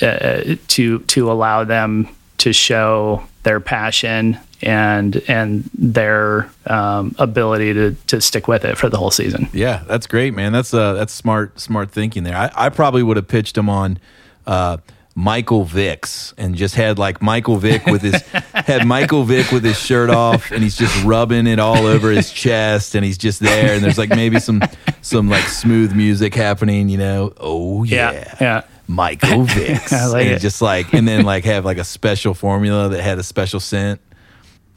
uh, 0.01 0.55
to 0.67 0.99
to 0.99 1.31
allow 1.31 1.63
them 1.63 2.09
to 2.37 2.51
show 2.51 3.23
their 3.43 3.59
passion 3.59 4.37
and 4.65 5.17
and 5.27 5.69
their 5.77 6.49
um, 6.65 7.15
ability 7.19 7.73
to 7.73 7.95
to 8.07 8.19
stick 8.19 8.47
with 8.47 8.65
it 8.65 8.77
for 8.77 8.89
the 8.89 8.97
whole 8.97 9.11
season. 9.11 9.47
Yeah, 9.53 9.83
that's 9.87 10.07
great, 10.07 10.33
man. 10.33 10.51
That's 10.51 10.73
uh 10.73 10.93
that's 10.93 11.13
smart 11.13 11.59
smart 11.59 11.91
thinking 11.91 12.23
there. 12.23 12.35
I, 12.35 12.51
I 12.55 12.69
probably 12.69 13.03
would 13.03 13.15
have 13.17 13.27
pitched 13.27 13.57
him 13.57 13.69
on 13.69 13.99
uh 14.47 14.77
Michael 15.17 15.63
Vicks 15.65 16.33
and 16.37 16.55
just 16.55 16.75
had 16.75 16.99
like 16.99 17.21
Michael 17.21 17.55
Vick 17.55 17.85
with 17.85 18.01
his 18.01 18.21
had 18.53 18.85
Michael 18.85 19.23
Vick 19.23 19.49
with 19.51 19.63
his 19.63 19.79
shirt 19.79 20.09
off 20.09 20.51
and 20.51 20.61
he's 20.61 20.75
just 20.75 21.05
rubbing 21.05 21.47
it 21.47 21.57
all 21.59 21.85
over 21.85 22.09
his 22.11 22.33
chest 22.33 22.95
and 22.95 23.05
he's 23.05 23.17
just 23.17 23.39
there 23.39 23.75
and 23.75 23.83
there's 23.83 23.97
like 23.97 24.09
maybe 24.09 24.39
some 24.41 24.61
some 25.01 25.29
like 25.29 25.45
smooth 25.45 25.95
music 25.95 26.33
happening, 26.35 26.89
you 26.89 26.97
know. 26.97 27.33
Oh 27.37 27.83
yeah. 27.85 28.11
Yeah, 28.11 28.35
yeah. 28.41 28.61
Michael 28.87 29.29
Vicks. 29.45 29.93
I 29.93 30.07
like 30.07 30.25
and 30.25 30.35
it. 30.35 30.39
just 30.39 30.61
like 30.61 30.93
and 30.93 31.07
then 31.07 31.23
like 31.23 31.45
have 31.45 31.63
like 31.63 31.77
a 31.77 31.85
special 31.85 32.33
formula 32.33 32.89
that 32.89 33.01
had 33.01 33.17
a 33.19 33.23
special 33.23 33.59
scent. 33.61 34.01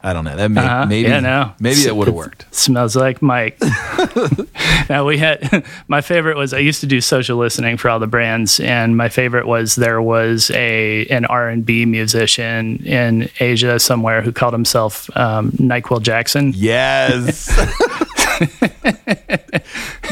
I 0.01 0.13
don't 0.13 0.23
know. 0.23 0.35
That 0.35 0.49
may, 0.49 0.61
Uh-huh. 0.61 0.85
maybe 0.85 1.09
Yeah, 1.09 1.19
no. 1.19 1.51
maybe 1.59 1.81
that 1.83 1.95
would 1.97 2.07
have 2.07 2.15
worked. 2.15 2.45
Smells 2.55 2.95
like 2.95 3.21
Mike. 3.21 3.57
now 4.89 5.05
we 5.05 5.17
had 5.17 5.65
my 5.89 5.99
favorite 6.01 6.37
was 6.37 6.53
I 6.53 6.59
used 6.59 6.79
to 6.81 6.87
do 6.87 7.01
social 7.01 7.37
listening 7.37 7.75
for 7.77 7.89
all 7.89 7.99
the 7.99 8.07
brands, 8.07 8.59
and 8.61 8.95
my 8.95 9.09
favorite 9.09 9.45
was 9.45 9.75
there 9.75 10.01
was 10.01 10.51
a 10.51 11.05
an 11.07 11.25
R 11.25 11.49
and 11.49 11.65
B 11.65 11.85
musician 11.85 12.77
in 12.85 13.29
Asia 13.41 13.77
somewhere 13.79 14.21
who 14.21 14.31
called 14.31 14.53
himself 14.53 15.09
um, 15.17 15.51
Nyquil 15.53 16.01
Jackson. 16.01 16.53
Yes. 16.55 17.49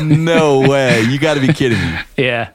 no 0.02 0.67
way. 0.67 1.02
You 1.04 1.19
got 1.19 1.36
to 1.36 1.39
be 1.41 1.54
kidding 1.54 1.80
me. 1.80 2.00
Yeah. 2.17 2.50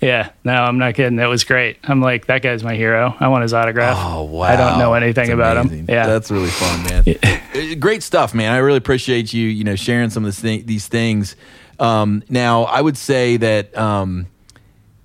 Yeah, 0.00 0.30
no, 0.44 0.52
I'm 0.54 0.78
not 0.78 0.94
kidding. 0.94 1.16
That 1.16 1.28
was 1.28 1.44
great. 1.44 1.76
I'm 1.84 2.00
like, 2.00 2.26
that 2.26 2.40
guy's 2.42 2.62
my 2.64 2.74
hero. 2.74 3.14
I 3.20 3.28
want 3.28 3.42
his 3.42 3.52
autograph. 3.52 3.96
Oh, 4.00 4.22
wow. 4.24 4.42
I 4.42 4.56
don't 4.56 4.78
know 4.78 4.94
anything 4.94 5.26
That's 5.26 5.34
about 5.34 5.56
amazing. 5.58 5.78
him. 5.80 5.86
Yeah. 5.90 6.06
That's 6.06 6.30
really 6.30 6.48
fun, 6.48 6.82
man. 6.84 7.04
Uh, 7.22 7.74
Great 7.78 8.02
stuff, 8.02 8.32
man. 8.34 8.52
I 8.52 8.58
really 8.58 8.78
appreciate 8.78 9.32
you, 9.34 9.46
you 9.46 9.62
know, 9.64 9.76
sharing 9.76 10.08
some 10.10 10.24
of 10.24 10.28
this 10.28 10.40
thi- 10.40 10.62
these 10.62 10.88
things. 10.88 11.36
Um, 11.78 12.22
now, 12.30 12.62
I 12.64 12.80
would 12.80 12.96
say 12.96 13.36
that, 13.38 13.76
um, 13.76 14.26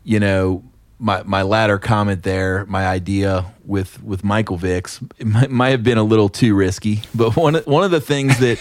you 0.04 0.20
know, 0.20 0.64
my, 0.98 1.24
my 1.24 1.42
latter 1.42 1.78
comment 1.78 2.24
there, 2.24 2.66
my 2.68 2.88
idea 2.88 3.46
with, 3.66 4.02
with 4.02 4.24
Michael 4.24 4.58
Vicks 4.58 5.02
might, 5.26 5.52
might 5.52 5.70
have 5.70 5.84
been 5.84 5.98
a 5.98 6.04
little 6.04 6.30
too 6.30 6.56
risky, 6.56 7.02
but 7.14 7.36
one, 7.36 7.56
of- 7.56 7.68
one 7.68 7.84
of 7.84 7.92
the 7.92 8.00
things 8.02 8.40
that, 8.40 8.60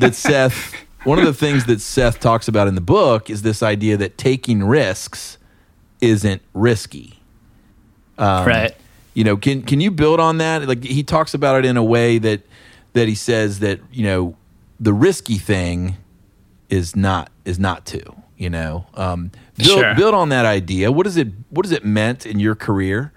that 0.00 0.14
Seth, 0.16 0.74
one 1.04 1.20
of 1.20 1.24
the 1.26 1.34
things 1.34 1.66
that 1.66 1.80
Seth 1.80 2.18
talks 2.18 2.48
about 2.48 2.66
in 2.66 2.74
the 2.74 2.80
book 2.80 3.30
is 3.30 3.42
this 3.42 3.62
idea 3.62 3.96
that 3.98 4.18
taking 4.18 4.64
risks 4.64 5.38
isn't 6.00 6.42
risky. 6.54 7.18
Um, 8.18 8.46
right. 8.46 8.74
You 9.14 9.24
know, 9.24 9.36
can 9.36 9.62
can 9.62 9.80
you 9.80 9.90
build 9.90 10.20
on 10.20 10.38
that? 10.38 10.66
Like 10.68 10.84
he 10.84 11.02
talks 11.02 11.34
about 11.34 11.56
it 11.58 11.64
in 11.64 11.76
a 11.76 11.84
way 11.84 12.18
that 12.18 12.42
that 12.92 13.08
he 13.08 13.14
says 13.14 13.60
that 13.60 13.80
you 13.92 14.04
know 14.04 14.36
the 14.80 14.92
risky 14.92 15.38
thing 15.38 15.96
is 16.68 16.94
not 16.96 17.30
is 17.44 17.58
not 17.58 17.86
to 17.86 18.02
you 18.36 18.50
know 18.50 18.86
um, 18.94 19.30
build 19.56 19.68
Sure. 19.70 19.94
build 19.94 20.14
on 20.14 20.28
that 20.30 20.44
idea. 20.44 20.92
What 20.92 21.06
is 21.06 21.16
it? 21.16 21.28
What 21.50 21.62
does 21.62 21.72
it 21.72 21.84
meant 21.84 22.26
in 22.26 22.38
your 22.40 22.54
career 22.54 23.12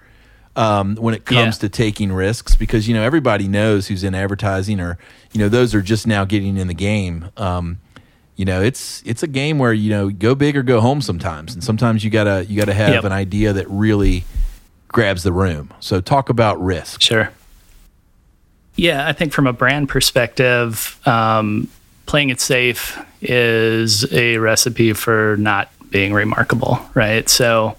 um, 0.56 0.96
when 0.96 1.12
it 1.14 1.24
comes 1.26 1.56
Yeah. 1.56 1.60
to 1.60 1.68
taking 1.68 2.12
risks? 2.12 2.54
Because 2.54 2.88
you 2.88 2.94
know 2.94 3.02
everybody 3.02 3.46
knows 3.46 3.88
who's 3.88 4.02
in 4.04 4.14
advertising 4.14 4.80
or 4.80 4.96
you 5.32 5.38
know 5.40 5.48
those 5.50 5.74
are 5.74 5.82
just 5.82 6.06
now 6.06 6.24
getting 6.24 6.56
in 6.56 6.66
the 6.66 6.74
game. 6.74 7.26
Um, 7.36 7.78
you 8.40 8.46
know, 8.46 8.62
it's 8.62 9.02
it's 9.04 9.22
a 9.22 9.26
game 9.26 9.58
where 9.58 9.74
you 9.74 9.90
know 9.90 10.08
go 10.08 10.34
big 10.34 10.56
or 10.56 10.62
go 10.62 10.80
home 10.80 11.02
sometimes, 11.02 11.52
and 11.52 11.62
sometimes 11.62 12.02
you 12.02 12.08
gotta 12.08 12.46
you 12.46 12.58
gotta 12.58 12.72
have 12.72 12.94
Yep. 12.94 13.04
an 13.04 13.12
idea 13.12 13.52
that 13.52 13.68
really 13.68 14.24
grabs 14.88 15.24
the 15.24 15.30
room. 15.30 15.70
So 15.80 16.00
talk 16.00 16.30
about 16.30 16.58
risk. 16.58 17.02
Sure. 17.02 17.30
Yeah, 18.76 19.06
I 19.06 19.12
think 19.12 19.34
from 19.34 19.46
a 19.46 19.52
brand 19.52 19.90
perspective, 19.90 20.98
um, 21.06 21.68
playing 22.06 22.30
it 22.30 22.40
safe 22.40 22.98
is 23.20 24.10
a 24.10 24.38
recipe 24.38 24.94
for 24.94 25.36
not 25.38 25.68
being 25.90 26.14
remarkable, 26.14 26.78
right? 26.94 27.28
So 27.28 27.76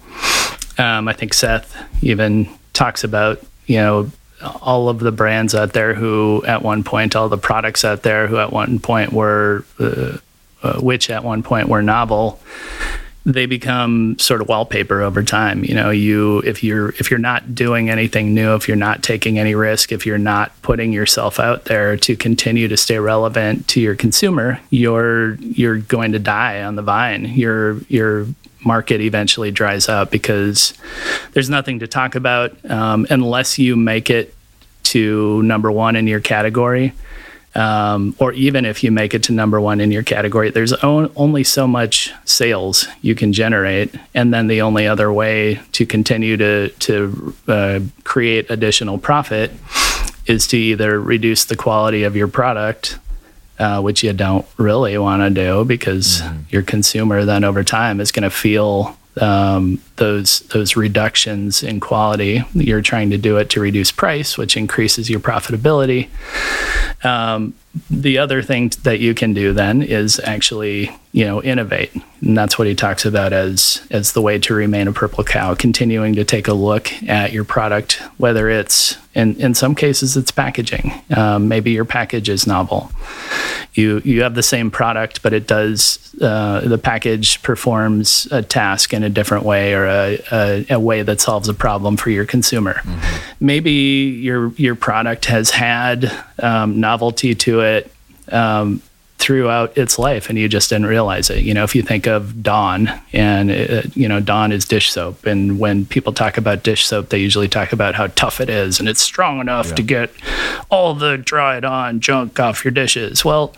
um, 0.78 1.08
I 1.08 1.12
think 1.12 1.34
Seth 1.34 1.74
even 2.04 2.48
talks 2.72 3.02
about, 3.02 3.42
you 3.66 3.78
know, 3.78 4.12
all 4.60 4.88
of 4.88 5.00
the 5.00 5.10
brands 5.10 5.56
out 5.56 5.72
there 5.72 5.92
who 5.94 6.44
at 6.46 6.62
one 6.62 6.84
point, 6.84 7.16
all 7.16 7.28
the 7.28 7.36
products 7.38 7.84
out 7.84 8.02
there 8.04 8.28
who 8.28 8.36
at 8.36 8.52
one 8.52 8.78
point 8.78 9.12
were, 9.12 9.64
uh, 9.80 10.18
uh, 10.62 10.80
which 10.80 11.10
at 11.10 11.24
one 11.24 11.42
point 11.42 11.68
were 11.68 11.82
novel, 11.82 12.40
they 13.24 13.46
become 13.46 14.18
sort 14.18 14.40
of 14.40 14.48
wallpaper 14.48 15.00
over 15.00 15.22
time. 15.22 15.64
You 15.64 15.74
know 15.74 15.90
you 15.90 16.40
if 16.40 16.64
you're 16.64 16.90
if 16.90 17.10
you're 17.10 17.20
not 17.20 17.54
doing 17.54 17.88
anything 17.88 18.34
new 18.34 18.54
if 18.54 18.66
you're 18.66 18.76
not 18.76 19.02
taking 19.02 19.38
any 19.38 19.54
risk 19.54 19.92
if 19.92 20.04
you're 20.04 20.18
not 20.18 20.50
putting 20.62 20.92
yourself 20.92 21.38
out 21.38 21.66
there 21.66 21.96
to 21.98 22.16
continue 22.16 22.66
to 22.68 22.76
stay 22.76 22.98
relevant 22.98 23.68
to 23.68 23.80
your 23.80 23.94
consumer 23.94 24.58
you're 24.70 25.34
you're 25.34 25.78
going 25.78 26.12
to 26.12 26.18
die 26.18 26.62
on 26.62 26.74
the 26.74 26.82
vine. 26.82 27.26
Your 27.26 27.78
your 27.82 28.26
market 28.64 29.00
eventually 29.00 29.50
dries 29.50 29.88
up 29.88 30.10
because 30.10 30.74
there's 31.32 31.50
nothing 31.50 31.80
to 31.80 31.86
talk 31.86 32.14
about 32.14 32.52
um, 32.70 33.06
unless 33.10 33.58
you 33.58 33.76
make 33.76 34.08
it 34.10 34.34
to 34.84 35.42
number 35.42 35.70
one 35.70 35.96
in 35.96 36.06
your 36.06 36.20
category 36.20 36.92
um, 37.54 38.14
or 38.18 38.32
even 38.32 38.64
if 38.64 38.82
you 38.82 38.90
make 38.90 39.14
it 39.14 39.24
to 39.24 39.32
number 39.32 39.60
one 39.60 39.80
in 39.80 39.90
your 39.90 40.02
category, 40.02 40.50
there's 40.50 40.72
on, 40.72 41.12
only 41.16 41.44
so 41.44 41.66
much 41.66 42.12
sales 42.24 42.86
you 43.02 43.14
can 43.14 43.32
generate, 43.32 43.94
and 44.14 44.32
then 44.32 44.46
the 44.46 44.62
only 44.62 44.86
other 44.86 45.12
way 45.12 45.60
to 45.72 45.84
continue 45.84 46.36
to 46.36 46.68
to 46.68 47.34
uh, 47.48 47.80
create 48.04 48.50
additional 48.50 48.98
profit 48.98 49.50
is 50.26 50.46
to 50.46 50.56
either 50.56 51.00
reduce 51.00 51.44
the 51.44 51.56
quality 51.56 52.04
of 52.04 52.16
your 52.16 52.28
product, 52.28 52.98
uh, 53.58 53.80
which 53.80 54.02
you 54.02 54.12
don't 54.12 54.46
really 54.56 54.96
want 54.96 55.22
to 55.22 55.30
do 55.30 55.64
because 55.64 56.22
your 56.48 56.62
consumer 56.62 57.24
then 57.24 57.44
over 57.44 57.62
time 57.64 58.00
is 58.00 58.12
going 58.12 58.22
to 58.22 58.30
feel 58.30 58.96
um, 59.20 59.80
those 59.96 60.40
those 60.40 60.76
reductions 60.76 61.62
in 61.62 61.80
quality. 61.80 62.42
You're 62.54 62.82
trying 62.82 63.10
to 63.10 63.18
do 63.18 63.36
it 63.36 63.50
to 63.50 63.60
reduce 63.60 63.92
price, 63.92 64.38
which 64.38 64.56
increases 64.56 65.10
your 65.10 65.20
profitability. 65.20 66.08
Um, 67.04 67.54
the 67.90 68.18
other 68.18 68.42
thing 68.42 68.70
that 68.82 69.00
you 69.00 69.14
can 69.14 69.32
do 69.32 69.52
then 69.52 69.82
is 69.82 70.20
actually 70.24 70.90
you 71.12 71.24
know 71.24 71.42
innovate. 71.42 71.94
And 72.20 72.36
that's 72.36 72.58
what 72.58 72.66
he 72.66 72.74
talks 72.74 73.04
about 73.04 73.32
as 73.32 73.86
as 73.90 74.12
the 74.12 74.22
way 74.22 74.38
to 74.40 74.54
remain 74.54 74.88
a 74.88 74.92
purple 74.92 75.24
cow 75.24 75.54
continuing 75.54 76.14
to 76.14 76.24
take 76.24 76.48
a 76.48 76.54
look 76.54 76.92
at 77.04 77.32
your 77.32 77.44
product 77.44 78.02
whether 78.16 78.48
it's 78.48 78.96
in 79.14 79.36
in 79.40 79.54
some 79.54 79.74
cases 79.74 80.16
it's 80.16 80.30
packaging. 80.30 80.92
Um, 81.14 81.48
maybe 81.48 81.70
your 81.70 81.84
package 81.84 82.28
is 82.28 82.46
novel. 82.46 82.90
You 83.74 84.02
you 84.04 84.22
have 84.22 84.34
the 84.34 84.42
same 84.42 84.70
product 84.70 85.22
but 85.22 85.32
it 85.32 85.46
does 85.46 86.14
uh, 86.20 86.60
the 86.60 86.78
package 86.78 87.42
performs 87.42 88.28
a 88.30 88.42
task 88.42 88.92
in 88.92 89.02
a 89.02 89.08
different 89.08 89.44
way 89.44 89.72
or 89.72 89.86
a, 89.86 90.18
a, 90.30 90.66
a 90.70 90.80
way 90.80 91.02
that 91.02 91.20
solves 91.20 91.48
a 91.48 91.54
problem 91.54 91.96
for 91.96 92.10
your 92.10 92.26
consumer. 92.26 92.82
Maybe 93.40 93.72
your 93.72 94.52
your 94.52 94.74
product 94.74 95.24
has 95.26 95.50
had 95.50 96.12
um, 96.38 96.80
novelty 96.80 97.34
to 97.34 97.61
it 97.62 97.92
um, 98.30 98.82
throughout 99.22 99.78
its 99.78 100.00
life 100.00 100.28
and 100.28 100.36
you 100.36 100.48
just 100.48 100.68
didn't 100.68 100.86
realize 100.86 101.30
it. 101.30 101.44
You 101.44 101.54
know 101.54 101.62
if 101.62 101.76
you 101.76 101.82
think 101.82 102.08
of 102.08 102.42
dawn 102.42 102.90
and 103.12 103.52
uh 103.52 103.82
you 103.94 104.08
know 104.08 104.18
dawn 104.18 104.50
is 104.50 104.64
dish 104.64 104.90
soap. 104.90 105.26
And 105.26 105.60
when 105.60 105.86
people 105.86 106.12
talk 106.12 106.36
about 106.36 106.64
dish 106.64 106.84
soap 106.86 107.10
they 107.10 107.18
usually 107.18 107.46
talk 107.46 107.72
about 107.72 107.94
how 107.94 108.08
tough 108.08 108.40
it 108.40 108.50
is 108.50 108.80
and 108.80 108.88
it's 108.88 109.00
strong 109.00 109.38
enough 109.40 109.76
to 109.76 109.82
get 109.82 110.10
all 110.70 110.94
the 110.94 111.16
dried 111.16 111.64
on 111.64 112.00
junk 112.00 112.40
off 112.40 112.64
your 112.64 112.72
dishes. 112.72 113.24
Well 113.24 113.54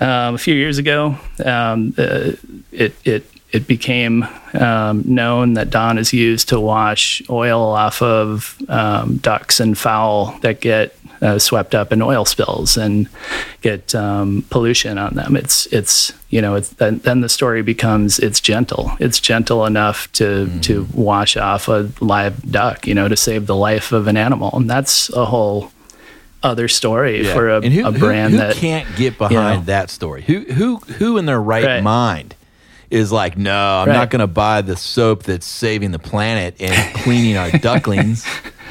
um, 0.00 0.34
a 0.34 0.38
few 0.38 0.54
years 0.54 0.76
ago 0.76 1.16
um, 1.42 1.94
uh, 1.96 2.32
it 2.70 2.94
it 3.06 3.24
it 3.52 3.66
became 3.68 4.26
um, 4.52 5.04
known 5.06 5.54
that 5.54 5.70
Dawn 5.70 5.96
is 5.96 6.12
used 6.12 6.48
to 6.48 6.58
wash 6.58 7.22
oil 7.30 7.62
off 7.62 8.02
of 8.02 8.60
um, 8.68 9.18
ducks 9.18 9.60
and 9.60 9.78
fowl 9.78 10.36
that 10.40 10.60
get 10.60 10.94
uh, 11.24 11.38
swept 11.38 11.74
up 11.74 11.92
in 11.92 12.02
oil 12.02 12.24
spills 12.24 12.76
and 12.76 13.08
get 13.62 13.94
um, 13.94 14.44
pollution 14.50 14.98
on 14.98 15.14
them. 15.14 15.34
It's 15.36 15.66
it's 15.72 16.12
you 16.28 16.40
know 16.42 16.54
it's 16.54 16.68
then, 16.68 16.98
then 16.98 17.20
the 17.22 17.28
story 17.28 17.62
becomes 17.62 18.18
it's 18.18 18.40
gentle. 18.40 18.92
It's 19.00 19.18
gentle 19.18 19.64
enough 19.66 20.12
to 20.12 20.60
to 20.60 20.86
wash 20.94 21.36
off 21.36 21.66
a 21.66 21.90
live 22.00 22.40
duck. 22.52 22.86
You 22.86 22.94
know 22.94 23.08
to 23.08 23.16
save 23.16 23.46
the 23.46 23.56
life 23.56 23.90
of 23.90 24.06
an 24.06 24.16
animal, 24.16 24.50
and 24.52 24.68
that's 24.70 25.08
a 25.10 25.24
whole 25.24 25.72
other 26.42 26.68
story 26.68 27.24
for 27.24 27.48
a, 27.48 27.66
who, 27.66 27.86
a 27.86 27.90
brand 27.92 28.32
who, 28.32 28.38
that 28.38 28.56
can't 28.56 28.86
get 28.96 29.16
behind 29.16 29.60
know. 29.60 29.64
that 29.66 29.88
story? 29.90 30.22
Who 30.22 30.40
who 30.40 30.76
who 30.76 31.16
in 31.16 31.24
their 31.26 31.40
right, 31.40 31.64
Right. 31.64 31.82
mind 31.82 32.36
is 32.90 33.10
like, 33.10 33.36
no, 33.38 33.50
I'm 33.80 33.88
Right. 33.88 33.94
not 33.94 34.10
going 34.10 34.20
to 34.20 34.26
buy 34.26 34.60
the 34.60 34.76
soap 34.76 35.22
that's 35.22 35.46
saving 35.46 35.90
the 35.90 35.98
planet 35.98 36.54
and 36.60 36.94
cleaning 36.96 37.36
our 37.38 37.50
ducklings. 37.58 38.24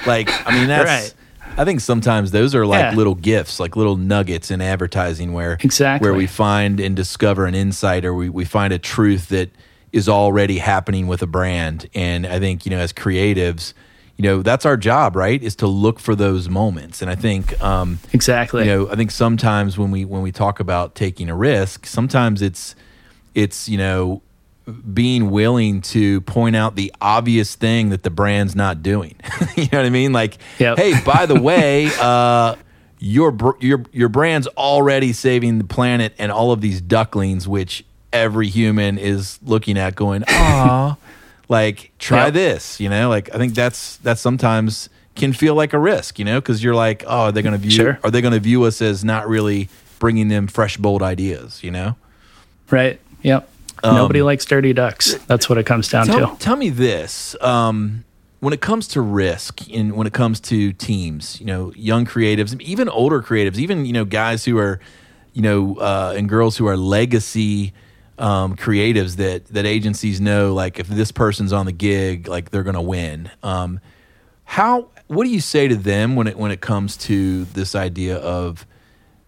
Like, 0.05 0.29
I 0.47 0.55
mean, 0.57 0.67
that's. 0.67 0.87
Right. 0.87 1.13
I 1.57 1.65
think 1.65 1.81
sometimes 1.81 2.31
those 2.31 2.55
are 2.55 2.65
like 2.65 2.91
Yeah. 2.91 2.95
little 2.95 3.15
gifts, 3.15 3.59
like 3.59 3.75
little 3.75 3.97
nuggets 3.97 4.49
in 4.51 4.61
advertising 4.61 5.33
where 5.33 5.57
Exactly. 5.61 6.05
where 6.05 6.13
we 6.15 6.27
find 6.27 6.79
and 6.79 6.95
discover 6.95 7.45
an 7.45 7.55
insight 7.55 8.05
or 8.05 8.13
we, 8.13 8.29
we 8.29 8.45
find 8.45 8.73
a 8.73 8.79
truth 8.79 9.29
that 9.29 9.49
is 9.91 10.09
already 10.09 10.57
happening 10.57 11.05
with 11.07 11.21
a 11.21 11.27
brand. 11.27 11.87
And 11.93 12.25
I 12.25 12.39
think, 12.39 12.65
you 12.65 12.71
know, 12.71 12.79
as 12.79 12.91
creatives, 12.91 13.73
you 14.17 14.23
know, 14.23 14.41
that's 14.41 14.65
our 14.65 14.77
job, 14.77 15.15
right? 15.15 15.41
Is 15.41 15.55
to 15.57 15.67
look 15.67 15.99
for 15.99 16.15
those 16.15 16.49
moments. 16.49 17.01
And 17.01 17.11
I 17.11 17.15
think 17.15 17.61
um, 17.63 17.99
exactly 18.11 18.65
you 18.65 18.69
know 18.71 18.89
i 18.91 18.95
think 18.95 19.11
sometimes 19.11 19.77
when 19.77 19.91
we 19.91 20.05
when 20.05 20.21
we 20.21 20.31
talk 20.31 20.59
about 20.59 20.95
taking 20.95 21.29
a 21.29 21.35
risk 21.35 21.85
sometimes 21.85 22.41
it's 22.41 22.75
it's 23.33 23.67
you 23.67 23.77
know 23.77 24.21
being 24.93 25.29
willing 25.29 25.81
to 25.81 26.21
point 26.21 26.55
out 26.55 26.75
the 26.75 26.93
obvious 27.01 27.55
thing 27.55 27.89
that 27.89 28.03
the 28.03 28.09
brand's 28.09 28.55
not 28.55 28.81
doing 28.81 29.13
you 29.57 29.63
know 29.71 29.79
what 29.79 29.85
i 29.85 29.89
mean 29.89 30.13
like 30.13 30.37
Yep. 30.59 30.77
hey 30.77 30.93
by 31.03 31.25
the 31.25 31.39
way 31.41 31.89
uh 31.99 32.55
your 32.99 33.35
your 33.59 33.83
your 33.91 34.07
brand's 34.09 34.47
already 34.47 35.11
saving 35.11 35.57
the 35.57 35.63
planet 35.65 36.13
and 36.17 36.31
all 36.31 36.51
of 36.53 36.61
these 36.61 36.79
ducklings 36.79 37.47
which 37.47 37.83
every 38.13 38.47
human 38.47 38.97
is 38.97 39.37
looking 39.43 39.77
at 39.77 39.95
going 39.95 40.23
ah 40.29 40.95
like 41.49 41.91
try 41.99 42.25
Yep. 42.25 42.33
this 42.33 42.79
you 42.79 42.87
know 42.87 43.09
like 43.09 43.33
i 43.35 43.37
think 43.37 43.55
that's 43.55 43.97
that's 43.97 44.21
sometimes 44.21 44.87
can 45.15 45.33
feel 45.33 45.55
like 45.55 45.73
a 45.73 45.79
risk 45.79 46.17
you 46.19 46.25
know 46.25 46.39
because 46.39 46.63
you're 46.63 46.73
like 46.73 47.03
oh 47.05 47.23
are 47.25 47.31
they're 47.33 47.43
gonna 47.43 47.57
view 47.57 47.71
Sure. 47.71 47.99
are 48.03 48.09
they 48.11 48.21
gonna 48.21 48.39
view 48.39 48.63
us 48.63 48.81
as 48.81 49.03
not 49.03 49.27
really 49.27 49.67
bringing 49.99 50.29
them 50.29 50.47
fresh 50.47 50.77
bold 50.77 51.03
ideas 51.03 51.61
you 51.63 51.71
know 51.71 51.95
Right. 52.71 52.99
Yep. 53.21 53.47
Nobody 53.91 54.21
likes 54.21 54.45
dirty 54.45 54.73
ducks. 54.73 55.15
That's 55.27 55.49
what 55.49 55.57
it 55.57 55.65
comes 55.65 55.89
down 55.89 56.05
tell, 56.05 56.35
to. 56.35 56.43
tell 56.43 56.55
me 56.55 56.69
this 56.69 57.35
um, 57.41 58.05
when 58.39 58.53
it 58.53 58.61
comes 58.61 58.87
to 58.89 59.01
risk 59.01 59.69
and 59.69 59.93
when 59.93 60.07
it 60.07 60.13
comes 60.13 60.39
to 60.41 60.73
teams 60.73 61.39
you 61.39 61.45
know 61.45 61.73
young 61.75 62.05
creatives 62.05 62.59
even 62.61 62.89
older 62.89 63.21
creatives 63.21 63.57
even 63.57 63.85
you 63.85 63.93
know 63.93 64.05
guys 64.05 64.45
who 64.45 64.57
are 64.57 64.79
you 65.33 65.41
know 65.41 65.75
uh, 65.75 66.13
and 66.15 66.29
girls 66.29 66.57
who 66.57 66.67
are 66.67 66.77
legacy 66.77 67.73
um, 68.17 68.55
creatives 68.55 69.15
that 69.17 69.45
that 69.47 69.65
agencies 69.65 70.21
know 70.21 70.53
like 70.53 70.79
if 70.79 70.87
this 70.87 71.11
person's 71.11 71.51
on 71.51 71.65
the 71.65 71.71
gig 71.71 72.27
like 72.27 72.51
they're 72.51 72.63
gonna 72.63 72.81
win 72.81 73.29
um, 73.43 73.79
how 74.43 74.89
what 75.07 75.23
do 75.25 75.29
you 75.29 75.41
say 75.41 75.67
to 75.67 75.75
them 75.75 76.15
when 76.15 76.27
it 76.27 76.37
when 76.37 76.51
it 76.51 76.61
comes 76.61 76.97
to 76.97 77.45
this 77.45 77.75
idea 77.75 78.17
of 78.17 78.65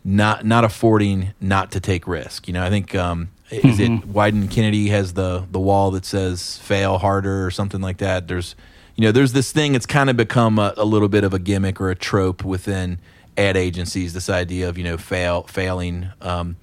not 0.05 0.45
not 0.45 0.63
affording 0.63 1.33
not 1.41 1.71
to 1.71 1.79
take 1.79 2.07
risk. 2.07 2.47
You 2.47 2.53
know, 2.53 2.63
I 2.63 2.69
think 2.69 2.95
um, 2.95 3.29
is 3.51 3.79
it 3.79 3.91
Wieden+Kennedy 4.11 4.87
has 4.89 5.13
the 5.13 5.45
the 5.51 5.59
wall 5.59 5.91
that 5.91 6.05
says 6.05 6.57
fail 6.57 6.97
harder 6.97 7.45
or 7.45 7.51
something 7.51 7.81
like 7.81 7.97
that. 7.97 8.27
There's 8.27 8.55
you 8.95 9.03
know 9.03 9.11
there's 9.11 9.33
this 9.33 9.51
thing. 9.51 9.75
It's 9.75 9.85
kind 9.85 10.09
of 10.09 10.17
become 10.17 10.57
a, 10.57 10.73
a 10.77 10.85
little 10.85 11.09
bit 11.09 11.23
of 11.23 11.33
a 11.33 11.39
gimmick 11.39 11.79
or 11.79 11.89
a 11.89 11.95
trope 11.95 12.43
within 12.43 12.99
ad 13.37 13.57
agencies. 13.57 14.13
This 14.13 14.29
idea 14.29 14.67
of 14.67 14.77
you 14.77 14.83
know 14.83 14.97
fail 14.97 15.43
failing. 15.43 16.09
Um, 16.21 16.57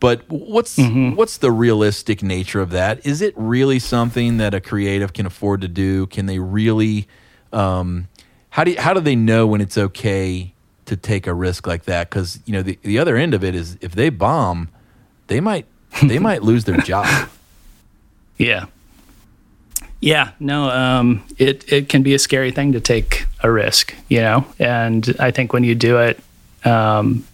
but 0.00 0.28
what's 0.28 0.78
what's 0.78 1.38
the 1.38 1.50
realistic 1.50 2.22
nature 2.22 2.60
of 2.60 2.70
that? 2.70 3.04
Is 3.06 3.20
it 3.20 3.34
really 3.36 3.78
something 3.78 4.38
that 4.38 4.54
a 4.54 4.60
creative 4.60 5.12
can 5.12 5.26
afford 5.26 5.60
to 5.62 5.68
do? 5.68 6.06
Can 6.06 6.26
they 6.26 6.38
really? 6.38 7.06
Um, 7.52 8.08
how 8.50 8.64
do 8.64 8.72
you, 8.72 8.80
how 8.80 8.92
do 8.94 9.00
they 9.00 9.16
know 9.16 9.46
when 9.46 9.60
it's 9.60 9.78
okay 9.78 10.54
to 10.86 10.96
take 10.96 11.26
a 11.26 11.34
risk 11.34 11.66
like 11.66 11.84
that? 11.84 12.10
Because 12.10 12.40
you 12.44 12.52
know 12.52 12.62
the 12.62 12.78
the 12.82 12.98
other 12.98 13.16
end 13.16 13.34
of 13.34 13.44
it 13.44 13.54
is 13.54 13.78
if 13.80 13.92
they 13.92 14.10
bomb, 14.10 14.68
they 15.28 15.40
might 15.40 15.66
they 16.02 16.18
might 16.18 16.42
lose 16.42 16.64
their 16.64 16.78
job. 16.78 17.06
Yeah. 18.36 18.66
Yeah, 20.00 20.32
no, 20.40 20.68
um, 20.68 21.22
it, 21.38 21.72
it 21.72 21.88
can 21.88 22.02
be 22.02 22.14
a 22.14 22.18
scary 22.18 22.50
thing 22.50 22.72
to 22.72 22.80
take 22.80 23.26
a 23.44 23.50
risk, 23.50 23.94
you 24.08 24.20
know? 24.20 24.44
And 24.58 25.14
I 25.20 25.30
think 25.30 25.52
when 25.52 25.62
you 25.62 25.76
do 25.76 25.98
it, 25.98 26.20
um, 26.64 27.24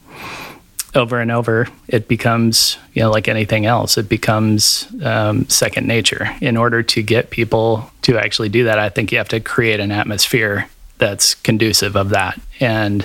over 0.95 1.21
and 1.21 1.31
over, 1.31 1.69
it 1.89 2.09
becomes, 2.09 2.77
you 2.93 3.03
know, 3.03 3.11
like 3.11 3.29
anything 3.29 3.67
else, 3.67 3.97
it 3.97 4.09
becomes 4.09 4.87
um, 5.03 5.49
second 5.49 5.87
nature. 5.87 6.31
In 6.41 6.57
order 6.57 6.83
to 6.83 7.03
get 7.03 7.31
people 7.31 7.91
to 8.03 8.19
actually 8.19 8.49
do 8.49 8.65
that, 8.65 8.79
I 8.79 8.89
think 8.89 9.13
you 9.13 9.19
have 9.19 9.29
to 9.29 9.41
create 9.41 9.81
an 9.81 9.93
atmosphere 9.93 10.69
that's 11.01 11.35
conducive 11.35 11.97
of 11.97 12.11
that. 12.11 12.41
And 12.61 13.05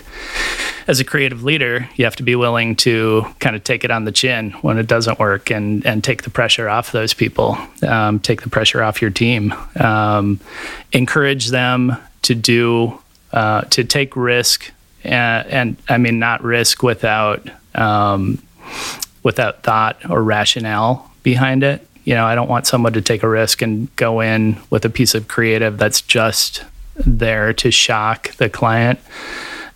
as 0.88 1.00
a 1.00 1.04
creative 1.04 1.44
leader, 1.44 1.90
you 1.96 2.06
have 2.06 2.16
to 2.18 2.24
be 2.24 2.36
willing 2.36 2.76
to 2.78 3.26
kind 3.40 3.56
of 3.56 3.64
take 3.64 3.84
it 3.84 3.90
on 3.90 4.06
the 4.06 4.12
chin 4.12 4.52
when 4.62 4.78
it 4.78 4.86
doesn't 4.86 5.18
work 5.18 5.50
and, 5.50 5.84
and 5.86 6.04
take 6.04 6.22
the 6.22 6.30
pressure 6.30 6.70
off 6.70 6.92
those 6.92 7.14
people, 7.14 7.58
um, 7.88 8.20
take 8.20 8.44
the 8.44 8.50
pressure 8.50 8.84
off 8.84 9.02
your 9.02 9.10
team, 9.10 9.54
um, 9.80 10.40
encourage 10.92 11.48
them 11.48 11.98
to 12.22 12.36
do, 12.36 13.00
uh, 13.34 13.62
to 13.62 13.84
take 13.84 14.16
risk. 14.16 14.72
And, 15.04 15.48
and 15.48 15.78
I 15.90 15.98
mean, 15.98 16.20
not 16.20 16.44
risk 16.44 16.84
without 16.84 17.50
um, 17.74 18.42
without 19.24 19.64
thought 19.64 20.10
or 20.10 20.24
rationale 20.24 21.12
behind 21.24 21.64
it. 21.64 21.86
You 22.04 22.14
know, 22.14 22.26
I 22.26 22.36
don't 22.36 22.48
want 22.48 22.68
someone 22.68 22.94
to 22.94 23.02
take 23.02 23.24
a 23.24 23.28
risk 23.28 23.62
and 23.62 23.94
go 23.96 24.22
in 24.22 24.58
with 24.70 24.86
a 24.86 24.90
piece 24.90 25.16
of 25.16 25.28
creative 25.28 25.78
that's 25.78 26.02
just 26.02 26.64
there 26.96 27.54
to 27.54 27.72
shock 27.72 28.32
the 28.36 28.50
client, 28.50 29.00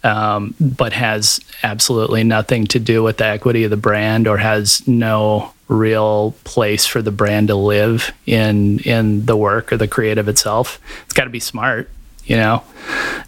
um, 0.04 0.56
but 0.60 0.94
has 0.94 1.40
absolutely 1.64 2.24
nothing 2.24 2.66
to 2.68 2.80
do 2.80 3.04
with 3.04 3.18
the 3.18 3.26
equity 3.26 3.64
of 3.64 3.70
the 3.70 3.78
brand 3.78 4.28
or 4.28 4.38
has 4.38 4.88
no 4.88 5.54
real 5.68 6.34
place 6.46 6.86
for 6.86 7.02
the 7.02 7.12
brand 7.12 7.50
to 7.50 7.56
live 7.56 8.12
in 8.26 8.80
in 8.80 9.26
the 9.26 9.38
work 9.38 9.72
or 9.72 9.78
the 9.78 9.88
creative 9.88 10.28
itself. 10.28 10.80
It's 11.06 11.14
got 11.14 11.26
to 11.26 11.30
be 11.30 11.40
smart 11.40 11.90
you 12.30 12.38
know 12.38 12.64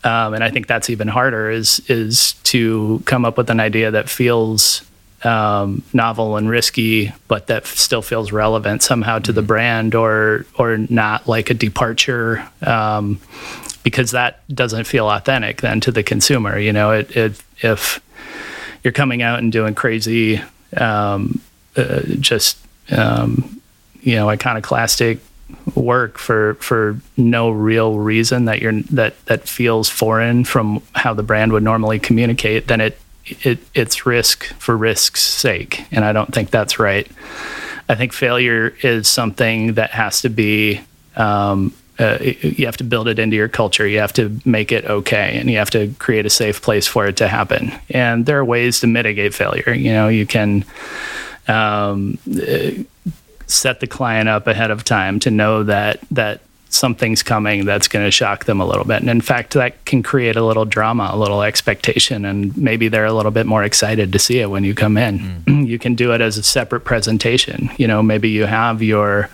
um, 0.06 0.34
and 0.34 0.44
i 0.44 0.50
think 0.50 0.68
that's 0.68 0.90
even 0.90 1.08
harder 1.10 1.50
is 1.50 1.80
is 1.90 2.34
to 2.44 3.02
come 3.06 3.26
up 3.26 3.36
with 3.36 3.50
an 3.50 3.60
idea 3.60 3.92
that 3.92 4.08
feels 4.08 4.86
um, 5.24 5.84
novel 5.94 6.38
and 6.38 6.50
risky 6.50 7.12
but 7.28 7.48
that 7.48 7.66
still 7.66 8.02
feels 8.02 8.32
relevant 8.32 8.82
somehow 8.82 9.20
to 9.20 9.34
the 9.34 9.42
mm-hmm. 9.42 9.48
brand 9.48 9.96
or 9.96 10.46
or 10.58 10.78
not 10.78 11.28
like 11.28 11.50
a 11.50 11.54
departure 11.54 12.48
um, 12.62 13.20
because 13.84 14.12
that 14.12 14.42
doesn't 14.50 14.86
feel 14.86 15.10
authentic 15.10 15.62
then 15.62 15.80
to 15.80 15.92
the 15.92 16.04
consumer 16.04 16.58
you 16.58 16.74
know 16.74 16.92
it, 16.92 17.16
it 17.16 17.42
if 17.60 18.02
you're 18.84 18.92
coming 18.94 19.22
out 19.22 19.40
and 19.40 19.52
doing 19.52 19.76
crazy 19.76 20.42
um, 20.78 21.42
uh, 21.76 22.02
just 22.20 22.58
um, 22.92 23.62
you 24.02 24.16
know 24.16 24.30
iconoclastic 24.30 25.20
work 25.76 26.18
for 26.18 26.56
for 26.56 27.00
no 27.18 27.50
real 27.50 27.98
reason 27.98 28.46
that 28.46 28.62
you're 28.62 28.82
that 28.84 29.24
that 29.26 29.48
feels 29.48 29.90
foreign 29.90 30.44
from 30.44 30.82
how 30.94 31.14
the 31.14 31.24
brand 31.24 31.52
would 31.52 31.64
normally 31.64 32.00
communicate, 32.00 32.68
then 32.68 32.82
it 32.82 33.00
it 33.26 33.60
it's 33.74 34.06
risk 34.06 34.46
for 34.56 34.76
risk's 34.76 35.22
sake, 35.22 35.86
and 35.92 36.04
I 36.04 36.12
don't 36.12 36.34
think 36.34 36.50
that's 36.50 36.80
right. 36.80 37.08
I 37.90 37.96
think 37.96 38.14
failure 38.14 38.74
is 38.82 39.08
something 39.08 39.74
that 39.74 39.92
has 39.92 40.22
to 40.22 40.30
be. 40.30 40.82
Um, 41.16 41.74
uh, 42.02 42.18
you 42.22 42.66
have 42.66 42.78
to 42.78 42.84
build 42.84 43.08
it 43.08 43.20
into 43.20 43.36
your 43.36 43.48
culture. 43.48 43.88
You 43.88 44.00
have 44.00 44.14
to 44.14 44.40
make 44.44 44.72
it 44.72 44.86
okay, 44.86 45.38
and 45.38 45.50
you 45.50 45.58
have 45.58 45.70
to 45.72 45.94
create 46.00 46.26
a 46.26 46.30
safe 46.30 46.62
place 46.62 46.88
for 46.88 47.06
it 47.08 47.18
to 47.18 47.28
happen. 47.28 47.72
And 47.90 48.26
there 48.26 48.40
are 48.40 48.46
ways 48.46 48.80
to 48.80 48.88
mitigate 48.88 49.34
failure. 49.34 49.72
You 49.72 49.94
know, 49.94 50.08
you 50.08 50.26
can 50.26 50.66
um, 51.48 52.18
set 53.46 53.80
the 53.80 53.88
client 53.88 54.30
up 54.30 54.48
ahead 54.48 54.72
of 54.72 54.84
time 54.84 55.20
to 55.20 55.32
know 55.32 55.64
that 55.64 56.00
that 56.10 56.42
something's 56.70 57.22
coming 57.22 57.66
that's 57.66 57.88
going 57.90 58.06
to 58.06 58.12
shock 58.12 58.46
them 58.46 58.62
a 58.62 58.66
little 58.66 58.86
bit. 58.86 59.02
And 59.02 59.10
in 59.10 59.22
fact, 59.22 59.54
that 59.54 59.84
can 59.86 60.02
create 60.02 60.38
a 60.38 60.44
little 60.44 60.66
drama, 60.66 61.10
a 61.12 61.18
little 61.18 61.44
expectation, 61.44 62.26
and 62.26 62.56
maybe 62.58 62.88
they're 62.88 63.06
a 63.06 63.14
little 63.14 63.32
bit 63.32 63.46
more 63.46 63.64
excited 63.64 64.14
to 64.14 64.20
see 64.20 64.40
it 64.40 64.50
when 64.50 64.64
you 64.64 64.74
come 64.74 64.98
in. 64.98 65.20
Mm. 65.20 65.68
You 65.68 65.78
can 65.78 65.96
do 65.96 66.14
it 66.14 66.22
as 66.22 66.38
a 66.38 66.44
separate 66.44 66.82
presentation. 66.82 67.70
You 67.78 67.88
know, 67.88 68.02
maybe 68.02 68.30
you 68.30 68.46
have 68.46 68.82
your 68.82 69.30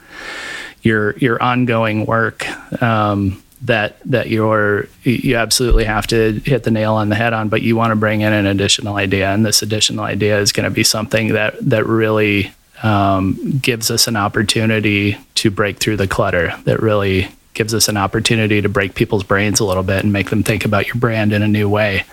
your 0.87 1.17
your 1.17 1.41
ongoing 1.41 2.05
work 2.05 2.47
um, 2.81 3.43
that 3.63 3.99
that 4.09 4.29
you're 4.29 4.87
you 5.03 5.35
absolutely 5.35 5.83
have 5.83 6.07
to 6.07 6.33
hit 6.45 6.63
the 6.63 6.71
nail 6.71 6.93
on 6.93 7.09
the 7.09 7.15
head 7.15 7.33
on, 7.33 7.49
but 7.49 7.61
you 7.61 7.75
want 7.75 7.91
to 7.91 7.95
bring 7.95 8.21
in 8.21 8.33
an 8.33 8.45
additional 8.45 8.95
idea, 8.95 9.29
and 9.31 9.45
this 9.45 9.61
additional 9.61 10.05
idea 10.05 10.39
is 10.39 10.51
going 10.51 10.63
to 10.63 10.71
be 10.71 10.83
something 10.83 11.33
that 11.33 11.55
that 11.69 11.85
really 11.85 12.51
um, 12.83 13.59
gives 13.61 13.91
us 13.91 14.07
an 14.07 14.15
opportunity 14.15 15.17
to 15.35 15.51
break 15.51 15.77
through 15.77 15.97
the 15.97 16.07
clutter 16.07 16.53
that 16.63 16.81
really 16.81 17.27
gives 17.53 17.73
us 17.73 17.87
an 17.87 17.97
opportunity 17.97 18.61
to 18.61 18.69
break 18.69 18.93
people's 18.93 19.23
brains 19.23 19.59
a 19.59 19.65
little 19.65 19.81
bit 19.81 20.03
and 20.03 20.13
make 20.13 20.29
them 20.29 20.43
think 20.43 20.63
about 20.63 20.85
your 20.85 20.95
brand 20.95 21.33
in 21.33 21.41
a 21.41 21.47
new 21.47 21.67
way. 21.67 22.05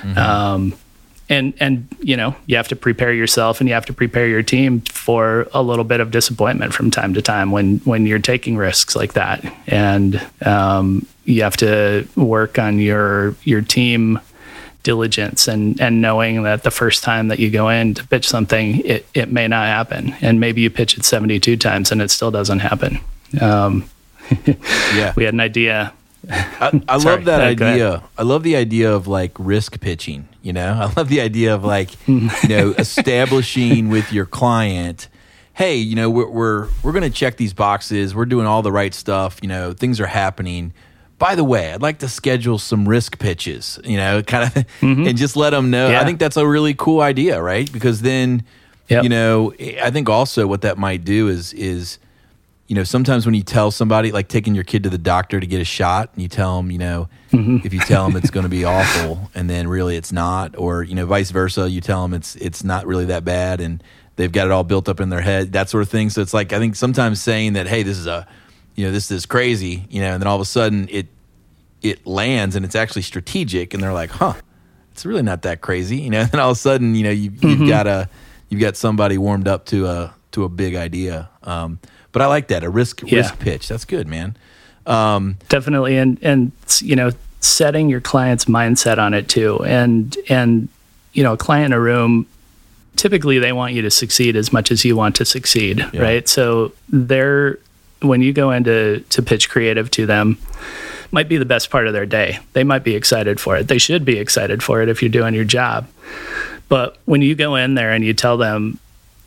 Mm-hmm. 0.00 0.18
Um, 0.18 0.74
and 1.28 1.54
and 1.58 1.88
you 2.00 2.16
know 2.16 2.34
you 2.46 2.56
have 2.56 2.68
to 2.68 2.76
prepare 2.76 3.12
yourself 3.12 3.60
and 3.60 3.68
you 3.68 3.74
have 3.74 3.86
to 3.86 3.92
prepare 3.92 4.26
your 4.26 4.42
team 4.42 4.80
for 4.82 5.48
a 5.54 5.62
little 5.62 5.84
bit 5.84 6.00
of 6.00 6.10
disappointment 6.10 6.74
from 6.74 6.90
time 6.90 7.14
to 7.14 7.22
time 7.22 7.50
when 7.50 7.78
when 7.78 8.06
you're 8.06 8.18
taking 8.18 8.56
risks 8.56 8.94
like 8.94 9.14
that 9.14 9.44
and 9.66 10.20
um, 10.44 11.06
you 11.24 11.42
have 11.42 11.56
to 11.56 12.06
work 12.16 12.58
on 12.58 12.78
your 12.78 13.34
your 13.44 13.62
team 13.62 14.20
diligence 14.84 15.48
and 15.48 15.80
and 15.80 16.00
knowing 16.00 16.44
that 16.44 16.62
the 16.62 16.70
first 16.70 17.02
time 17.02 17.28
that 17.28 17.40
you 17.40 17.50
go 17.50 17.68
in 17.68 17.94
to 17.94 18.06
pitch 18.06 18.28
something, 18.28 18.84
it 18.84 19.04
it 19.14 19.32
may 19.32 19.48
not 19.48 19.66
happen, 19.66 20.14
and 20.20 20.38
maybe 20.38 20.60
you 20.60 20.70
pitch 20.70 20.96
it 20.96 21.04
72 21.04 21.56
times 21.56 21.90
and 21.90 22.00
it 22.00 22.10
still 22.12 22.30
doesn't 22.30 22.60
happen. 22.60 23.00
Um, 23.40 23.90
yeah, 24.46 25.12
we 25.16 25.24
had 25.24 25.34
an 25.34 25.40
idea. 25.40 25.92
I, 26.30 26.82
I 26.88 26.96
love 26.96 27.24
that 27.24 27.40
idea. 27.40 28.02
I 28.16 28.22
love 28.22 28.42
the 28.42 28.56
idea 28.56 28.92
of 28.92 29.06
like 29.06 29.32
risk 29.38 29.80
pitching. 29.80 30.28
You 30.42 30.52
know, 30.52 30.72
I 30.72 30.92
love 30.96 31.08
the 31.08 31.20
idea 31.20 31.54
of 31.54 31.64
like 31.64 31.90
you 32.08 32.30
know 32.48 32.74
establishing 32.78 33.88
with 33.88 34.12
your 34.12 34.26
client 34.26 35.08
hey, 35.56 35.76
you 35.76 35.94
know, 35.94 36.10
we're 36.10 36.28
we're 36.28 36.68
we're 36.82 36.90
going 36.90 37.04
to 37.04 37.16
check 37.16 37.36
these 37.36 37.54
boxes. 37.54 38.12
We're 38.12 38.24
doing 38.24 38.44
all 38.44 38.62
the 38.62 38.72
right 38.72 38.92
stuff. 38.92 39.38
You 39.40 39.48
know, 39.48 39.72
things 39.72 40.00
are 40.00 40.06
happening 40.06 40.72
by 41.18 41.34
the 41.34 41.44
way, 41.44 41.72
I'd 41.72 41.82
like 41.82 42.00
to 42.00 42.08
schedule 42.08 42.58
some 42.58 42.88
risk 42.88 43.18
pitches, 43.18 43.78
you 43.84 43.96
know, 43.96 44.22
kind 44.26 44.44
of, 44.44 44.52
mm-hmm. 44.80 45.06
and 45.06 45.16
just 45.16 45.36
let 45.36 45.50
them 45.50 45.70
know. 45.70 45.90
Yeah. 45.90 46.00
I 46.00 46.04
think 46.04 46.18
that's 46.18 46.36
a 46.36 46.46
really 46.46 46.74
cool 46.74 47.00
idea, 47.00 47.40
right? 47.40 47.70
Because 47.72 48.02
then, 48.02 48.44
yep. 48.88 49.02
you 49.02 49.08
know, 49.08 49.54
I 49.80 49.90
think 49.90 50.08
also 50.08 50.46
what 50.46 50.62
that 50.62 50.78
might 50.78 51.04
do 51.04 51.28
is, 51.28 51.52
is, 51.54 51.98
you 52.74 52.80
know, 52.80 52.84
sometimes 52.84 53.24
when 53.24 53.36
you 53.36 53.44
tell 53.44 53.70
somebody, 53.70 54.10
like 54.10 54.26
taking 54.26 54.52
your 54.56 54.64
kid 54.64 54.82
to 54.82 54.90
the 54.90 54.98
doctor 54.98 55.38
to 55.38 55.46
get 55.46 55.60
a 55.60 55.64
shot, 55.64 56.10
and 56.12 56.20
you 56.20 56.28
tell 56.28 56.56
them, 56.56 56.72
you 56.72 56.78
know, 56.78 57.08
mm-hmm. 57.30 57.64
if 57.64 57.72
you 57.72 57.78
tell 57.78 58.04
them 58.04 58.16
it's 58.16 58.30
going 58.30 58.42
to 58.42 58.50
be 58.50 58.64
awful, 58.64 59.30
and 59.32 59.48
then 59.48 59.68
really 59.68 59.96
it's 59.96 60.10
not, 60.10 60.58
or 60.58 60.82
you 60.82 60.96
know, 60.96 61.06
vice 61.06 61.30
versa, 61.30 61.70
you 61.70 61.80
tell 61.80 62.02
them 62.02 62.12
it's 62.12 62.34
it's 62.34 62.64
not 62.64 62.84
really 62.84 63.04
that 63.04 63.24
bad, 63.24 63.60
and 63.60 63.80
they've 64.16 64.32
got 64.32 64.48
it 64.48 64.50
all 64.50 64.64
built 64.64 64.88
up 64.88 64.98
in 64.98 65.08
their 65.08 65.20
head, 65.20 65.52
that 65.52 65.70
sort 65.70 65.82
of 65.82 65.88
thing. 65.88 66.10
So 66.10 66.20
it's 66.20 66.34
like 66.34 66.52
I 66.52 66.58
think 66.58 66.74
sometimes 66.74 67.22
saying 67.22 67.52
that, 67.52 67.68
hey, 67.68 67.84
this 67.84 67.96
is 67.96 68.08
a 68.08 68.26
you 68.74 68.84
know, 68.84 68.90
this 68.90 69.08
is 69.12 69.24
crazy, 69.24 69.86
you 69.88 70.00
know, 70.00 70.14
and 70.14 70.20
then 70.20 70.26
all 70.26 70.34
of 70.34 70.42
a 70.42 70.44
sudden 70.44 70.88
it 70.90 71.06
it 71.80 72.04
lands 72.04 72.56
and 72.56 72.64
it's 72.64 72.74
actually 72.74 73.02
strategic, 73.02 73.72
and 73.72 73.80
they're 73.80 73.92
like, 73.92 74.10
huh, 74.10 74.34
it's 74.90 75.06
really 75.06 75.22
not 75.22 75.42
that 75.42 75.60
crazy, 75.60 75.98
you 75.98 76.10
know. 76.10 76.22
And 76.22 76.30
then 76.32 76.40
all 76.40 76.50
of 76.50 76.56
a 76.56 76.60
sudden, 76.60 76.96
you 76.96 77.04
know, 77.04 77.10
you, 77.12 77.30
you've 77.30 77.40
mm-hmm. 77.40 77.68
got 77.68 77.86
a 77.86 78.08
you've 78.48 78.60
got 78.60 78.76
somebody 78.76 79.16
warmed 79.16 79.46
up 79.46 79.64
to 79.66 79.86
a 79.86 80.14
to 80.32 80.42
a 80.42 80.48
big 80.48 80.74
idea. 80.74 81.30
Um, 81.44 81.78
but 82.14 82.22
I 82.22 82.26
like 82.26 82.48
that 82.48 82.64
a 82.64 82.70
risk 82.70 83.02
yeah. 83.02 83.18
risk 83.18 83.38
pitch. 83.38 83.68
That's 83.68 83.84
good, 83.84 84.08
man. 84.08 84.36
Um, 84.86 85.36
Definitely, 85.50 85.98
and 85.98 86.18
and 86.22 86.52
you 86.80 86.96
know, 86.96 87.10
setting 87.40 87.90
your 87.90 88.00
client's 88.00 88.46
mindset 88.46 88.96
on 88.96 89.12
it 89.12 89.28
too, 89.28 89.62
and 89.64 90.16
and 90.30 90.68
you 91.12 91.22
know, 91.22 91.34
a 91.34 91.36
client 91.36 91.66
in 91.66 91.72
a 91.74 91.80
room 91.80 92.26
typically 92.96 93.38
they 93.38 93.52
want 93.52 93.74
you 93.74 93.82
to 93.82 93.90
succeed 93.90 94.36
as 94.36 94.52
much 94.52 94.70
as 94.70 94.84
you 94.84 94.96
want 94.96 95.16
to 95.16 95.24
succeed, 95.24 95.78
yeah. 95.92 96.00
right? 96.00 96.28
So 96.28 96.72
they're 96.88 97.58
when 98.00 98.22
you 98.22 98.32
go 98.32 98.50
into 98.50 99.00
to 99.10 99.22
pitch 99.22 99.48
creative 99.48 99.90
to 99.92 100.06
them, 100.06 100.38
might 101.10 101.28
be 101.28 101.36
the 101.36 101.44
best 101.44 101.70
part 101.70 101.86
of 101.86 101.92
their 101.92 102.06
day. 102.06 102.38
They 102.52 102.64
might 102.64 102.84
be 102.84 102.94
excited 102.94 103.40
for 103.40 103.56
it. 103.56 103.68
They 103.68 103.78
should 103.78 104.04
be 104.04 104.18
excited 104.18 104.62
for 104.62 104.82
it 104.82 104.88
if 104.88 105.02
you're 105.02 105.10
doing 105.10 105.34
your 105.34 105.44
job. 105.44 105.88
But 106.68 106.98
when 107.04 107.22
you 107.22 107.34
go 107.34 107.54
in 107.54 107.74
there 107.74 107.92
and 107.92 108.04
you 108.04 108.12
tell 108.14 108.36
them, 108.36 108.78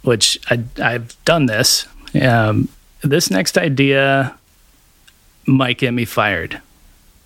which 0.04 0.40
I, 0.50 0.64
have 0.78 1.16
done 1.26 1.48
this, 1.48 1.88
um, 2.22 2.70
this 3.02 3.30
next 3.30 3.58
idea 3.58 4.38
might 5.46 5.78
get 5.78 5.92
me 5.92 6.06
fired, 6.06 6.62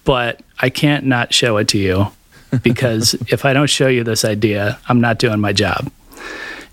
but 0.03 0.41
I 0.59 0.69
can't 0.69 1.05
not 1.05 1.33
show 1.33 1.57
it 1.57 1.67
to 1.69 1.77
you 1.77 2.07
because 2.63 3.13
if 3.27 3.45
I 3.45 3.53
don't 3.53 3.69
show 3.69 3.87
you 3.87 4.03
this 4.03 4.23
idea, 4.25 4.79
I'm 4.87 5.01
not 5.01 5.19
doing 5.19 5.39
my 5.39 5.53
job. 5.53 5.91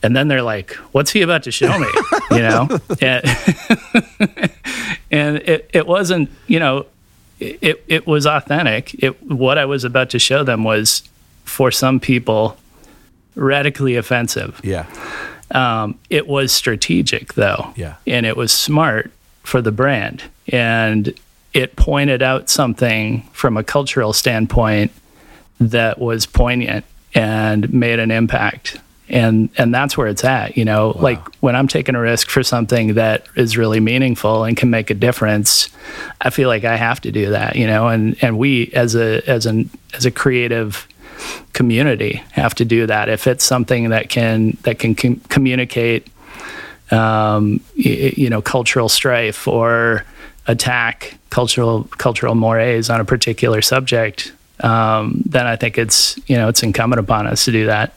And 0.02 0.14
then 0.14 0.28
they're 0.28 0.42
like 0.42 0.74
what's 0.92 1.10
he 1.10 1.22
about 1.22 1.42
to 1.44 1.50
show 1.50 1.76
me? 1.78 1.88
You 2.30 2.40
know? 2.40 2.68
And, 3.00 3.24
and 5.10 5.36
it, 5.38 5.70
it 5.72 5.86
wasn't 5.86 6.28
you 6.46 6.58
know 6.58 6.84
it, 7.40 7.82
it 7.88 8.06
was 8.06 8.26
authentic. 8.26 8.92
It 9.02 9.22
what 9.22 9.56
i 9.56 9.64
was 9.64 9.82
about 9.82 10.10
to 10.10 10.18
show 10.18 10.44
them 10.44 10.62
was 10.62 11.08
for 11.44 11.70
some 11.70 12.00
people 12.00 12.58
radically 13.34 13.96
offensive. 13.96 14.60
Yeah 14.62 14.86
um, 15.50 15.98
it 16.10 16.26
was 16.26 16.52
strategic 16.52 17.34
though. 17.34 17.72
Yeah. 17.76 17.96
And 18.06 18.26
it 18.26 18.36
was 18.36 18.52
smart 18.52 19.10
for 19.42 19.62
the 19.62 19.72
brand. 19.72 20.22
And 20.48 21.14
it 21.54 21.76
pointed 21.76 22.22
out 22.22 22.50
something 22.50 23.22
from 23.32 23.56
a 23.56 23.64
cultural 23.64 24.12
standpoint 24.12 24.92
that 25.60 25.98
was 25.98 26.26
poignant 26.26 26.84
and 27.14 27.72
made 27.72 27.98
an 27.98 28.10
impact. 28.10 28.78
And 29.08 29.48
and 29.56 29.74
that's 29.74 29.96
where 29.96 30.06
it's 30.06 30.22
at 30.22 30.58
you 30.58 30.66
know? 30.66 30.88
Wow. 30.88 31.00
like 31.00 31.34
when 31.36 31.56
i'm 31.56 31.66
taking 31.66 31.94
a 31.94 32.00
risk 32.00 32.28
for 32.28 32.42
something 32.42 32.92
that 32.94 33.26
is 33.36 33.56
really 33.56 33.80
meaningful 33.80 34.44
and 34.44 34.54
can 34.54 34.68
make 34.68 34.90
a 34.90 34.94
difference 34.94 35.70
i 36.20 36.28
feel 36.28 36.50
like 36.50 36.64
i 36.64 36.76
have 36.76 37.00
to 37.00 37.10
do 37.10 37.30
that 37.30 37.56
you 37.56 37.66
know? 37.66 37.88
And 37.88 38.22
and 38.22 38.36
we 38.36 38.70
as 38.74 38.94
a 38.94 39.26
as 39.26 39.46
an 39.46 39.70
as 39.94 40.04
a 40.04 40.10
creative 40.10 40.86
community 41.52 42.22
have 42.32 42.54
to 42.54 42.64
do 42.64 42.86
that 42.86 43.08
if 43.08 43.26
it's 43.26 43.44
something 43.44 43.90
that 43.90 44.08
can 44.08 44.56
that 44.62 44.78
can 44.78 44.94
com- 44.94 45.20
communicate 45.28 46.06
um, 46.90 47.60
you, 47.74 48.12
you 48.16 48.30
know 48.30 48.40
cultural 48.40 48.88
strife 48.88 49.46
or 49.46 50.04
attack 50.46 51.18
cultural 51.30 51.84
cultural 51.98 52.34
mores 52.34 52.88
on 52.88 53.00
a 53.00 53.04
particular 53.04 53.60
subject 53.60 54.32
um, 54.60 55.22
then 55.24 55.46
I 55.46 55.56
think 55.56 55.78
it's 55.78 56.18
you 56.26 56.36
know 56.36 56.48
it's 56.48 56.62
incumbent 56.62 57.00
upon 57.00 57.26
us 57.26 57.44
to 57.44 57.52
do 57.52 57.66
that. 57.66 57.94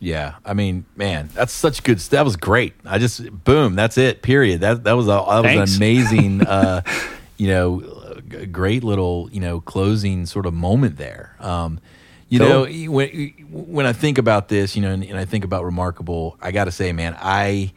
Yeah, 0.00 0.34
I 0.44 0.54
mean, 0.54 0.84
man, 0.96 1.30
that's 1.32 1.52
such 1.52 1.82
good. 1.82 1.98
That 1.98 2.24
was 2.24 2.36
great. 2.36 2.74
I 2.84 2.98
just 2.98 3.44
boom, 3.44 3.74
that's 3.74 3.98
it. 3.98 4.22
Period. 4.22 4.60
That 4.60 4.84
that 4.84 4.92
was 4.92 5.06
a 5.06 5.10
that 5.10 5.56
was 5.56 5.70
an 5.70 5.76
amazing, 5.76 6.42
uh, 6.46 6.82
you 7.36 7.48
know, 7.48 8.20
great 8.50 8.84
little 8.84 9.28
you 9.32 9.40
know 9.40 9.60
closing 9.60 10.26
sort 10.26 10.46
of 10.46 10.54
moment 10.54 10.96
there. 10.96 11.36
Um, 11.40 11.80
you 12.32 12.38
know, 12.38 12.90
when 12.90 13.34
when 13.50 13.86
I 13.86 13.92
think 13.92 14.18
about 14.18 14.48
this, 14.48 14.76
you 14.76 14.82
know, 14.82 14.90
and, 14.90 15.04
and 15.04 15.18
I 15.18 15.24
think 15.24 15.44
about 15.44 15.64
remarkable, 15.64 16.36
I 16.40 16.52
got 16.52 16.64
to 16.64 16.72
say, 16.72 16.92
man, 16.92 17.16
I. 17.20 17.72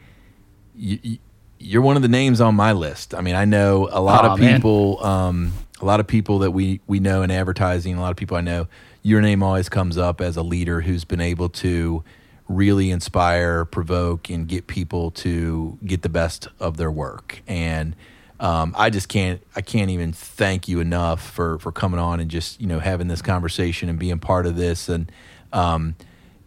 You, 0.78 1.18
you're 1.58 1.80
one 1.80 1.96
of 1.96 2.02
the 2.02 2.08
names 2.08 2.42
on 2.42 2.54
my 2.54 2.72
list. 2.72 3.14
I 3.14 3.22
mean, 3.22 3.34
I 3.34 3.46
know 3.46 3.88
a 3.90 4.00
lot 4.00 4.26
of 4.26 4.38
people. 4.38 5.02
Um, 5.02 5.52
a 5.80 5.84
lot 5.84 6.00
of 6.00 6.06
people 6.06 6.38
that 6.40 6.52
we 6.52 6.80
we 6.86 7.00
know 7.00 7.22
in 7.22 7.30
advertising, 7.30 7.96
a 7.96 8.00
lot 8.00 8.10
of 8.10 8.16
people 8.16 8.36
I 8.36 8.40
know, 8.40 8.66
your 9.02 9.20
name 9.20 9.42
always 9.42 9.68
comes 9.68 9.98
up 9.98 10.20
as 10.20 10.36
a 10.36 10.42
leader 10.42 10.80
who's 10.80 11.04
been 11.04 11.20
able 11.20 11.48
to 11.50 12.02
really 12.48 12.90
inspire, 12.90 13.64
provoke, 13.64 14.30
and 14.30 14.46
get 14.46 14.66
people 14.66 15.10
to 15.10 15.78
get 15.84 16.02
the 16.02 16.08
best 16.08 16.48
of 16.60 16.76
their 16.76 16.90
work. 16.90 17.42
And 17.46 17.96
um, 18.40 18.74
I 18.76 18.90
just 18.90 19.08
can't 19.08 19.40
I 19.54 19.60
can't 19.60 19.90
even 19.90 20.12
thank 20.12 20.68
you 20.68 20.80
enough 20.80 21.30
for 21.30 21.58
for 21.58 21.72
coming 21.72 22.00
on 22.00 22.20
and 22.20 22.30
just 22.30 22.60
you 22.60 22.66
know 22.66 22.78
having 22.78 23.08
this 23.08 23.22
conversation 23.22 23.88
and 23.88 23.98
being 23.98 24.18
part 24.18 24.46
of 24.46 24.56
this 24.56 24.88
and 24.88 25.10
um, 25.52 25.96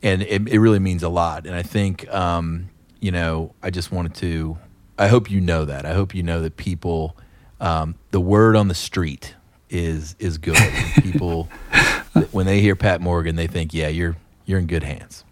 and 0.01 0.21
it, 0.21 0.47
it 0.47 0.59
really 0.59 0.79
means 0.79 1.03
a 1.03 1.09
lot. 1.09 1.45
And 1.45 1.55
I 1.55 1.63
think 1.63 2.07
um, 2.13 2.69
you 2.99 3.11
know 3.11 3.53
I 3.63 3.69
just 3.69 3.91
wanted 3.91 4.15
to 4.15 4.57
I 4.97 5.07
hope 5.07 5.31
you 5.31 5.41
know 5.41 5.65
that 5.65 5.85
I 5.85 5.93
hope 5.93 6.13
you 6.13 6.23
know 6.23 6.41
that 6.41 6.57
people 6.57 7.15
um, 7.59 7.95
the 8.11 8.21
word 8.21 8.55
on 8.55 8.67
the 8.67 8.75
street 8.75 9.35
is 9.69 10.15
is 10.19 10.37
good. 10.37 10.57
People, 11.01 11.45
when 12.31 12.45
they 12.45 12.61
hear 12.61 12.75
Pat 12.75 13.01
Morgan, 13.01 13.35
they 13.35 13.47
think, 13.47 13.73
"Yeah, 13.73 13.87
you're 13.87 14.15
you're 14.45 14.59
in 14.59 14.67
good 14.67 14.83
hands." 14.83 15.23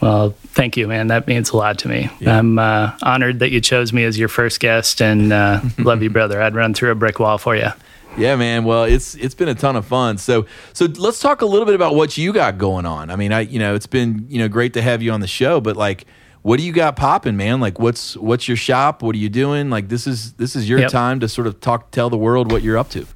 Well, 0.00 0.30
thank 0.48 0.76
you, 0.76 0.88
man. 0.88 1.08
That 1.08 1.26
means 1.26 1.50
a 1.50 1.56
lot 1.56 1.78
to 1.80 1.88
me. 1.88 2.10
Yeah. 2.20 2.38
I'm 2.38 2.58
uh, 2.58 2.96
honored 3.02 3.40
that 3.40 3.50
you 3.50 3.60
chose 3.60 3.92
me 3.92 4.04
as 4.04 4.18
your 4.18 4.28
first 4.28 4.60
guest, 4.60 5.02
and 5.02 5.32
uh, 5.32 5.60
love 5.78 6.02
you, 6.02 6.10
brother. 6.10 6.40
I'd 6.40 6.54
run 6.54 6.74
through 6.74 6.90
a 6.90 6.94
brick 6.94 7.18
wall 7.18 7.38
for 7.38 7.54
you. 7.54 7.68
Yeah, 8.16 8.36
man. 8.36 8.64
Well, 8.64 8.84
it's 8.84 9.14
it's 9.14 9.34
been 9.34 9.48
a 9.48 9.54
ton 9.54 9.76
of 9.76 9.86
fun. 9.86 10.18
So 10.18 10.46
so 10.72 10.86
let's 10.86 11.20
talk 11.20 11.42
a 11.42 11.46
little 11.46 11.66
bit 11.66 11.74
about 11.74 11.94
what 11.94 12.18
you 12.18 12.32
got 12.32 12.58
going 12.58 12.86
on. 12.86 13.10
I 13.10 13.16
mean, 13.16 13.32
I 13.32 13.40
you 13.40 13.58
know 13.58 13.74
it's 13.74 13.86
been 13.86 14.26
you 14.28 14.38
know 14.38 14.48
great 14.48 14.74
to 14.74 14.82
have 14.82 15.00
you 15.00 15.12
on 15.12 15.20
the 15.20 15.28
show, 15.28 15.60
but 15.60 15.76
like 15.76 16.06
what 16.42 16.58
do 16.58 16.64
you 16.64 16.72
got 16.72 16.96
popping, 16.96 17.36
man? 17.36 17.60
Like, 17.60 17.78
what's 17.78 18.16
what's 18.16 18.48
your 18.48 18.56
shop? 18.56 19.02
What 19.02 19.14
are 19.14 19.18
you 19.18 19.28
doing? 19.28 19.70
Like, 19.70 19.88
this 19.88 20.06
is 20.06 20.32
this 20.34 20.56
is 20.56 20.68
your 20.68 20.78
yep. 20.78 20.90
time 20.90 21.20
to 21.20 21.28
sort 21.28 21.46
of 21.46 21.60
talk, 21.60 21.90
tell 21.90 22.08
the 22.08 22.16
world 22.16 22.50
what 22.50 22.62
you're 22.62 22.78
up 22.78 22.90
to. 22.90 23.06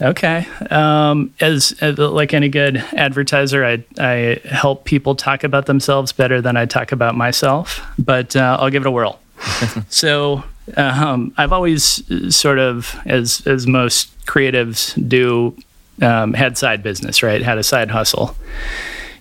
Okay. 0.00 0.46
Um, 0.70 1.34
as, 1.40 1.72
as, 1.80 1.98
like 1.98 2.32
any 2.32 2.48
good 2.48 2.78
advertiser, 2.94 3.64
I 3.64 3.84
I 3.98 4.40
help 4.44 4.84
people 4.84 5.14
talk 5.14 5.44
about 5.44 5.66
themselves 5.66 6.12
better 6.12 6.40
than 6.40 6.56
I 6.56 6.66
talk 6.66 6.92
about 6.92 7.14
myself. 7.14 7.80
But 7.98 8.34
uh, 8.34 8.56
I'll 8.58 8.70
give 8.70 8.82
it 8.82 8.88
a 8.88 8.90
whirl. 8.90 9.20
so 9.88 10.44
um, 10.76 11.34
I've 11.36 11.52
always 11.52 12.02
sort 12.34 12.58
of, 12.58 12.96
as 13.04 13.46
as 13.46 13.66
most 13.66 14.08
creatives 14.24 14.96
do, 15.08 15.56
um, 16.00 16.32
had 16.32 16.56
side 16.56 16.82
business, 16.82 17.22
right? 17.22 17.42
Had 17.42 17.58
a 17.58 17.62
side 17.62 17.90
hustle. 17.90 18.36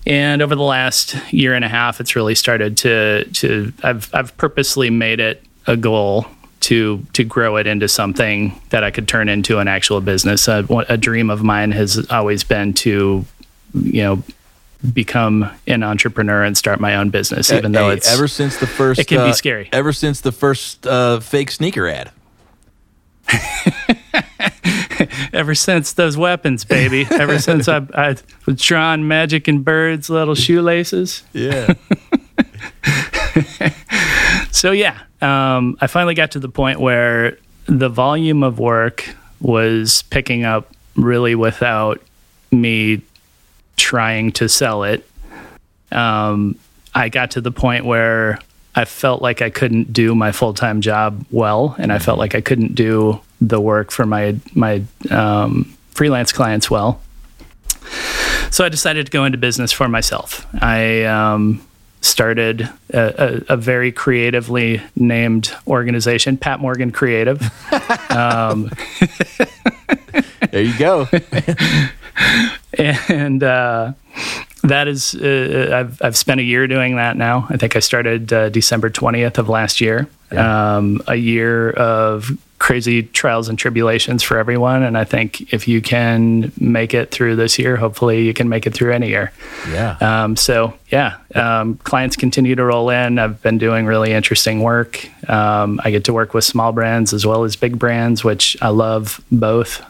And 0.08 0.42
over 0.42 0.56
the 0.56 0.64
last 0.64 1.16
year 1.32 1.54
and 1.54 1.64
a 1.64 1.70
half, 1.70 2.00
it's 2.00 2.16
really 2.16 2.36
started 2.36 2.78
to 2.78 3.26
to 3.26 3.74
I've 3.84 4.10
I've 4.14 4.36
purposely 4.38 4.90
made 4.90 5.20
it 5.20 5.44
a 5.68 5.78
goal 5.78 6.26
to 6.62 7.06
to 7.14 7.24
grow 7.24 7.58
it 7.58 7.68
into 7.68 7.88
something 7.88 8.60
that 8.70 8.84
I 8.84 8.92
could 8.92 9.08
turn 9.08 9.30
into 9.30 9.60
an 9.60 9.68
actual 9.68 10.02
business. 10.02 10.48
A, 10.48 10.66
a 10.90 10.98
dream 10.98 11.30
of 11.30 11.44
mine 11.44 11.72
has 11.72 12.10
always 12.10 12.44
been 12.44 12.74
to, 12.74 13.26
you 13.74 14.04
know, 14.04 14.24
become 14.94 15.50
an 15.68 15.84
entrepreneur 15.84 16.44
and 16.44 16.58
start 16.58 16.80
my 16.80 16.96
own 16.96 17.10
business, 17.10 17.52
even 17.52 17.74
hey, 17.74 17.80
though 17.80 17.90
it's 17.90 18.12
ever 18.12 18.28
since 18.28 18.58
the 18.58 18.68
first. 18.68 19.00
It 19.00 19.08
can 19.08 19.20
uh, 19.20 19.28
be 19.28 19.34
scary. 19.34 19.70
Ever 19.72 19.94
since 19.94 20.22
the 20.22 20.32
first 20.32 20.88
uh, 20.88 21.20
fake 21.20 21.52
sneaker 21.52 21.88
ad. 21.88 22.12
ever 25.34 25.56
since 25.56 25.94
those 25.94 26.18
weapons, 26.18 26.66
baby. 26.66 27.08
Ever 27.10 27.40
since 27.48 27.68
I, 27.68 27.86
I 27.94 28.16
was 28.46 28.62
drawing 28.62 29.08
magic 29.08 29.48
and 29.48 29.64
birds, 29.64 30.10
little 30.10 30.36
shoelaces. 30.36 31.24
Yeah. 31.34 31.74
so 34.52 34.72
yeah, 34.72 35.00
um, 35.22 35.78
I 35.82 35.88
finally 35.88 36.16
got 36.16 36.32
to 36.32 36.40
the 36.40 36.50
point 36.50 36.80
where 36.80 37.38
the 37.68 37.90
volume 37.90 38.44
of 38.44 38.60
work 38.60 39.08
was 39.40 40.04
picking 40.04 40.44
up 40.44 40.74
really 40.96 41.36
without 41.36 42.02
me 42.52 43.02
trying 43.78 44.32
to 44.34 44.50
sell 44.50 44.84
it. 44.84 45.08
Um, 45.92 46.58
I 46.94 47.10
got 47.10 47.32
to 47.32 47.42
the 47.42 47.52
point 47.52 47.86
where 47.86 48.40
I 48.76 48.86
felt 48.86 49.22
like 49.22 49.42
I 49.42 49.50
couldn't 49.50 49.92
do 49.92 50.16
my 50.16 50.32
full 50.32 50.54
time 50.54 50.82
job 50.82 51.26
well, 51.32 51.76
and 51.78 51.92
I 51.92 52.00
felt 52.00 52.18
like 52.18 52.36
I 52.36 52.42
couldn't 52.42 52.76
do 52.76 53.20
the 53.40 53.60
work 53.60 53.92
for 53.92 54.06
my 54.06 54.38
my 54.54 54.84
um, 55.10 55.76
freelance 55.92 56.32
clients 56.32 56.70
well. 56.70 57.02
So 58.50 58.66
I 58.66 58.70
decided 58.70 59.06
to 59.06 59.12
go 59.12 59.26
into 59.26 59.38
business 59.38 59.72
for 59.72 59.88
myself. 59.88 60.46
I 60.62 61.04
um, 61.04 61.66
started 62.02 62.70
a, 62.94 63.44
a, 63.50 63.54
a, 63.54 63.58
very 63.58 63.92
creatively 63.92 64.82
named 64.96 65.56
organization, 65.68 66.38
Pat 66.38 66.60
Morgan 66.60 66.92
Creative. 66.92 67.42
um, 68.10 68.72
there 70.52 70.64
you 70.64 70.78
go. 70.78 71.08
and 72.78 73.44
uh, 73.44 73.94
that 74.64 74.88
is, 74.88 75.16
uh, 75.16 75.70
I've 75.74 76.02
I've 76.02 76.18
spent 76.18 76.40
a 76.40 76.44
year 76.44 76.68
doing 76.68 76.96
that 76.98 77.18
now. 77.18 77.48
I 77.50 77.58
think 77.58 77.76
I 77.76 77.80
started 77.80 78.34
uh, 78.34 78.50
December 78.50 78.90
twentieth 78.90 79.38
of 79.38 79.50
last 79.50 79.82
year. 79.82 80.08
Yeah. 80.32 80.78
Um, 80.78 81.02
a 81.08 81.16
year 81.16 81.72
of 81.72 82.32
crazy 82.62 83.02
trials 83.02 83.50
and 83.50 83.58
tribulations 83.58 84.22
for 84.22 84.38
everyone. 84.38 84.84
And 84.84 84.96
I 84.96 85.04
think 85.04 85.52
if 85.52 85.68
you 85.68 85.82
can 85.82 86.52
make 86.60 86.94
it 86.94 87.10
through 87.10 87.36
this 87.36 87.58
year, 87.58 87.76
hopefully 87.76 88.22
you 88.22 88.36
can 88.36 88.50
make 88.50 88.68
it 88.68 88.74
through 88.76 88.94
any 88.94 89.10
year. 89.10 89.32
Yeah. 89.72 89.98
Um, 90.00 90.36
so 90.36 90.78
yeah, 90.90 91.18
um, 91.34 91.78
clients 91.78 92.16
continue 92.16 92.54
to 92.54 92.64
roll 92.64 92.92
in. 92.92 93.18
I've 93.18 93.42
been 93.42 93.58
doing 93.58 93.88
really 93.88 94.12
interesting 94.12 94.62
work. 94.62 95.10
Um, 95.28 95.82
I 95.84 95.90
get 95.90 96.04
to 96.04 96.14
work 96.14 96.36
with 96.36 96.44
small 96.44 96.72
brands 96.72 97.14
as 97.14 97.26
well 97.26 97.46
as 97.46 97.56
big 97.56 97.80
brands, 97.80 98.24
which 98.24 98.56
I 98.62 98.70
love 98.70 99.20
both. 99.32 99.82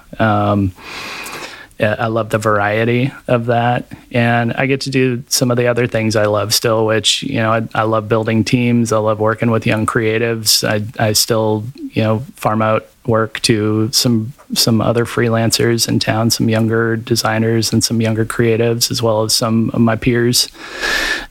I 1.82 2.08
love 2.08 2.30
the 2.30 2.38
variety 2.38 3.12
of 3.28 3.48
that. 3.48 3.86
And 4.12 4.54
I 4.54 4.66
get 4.66 4.82
to 4.82 4.90
do 4.90 5.24
some 5.28 5.52
of 5.52 5.58
the 5.58 5.68
other 5.68 5.88
things 5.88 6.16
I 6.16 6.26
love 6.26 6.54
still, 6.54 6.86
which, 6.86 7.24
you 7.24 7.36
know, 7.36 7.52
I, 7.52 7.68
I 7.74 7.84
love 7.84 8.08
building 8.08 8.44
teams. 8.44 8.92
I 8.92 8.98
love 8.98 9.20
working 9.20 9.52
with 9.52 9.66
young 9.66 9.86
creatives. 9.86 10.68
I, 10.68 10.86
I 11.04 11.14
still, 11.14 11.66
you 11.76 12.04
know, 12.04 12.20
farm 12.36 12.62
out 12.62 12.88
work 13.06 13.42
to 13.42 13.92
some 13.92 14.34
some 14.54 14.82
other 14.82 15.06
freelancers 15.06 15.88
in 15.88 15.98
town, 15.98 16.30
some 16.30 16.50
younger 16.50 16.98
designers 16.98 17.72
and 17.72 17.84
some 17.84 18.02
younger 18.02 18.26
creatives, 18.26 18.92
as 18.92 19.02
well 19.02 19.24
as 19.24 19.34
some 19.34 19.70
of 19.72 19.82
my 19.82 19.96
peers. 19.96 20.50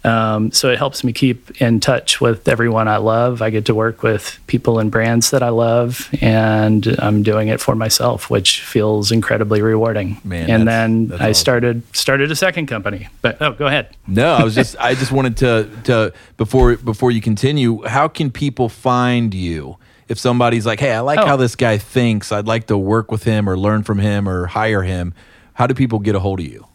Um, 0.02 0.50
so 0.52 0.70
it 0.70 0.78
helps 0.78 1.04
me 1.04 1.12
keep 1.12 1.60
in 1.60 1.78
touch 1.78 2.20
with 2.20 2.48
everyone 2.48 2.88
I 2.88 2.96
love. 2.96 3.42
I 3.42 3.50
get 3.50 3.66
to 3.66 3.74
work 3.74 4.02
with 4.02 4.38
people 4.46 4.78
and 4.78 4.90
brands 4.90 5.30
that 5.30 5.42
I 5.42 5.50
love, 5.50 6.08
and 6.20 6.86
I'm 6.98 7.22
doing 7.22 7.48
it 7.48 7.60
for 7.60 7.74
myself, 7.74 8.30
which 8.30 8.62
feels 8.62 9.12
incredibly 9.12 9.62
rewarding. 9.62 10.20
Man, 10.24 10.50
and 10.50 10.66
then 10.66 11.10
I 11.12 11.30
awesome. 11.30 11.34
started 11.34 11.96
started 11.96 12.30
a 12.32 12.36
second 12.36 12.66
company. 12.66 13.08
But 13.22 13.40
oh, 13.40 13.52
go 13.52 13.66
ahead. 13.66 13.94
No, 14.06 14.34
I 14.34 14.42
was 14.42 14.54
just 14.54 14.76
I 14.80 14.94
just 14.94 15.12
wanted 15.12 15.36
to 15.38 15.70
to 15.84 16.12
before 16.36 16.76
before 16.76 17.10
you 17.10 17.20
continue, 17.20 17.86
how 17.86 18.08
can 18.08 18.30
people 18.30 18.68
find 18.68 19.34
you? 19.34 19.76
If 20.10 20.18
somebody's 20.18 20.66
like, 20.66 20.80
"Hey, 20.80 20.92
I 20.92 21.00
like 21.00 21.18
oh. 21.18 21.26
how 21.26 21.36
this 21.36 21.56
guy 21.56 21.78
thinks. 21.78 22.30
I'd 22.32 22.46
like 22.46 22.66
to 22.66 22.76
work 22.76 23.10
with 23.10 23.24
him 23.24 23.48
or 23.48 23.56
learn 23.56 23.84
from 23.84 23.98
him 23.98 24.28
or 24.28 24.44
hire 24.46 24.82
him." 24.82 25.14
How 25.54 25.66
do 25.66 25.72
people 25.74 25.98
get 25.98 26.14
a 26.14 26.20
hold 26.20 26.40
of 26.40 26.46
you? 26.46 26.66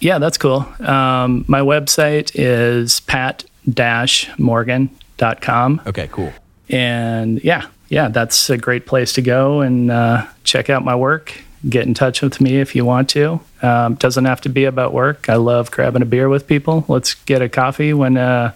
Yeah, 0.00 0.18
that's 0.18 0.38
cool. 0.38 0.66
Um, 0.80 1.44
my 1.48 1.60
website 1.60 2.32
is 2.34 2.98
pat-morgan.com. 3.00 5.82
Okay, 5.86 6.08
cool. 6.10 6.32
And 6.68 7.44
yeah, 7.44 7.66
yeah, 7.88 8.08
that's 8.08 8.50
a 8.50 8.58
great 8.58 8.86
place 8.86 9.12
to 9.12 9.22
go 9.22 9.60
and 9.60 9.88
uh, 9.90 10.26
check 10.42 10.68
out 10.70 10.84
my 10.84 10.96
work 10.96 11.44
get 11.68 11.86
in 11.86 11.94
touch 11.94 12.22
with 12.22 12.40
me 12.40 12.58
if 12.58 12.74
you 12.74 12.84
want 12.84 13.08
to. 13.10 13.40
Um, 13.62 13.94
doesn't 13.94 14.24
have 14.24 14.40
to 14.42 14.48
be 14.48 14.64
about 14.64 14.92
work. 14.92 15.28
I 15.28 15.36
love 15.36 15.70
grabbing 15.70 16.02
a 16.02 16.06
beer 16.06 16.28
with 16.28 16.46
people. 16.46 16.84
Let's 16.88 17.14
get 17.14 17.42
a 17.42 17.48
coffee 17.48 17.92
when 17.92 18.16
uh, 18.16 18.52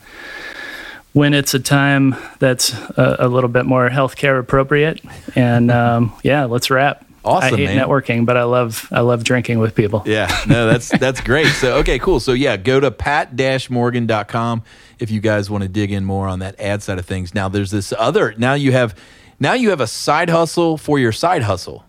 when 1.12 1.34
it's 1.34 1.54
a 1.54 1.58
time 1.58 2.16
that's 2.38 2.72
a, 2.72 3.16
a 3.20 3.28
little 3.28 3.48
bit 3.48 3.66
more 3.66 3.88
healthcare 3.88 4.38
appropriate. 4.38 5.00
And 5.34 5.70
um, 5.70 6.14
yeah, 6.22 6.44
let's 6.44 6.70
wrap. 6.70 7.04
Awesome, 7.24 7.54
I 7.54 7.56
hate 7.58 7.64
man. 7.66 7.86
networking, 7.86 8.24
but 8.24 8.36
I 8.36 8.44
love 8.44 8.88
I 8.90 9.00
love 9.00 9.24
drinking 9.24 9.58
with 9.58 9.74
people. 9.74 10.02
Yeah, 10.06 10.28
no, 10.46 10.66
that's 10.66 10.88
that's 10.98 11.20
great. 11.20 11.48
So 11.48 11.78
okay, 11.78 11.98
cool. 11.98 12.20
So 12.20 12.32
yeah, 12.32 12.56
go 12.56 12.80
to 12.80 12.90
pat-morgan.com 12.90 14.62
if 14.98 15.10
you 15.10 15.20
guys 15.20 15.50
want 15.50 15.62
to 15.62 15.68
dig 15.68 15.92
in 15.92 16.04
more 16.04 16.26
on 16.28 16.38
that 16.38 16.58
ad 16.60 16.82
side 16.82 16.98
of 16.98 17.04
things. 17.06 17.34
Now 17.34 17.48
there's 17.48 17.70
this 17.70 17.92
other 17.98 18.34
now 18.38 18.54
you 18.54 18.72
have 18.72 18.94
now 19.40 19.52
you 19.52 19.70
have 19.70 19.80
a 19.80 19.86
side 19.86 20.30
hustle 20.30 20.78
for 20.78 20.98
your 20.98 21.12
side 21.12 21.42
hustle. 21.42 21.84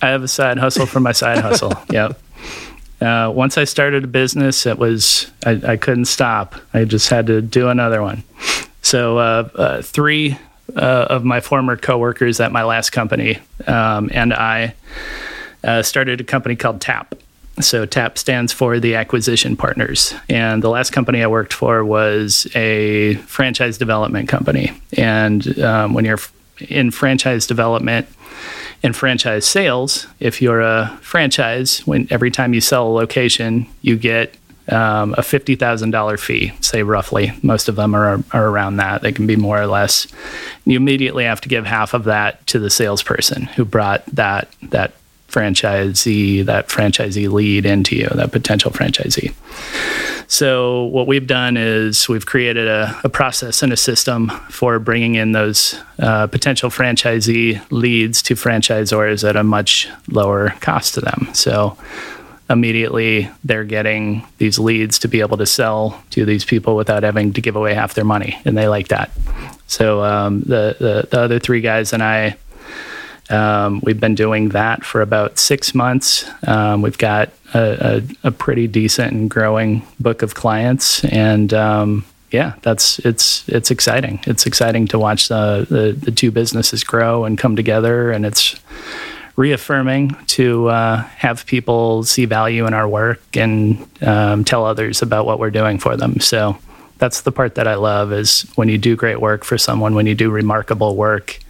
I 0.00 0.08
have 0.08 0.22
a 0.22 0.28
side 0.28 0.58
hustle 0.58 0.86
for 0.86 1.00
my 1.00 1.12
side 1.12 1.38
hustle. 1.38 1.72
Yep. 1.90 2.20
Uh, 3.02 3.30
once 3.30 3.58
I 3.58 3.64
started 3.64 4.04
a 4.04 4.06
business, 4.06 4.64
it 4.64 4.78
was 4.78 5.30
I, 5.44 5.60
I 5.66 5.76
couldn't 5.76 6.04
stop. 6.04 6.54
I 6.72 6.84
just 6.84 7.08
had 7.08 7.26
to 7.26 7.42
do 7.42 7.68
another 7.68 8.00
one. 8.00 8.22
So 8.82 9.18
uh, 9.18 9.48
uh, 9.54 9.82
three 9.82 10.38
uh, 10.76 11.06
of 11.10 11.24
my 11.24 11.40
former 11.40 11.76
coworkers 11.76 12.40
at 12.40 12.52
my 12.52 12.62
last 12.62 12.90
company 12.90 13.38
um, 13.66 14.10
and 14.12 14.32
I 14.32 14.74
uh, 15.64 15.82
started 15.82 16.20
a 16.20 16.24
company 16.24 16.56
called 16.56 16.80
TAP. 16.80 17.14
So 17.60 17.84
TAP 17.86 18.18
stands 18.18 18.52
for 18.52 18.80
the 18.80 18.94
Acquisition 18.94 19.56
Partners, 19.56 20.14
and 20.28 20.62
the 20.62 20.70
last 20.70 20.90
company 20.90 21.22
I 21.22 21.26
worked 21.26 21.52
for 21.52 21.84
was 21.84 22.46
a 22.54 23.16
franchise 23.26 23.76
development 23.76 24.28
company. 24.28 24.72
And 24.96 25.58
um, 25.60 25.92
when 25.92 26.04
you're 26.06 26.18
in 26.68 26.90
franchise 26.90 27.46
development 27.46 28.08
in 28.82 28.92
franchise 28.92 29.46
sales, 29.46 30.06
if 30.18 30.42
you're 30.42 30.60
a 30.60 30.98
franchise, 31.02 31.80
when 31.86 32.08
every 32.10 32.30
time 32.30 32.52
you 32.52 32.60
sell 32.60 32.88
a 32.88 32.92
location, 32.92 33.66
you 33.80 33.96
get 33.96 34.34
um, 34.68 35.14
a 35.18 35.22
fifty 35.22 35.54
thousand 35.54 35.90
dollar 35.90 36.16
fee, 36.16 36.52
say 36.60 36.82
roughly. 36.82 37.32
Most 37.42 37.68
of 37.68 37.76
them 37.76 37.94
are 37.94 38.22
are 38.32 38.48
around 38.48 38.76
that. 38.76 39.02
They 39.02 39.12
can 39.12 39.26
be 39.26 39.36
more 39.36 39.60
or 39.60 39.66
less. 39.66 40.06
You 40.64 40.76
immediately 40.76 41.24
have 41.24 41.40
to 41.42 41.48
give 41.48 41.66
half 41.66 41.94
of 41.94 42.04
that 42.04 42.46
to 42.48 42.58
the 42.58 42.70
salesperson 42.70 43.42
who 43.42 43.64
brought 43.64 44.04
that 44.06 44.48
that 44.62 44.92
franchisee 45.32 46.44
that 46.44 46.68
franchisee 46.68 47.30
lead 47.32 47.66
into 47.66 47.96
you, 47.96 48.08
that 48.14 48.30
potential 48.30 48.70
franchisee. 48.70 49.32
So 50.28 50.84
what 50.84 51.06
we've 51.06 51.26
done 51.26 51.56
is 51.58 52.08
we've 52.08 52.24
created 52.24 52.66
a, 52.66 52.98
a 53.04 53.08
process 53.08 53.62
and 53.62 53.72
a 53.72 53.76
system 53.76 54.30
for 54.48 54.78
bringing 54.78 55.14
in 55.16 55.32
those 55.32 55.78
uh, 55.98 56.26
potential 56.26 56.70
franchisee 56.70 57.60
leads 57.70 58.22
to 58.22 58.34
franchisors 58.34 59.28
at 59.28 59.36
a 59.36 59.42
much 59.42 59.88
lower 60.08 60.50
cost 60.60 60.94
to 60.94 61.00
them. 61.00 61.28
So 61.34 61.76
immediately 62.48 63.30
they're 63.44 63.64
getting 63.64 64.24
these 64.38 64.58
leads 64.58 64.98
to 65.00 65.08
be 65.08 65.20
able 65.20 65.36
to 65.36 65.46
sell 65.46 66.02
to 66.10 66.24
these 66.24 66.44
people 66.44 66.76
without 66.76 67.02
having 67.02 67.32
to 67.34 67.40
give 67.40 67.56
away 67.56 67.74
half 67.74 67.94
their 67.94 68.04
money, 68.04 68.38
and 68.44 68.56
they 68.56 68.68
like 68.68 68.88
that. 68.88 69.10
So 69.66 70.02
um, 70.04 70.40
the, 70.40 70.76
the 70.78 71.08
the 71.10 71.20
other 71.20 71.38
three 71.38 71.60
guys 71.60 71.92
and 71.92 72.02
I. 72.02 72.36
Um, 73.32 73.80
we've 73.82 73.98
been 73.98 74.14
doing 74.14 74.50
that 74.50 74.84
for 74.84 75.00
about 75.00 75.38
six 75.38 75.74
months. 75.74 76.28
Um, 76.46 76.82
we've 76.82 76.98
got 76.98 77.30
a, 77.54 78.02
a, 78.24 78.28
a, 78.28 78.30
pretty 78.30 78.66
decent 78.66 79.12
and 79.12 79.30
growing 79.30 79.86
book 79.98 80.22
of 80.22 80.34
clients, 80.34 81.04
and 81.06 81.52
um, 81.54 82.04
yeah, 82.30 82.54
that's 82.62 82.98
it's 83.00 83.48
it's 83.48 83.70
exciting. 83.70 84.20
It's 84.26 84.46
exciting 84.46 84.86
to 84.88 84.98
watch 84.98 85.28
the, 85.28 85.66
the, 85.68 85.92
the 85.92 86.10
two 86.10 86.30
businesses 86.30 86.84
grow 86.84 87.24
and 87.24 87.38
come 87.38 87.56
together, 87.56 88.10
and 88.10 88.26
it's 88.26 88.60
reaffirming 89.36 90.14
to 90.26 90.68
uh, 90.68 91.02
have 91.02 91.46
people 91.46 92.04
see 92.04 92.26
value 92.26 92.66
in 92.66 92.74
our 92.74 92.88
work 92.88 93.22
and 93.34 93.88
um, 94.02 94.44
tell 94.44 94.66
others 94.66 95.00
about 95.00 95.24
what 95.24 95.38
we're 95.38 95.50
doing 95.50 95.78
for 95.78 95.96
them. 95.96 96.20
So 96.20 96.58
that's 96.98 97.22
the 97.22 97.32
part 97.32 97.54
that 97.54 97.66
I 97.66 97.74
love 97.74 98.12
is 98.12 98.42
when 98.56 98.68
you 98.68 98.78
do 98.78 98.94
great 98.94 99.20
work 99.20 99.44
for 99.44 99.56
someone, 99.56 99.94
when 99.94 100.06
you 100.06 100.14
do 100.14 100.30
remarkable 100.30 100.96
work, 100.96 101.40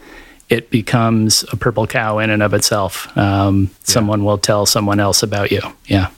it 0.53 0.68
becomes 0.68 1.46
a 1.50 1.57
purple 1.57 1.86
cow 1.86 2.18
in 2.18 2.28
and 2.28 2.42
of 2.42 2.53
itself. 2.53 3.16
Um, 3.16 3.62
yeah. 3.62 3.68
Someone 3.84 4.22
will 4.22 4.36
tell 4.36 4.66
someone 4.66 5.00
else 5.00 5.22
about 5.22 5.50
you. 5.50 5.62
Yeah. 5.86 6.11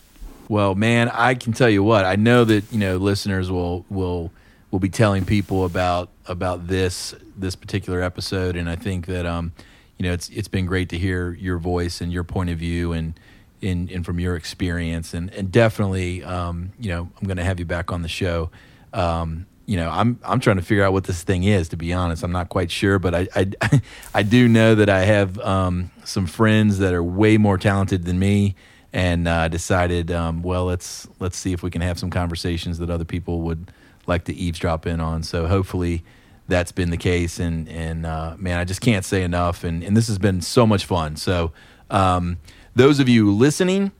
Well, 0.48 0.74
man, 0.74 1.08
I 1.08 1.34
can 1.34 1.52
tell 1.52 1.70
you 1.70 1.84
what. 1.84 2.04
I 2.04 2.16
know 2.16 2.44
that 2.44 2.64
you 2.72 2.78
know 2.78 2.96
listeners 2.96 3.50
will 3.50 3.86
will 3.88 4.32
will 4.72 4.80
be 4.80 4.88
telling 4.88 5.24
people 5.24 5.64
about 5.64 6.10
about 6.26 6.66
this 6.66 7.14
this 7.36 7.54
particular 7.54 8.02
episode, 8.02 8.56
and 8.56 8.68
I 8.68 8.74
think 8.74 9.06
that 9.06 9.24
um, 9.24 9.52
you 9.98 10.02
know 10.04 10.12
it's 10.12 10.28
it's 10.30 10.48
been 10.48 10.66
great 10.66 10.88
to 10.88 10.98
hear 10.98 11.32
your 11.32 11.58
voice 11.58 12.00
and 12.00 12.12
your 12.12 12.24
point 12.24 12.50
of 12.50 12.58
view 12.58 12.92
and 12.92 13.18
in 13.60 13.88
and 13.92 14.04
from 14.04 14.18
your 14.18 14.34
experience, 14.34 15.14
and 15.14 15.32
and 15.32 15.52
definitely 15.52 16.24
um, 16.24 16.72
you 16.80 16.90
know 16.90 17.08
I'm 17.20 17.26
going 17.26 17.36
to 17.36 17.44
have 17.44 17.60
you 17.60 17.66
back 17.66 17.92
on 17.92 18.02
the 18.02 18.08
show. 18.08 18.50
Um, 18.92 19.46
you 19.66 19.76
know, 19.76 19.88
I'm 19.90 20.18
I'm 20.24 20.40
trying 20.40 20.56
to 20.56 20.62
figure 20.62 20.84
out 20.84 20.92
what 20.92 21.04
this 21.04 21.22
thing 21.22 21.44
is. 21.44 21.68
To 21.70 21.76
be 21.76 21.92
honest, 21.92 22.22
I'm 22.22 22.32
not 22.32 22.48
quite 22.48 22.70
sure, 22.70 22.98
but 22.98 23.14
I 23.14 23.28
I, 23.34 23.80
I 24.14 24.22
do 24.22 24.48
know 24.48 24.74
that 24.74 24.88
I 24.88 25.04
have 25.04 25.38
um, 25.40 25.90
some 26.04 26.26
friends 26.26 26.78
that 26.78 26.92
are 26.92 27.02
way 27.02 27.38
more 27.38 27.58
talented 27.58 28.04
than 28.04 28.18
me, 28.18 28.56
and 28.92 29.26
uh, 29.26 29.48
decided, 29.48 30.10
um, 30.12 30.42
well, 30.42 30.66
let's 30.66 31.08
let's 31.18 31.36
see 31.36 31.52
if 31.52 31.62
we 31.62 31.70
can 31.70 31.82
have 31.82 31.98
some 31.98 32.10
conversations 32.10 32.78
that 32.78 32.90
other 32.90 33.04
people 33.04 33.42
would 33.42 33.70
like 34.06 34.24
to 34.24 34.34
eavesdrop 34.34 34.86
in 34.86 35.00
on. 35.00 35.22
So 35.22 35.46
hopefully, 35.46 36.04
that's 36.46 36.72
been 36.72 36.90
the 36.90 36.96
case. 36.96 37.38
And 37.38 37.68
and 37.68 38.06
uh, 38.06 38.36
man, 38.38 38.58
I 38.58 38.64
just 38.64 38.80
can't 38.80 39.04
say 39.04 39.22
enough. 39.22 39.64
And 39.64 39.82
and 39.82 39.96
this 39.96 40.08
has 40.08 40.18
been 40.18 40.40
so 40.40 40.66
much 40.66 40.84
fun. 40.84 41.16
So 41.16 41.52
um, 41.90 42.38
those 42.74 43.00
of 43.00 43.08
you 43.08 43.32
listening. 43.32 43.92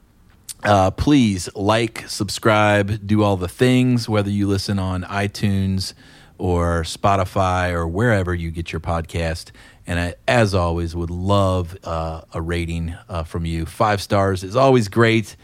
Uh, 0.64 0.90
please 0.90 1.48
like, 1.54 2.04
subscribe, 2.08 3.06
do 3.06 3.22
all 3.22 3.36
the 3.36 3.48
things, 3.48 4.08
whether 4.08 4.30
you 4.30 4.46
listen 4.46 4.78
on 4.78 5.02
iTunes 5.02 5.92
or 6.38 6.82
Spotify 6.82 7.72
or 7.72 7.86
wherever 7.86 8.34
you 8.34 8.50
get 8.50 8.72
your 8.72 8.80
podcast. 8.80 9.50
And 9.86 10.00
I, 10.00 10.14
as 10.26 10.54
always, 10.54 10.96
would 10.96 11.10
love 11.10 11.76
uh, 11.84 12.22
a 12.32 12.40
rating 12.40 12.96
uh, 13.08 13.24
from 13.24 13.44
you. 13.44 13.66
Five 13.66 14.00
stars 14.00 14.42
is 14.42 14.56
always 14.56 14.88
great, 14.88 15.36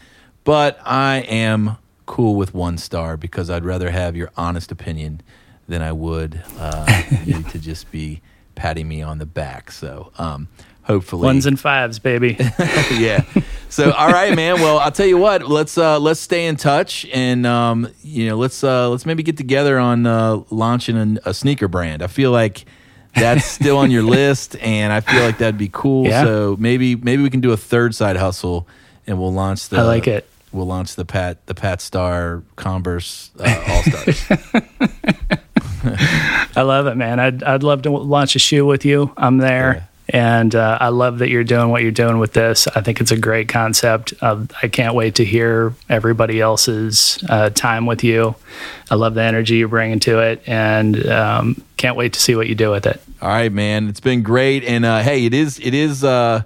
but 0.43 0.79
I 0.83 1.17
am 1.27 1.77
cool 2.07 2.35
with 2.35 2.53
one 2.53 2.77
star 2.77 3.15
because 3.15 3.49
I'd 3.49 3.63
rather 3.63 3.91
have 3.91 4.15
your 4.15 4.31
honest 4.35 4.71
opinion 4.71 5.21
than 5.67 5.83
I 5.83 5.91
would 5.91 6.41
uh, 6.57 7.03
you 7.25 7.43
to 7.43 7.59
just 7.59 7.91
be 7.91 8.21
patting 8.55 8.87
me 8.87 9.01
on 9.03 9.19
the 9.19 9.27
back. 9.27 9.71
So, 9.71 10.11
um, 10.17 10.49
hopefully 10.83 11.25
ones 11.25 11.45
and 11.45 11.59
fives 11.59 11.99
baby 11.99 12.35
yeah 12.97 13.23
so 13.71 13.91
all 13.91 14.09
right 14.11 14.35
man. 14.35 14.61
Well 14.61 14.77
i'll 14.77 14.91
tell 14.91 15.07
you 15.07 15.17
what. 15.17 15.47
Let's 15.49 15.77
uh 15.77 15.99
let's 15.99 16.19
stay 16.19 16.45
in 16.45 16.55
touch 16.57 17.05
and 17.11 17.45
um 17.47 17.87
you 18.03 18.27
know 18.27 18.37
let's 18.37 18.63
uh 18.63 18.89
let's 18.89 19.05
maybe 19.07 19.23
get 19.23 19.37
together 19.37 19.79
on 19.79 20.05
uh 20.05 20.41
launching 20.51 20.97
a, 21.25 21.29
a 21.29 21.33
sneaker 21.33 21.67
brand. 21.67 22.03
I 22.03 22.07
feel 22.07 22.31
like 22.31 22.65
that's 23.15 23.45
still 23.45 23.77
on 23.77 23.91
your 23.91 24.03
list 24.03 24.55
and 24.61 24.93
i 24.93 25.01
feel 25.01 25.21
like 25.23 25.37
that'd 25.39 25.57
be 25.57 25.69
cool. 25.73 26.05
Yeah. 26.07 26.23
so 26.23 26.55
maybe 26.57 26.95
maybe 26.95 27.21
we 27.21 27.29
can 27.29 27.41
do 27.41 27.51
a 27.51 27.57
third 27.57 27.93
side 27.93 28.15
hustle 28.15 28.67
and 29.05 29.19
we'll 29.19 29.33
launch 29.33 29.67
the 29.67 29.79
i 29.79 29.81
like 29.81 30.07
it. 30.07 30.25
we'll 30.53 30.65
launch 30.65 30.95
the 30.95 31.03
pat 31.03 31.45
the 31.47 31.53
pat 31.53 31.81
star 31.81 32.41
converse 32.55 33.31
uh, 33.37 33.63
all 33.67 33.83
stars 33.83 34.25
i 36.55 36.61
love 36.61 36.87
it 36.87 36.95
man. 36.95 37.19
I'd 37.19 37.43
i'd 37.43 37.63
love 37.63 37.81
to 37.81 37.89
launch 37.91 38.35
a 38.35 38.39
shoe 38.39 38.65
with 38.65 38.85
you. 38.85 39.11
I'm 39.17 39.37
there. 39.39 39.73
Yeah. 39.73 39.83
And 40.09 40.53
uh, 40.55 40.77
I 40.81 40.89
love 40.89 41.19
that 41.19 41.29
you're 41.29 41.43
doing 41.43 41.69
what 41.69 41.83
you're 41.83 41.91
doing 41.91 42.19
with 42.19 42.33
this. 42.33 42.67
I 42.67 42.81
think 42.81 42.99
it's 42.99 43.11
a 43.11 43.17
great 43.17 43.47
concept. 43.47 44.13
Uh, 44.21 44.45
I 44.61 44.67
can't 44.67 44.93
wait 44.93 45.15
to 45.15 45.25
hear 45.25 45.73
everybody 45.89 46.41
else's 46.41 47.23
uh, 47.29 47.49
time 47.51 47.85
with 47.85 48.03
you. 48.03 48.35
I 48.89 48.95
love 48.95 49.13
the 49.13 49.23
energy 49.23 49.55
you're 49.55 49.69
bringing 49.69 49.99
to 50.01 50.19
it, 50.19 50.43
and 50.47 51.07
um, 51.07 51.63
can't 51.77 51.95
wait 51.95 52.13
to 52.13 52.19
see 52.19 52.35
what 52.35 52.47
you 52.47 52.55
do 52.55 52.71
with 52.71 52.85
it. 52.85 53.01
All 53.21 53.29
right, 53.29 53.51
man. 53.51 53.87
It's 53.87 54.01
been 54.01 54.23
great. 54.23 54.63
And 54.65 54.83
uh, 54.83 55.01
hey, 55.01 55.25
it 55.25 55.33
is 55.33 55.59
it 55.59 55.73
is 55.73 56.03
uh, 56.03 56.43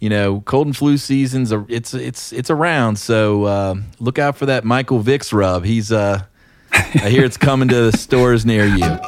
you 0.00 0.10
know 0.10 0.40
cold 0.40 0.66
and 0.66 0.76
flu 0.76 0.98
seasons. 0.98 1.50
It's 1.68 1.94
it's 1.94 2.32
it's 2.32 2.50
around. 2.50 2.96
So 2.96 3.44
uh, 3.44 3.74
look 4.00 4.18
out 4.18 4.36
for 4.36 4.46
that 4.46 4.64
Michael 4.64 5.02
Vicks 5.02 5.32
rub. 5.32 5.64
He's 5.64 5.92
I 5.92 7.08
hear 7.08 7.24
it's 7.24 7.38
coming 7.38 7.68
to 7.68 7.90
the 7.90 7.96
stores 7.96 8.44
near 8.44 8.66
you. 8.66 8.98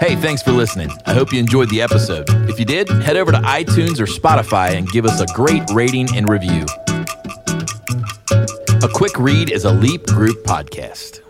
Hey, 0.00 0.16
thanks 0.16 0.42
for 0.42 0.52
listening. 0.52 0.90
I 1.06 1.14
hope 1.14 1.32
you 1.32 1.38
enjoyed 1.38 1.70
the 1.70 1.80
episode. 1.80 2.26
If 2.50 2.58
you 2.58 2.64
did, 2.64 2.88
head 2.88 3.16
over 3.16 3.32
to 3.32 3.38
iTunes 3.38 3.98
or 4.00 4.06
Spotify 4.06 4.76
and 4.76 4.88
give 4.90 5.06
us 5.06 5.20
a 5.20 5.26
great 5.34 5.62
rating 5.72 6.14
and 6.14 6.28
review. 6.28 6.66
A 8.82 8.88
Quick 8.92 9.18
Read 9.18 9.50
is 9.50 9.64
a 9.64 9.72
Leap 9.72 10.06
Group 10.06 10.44
podcast. 10.44 11.23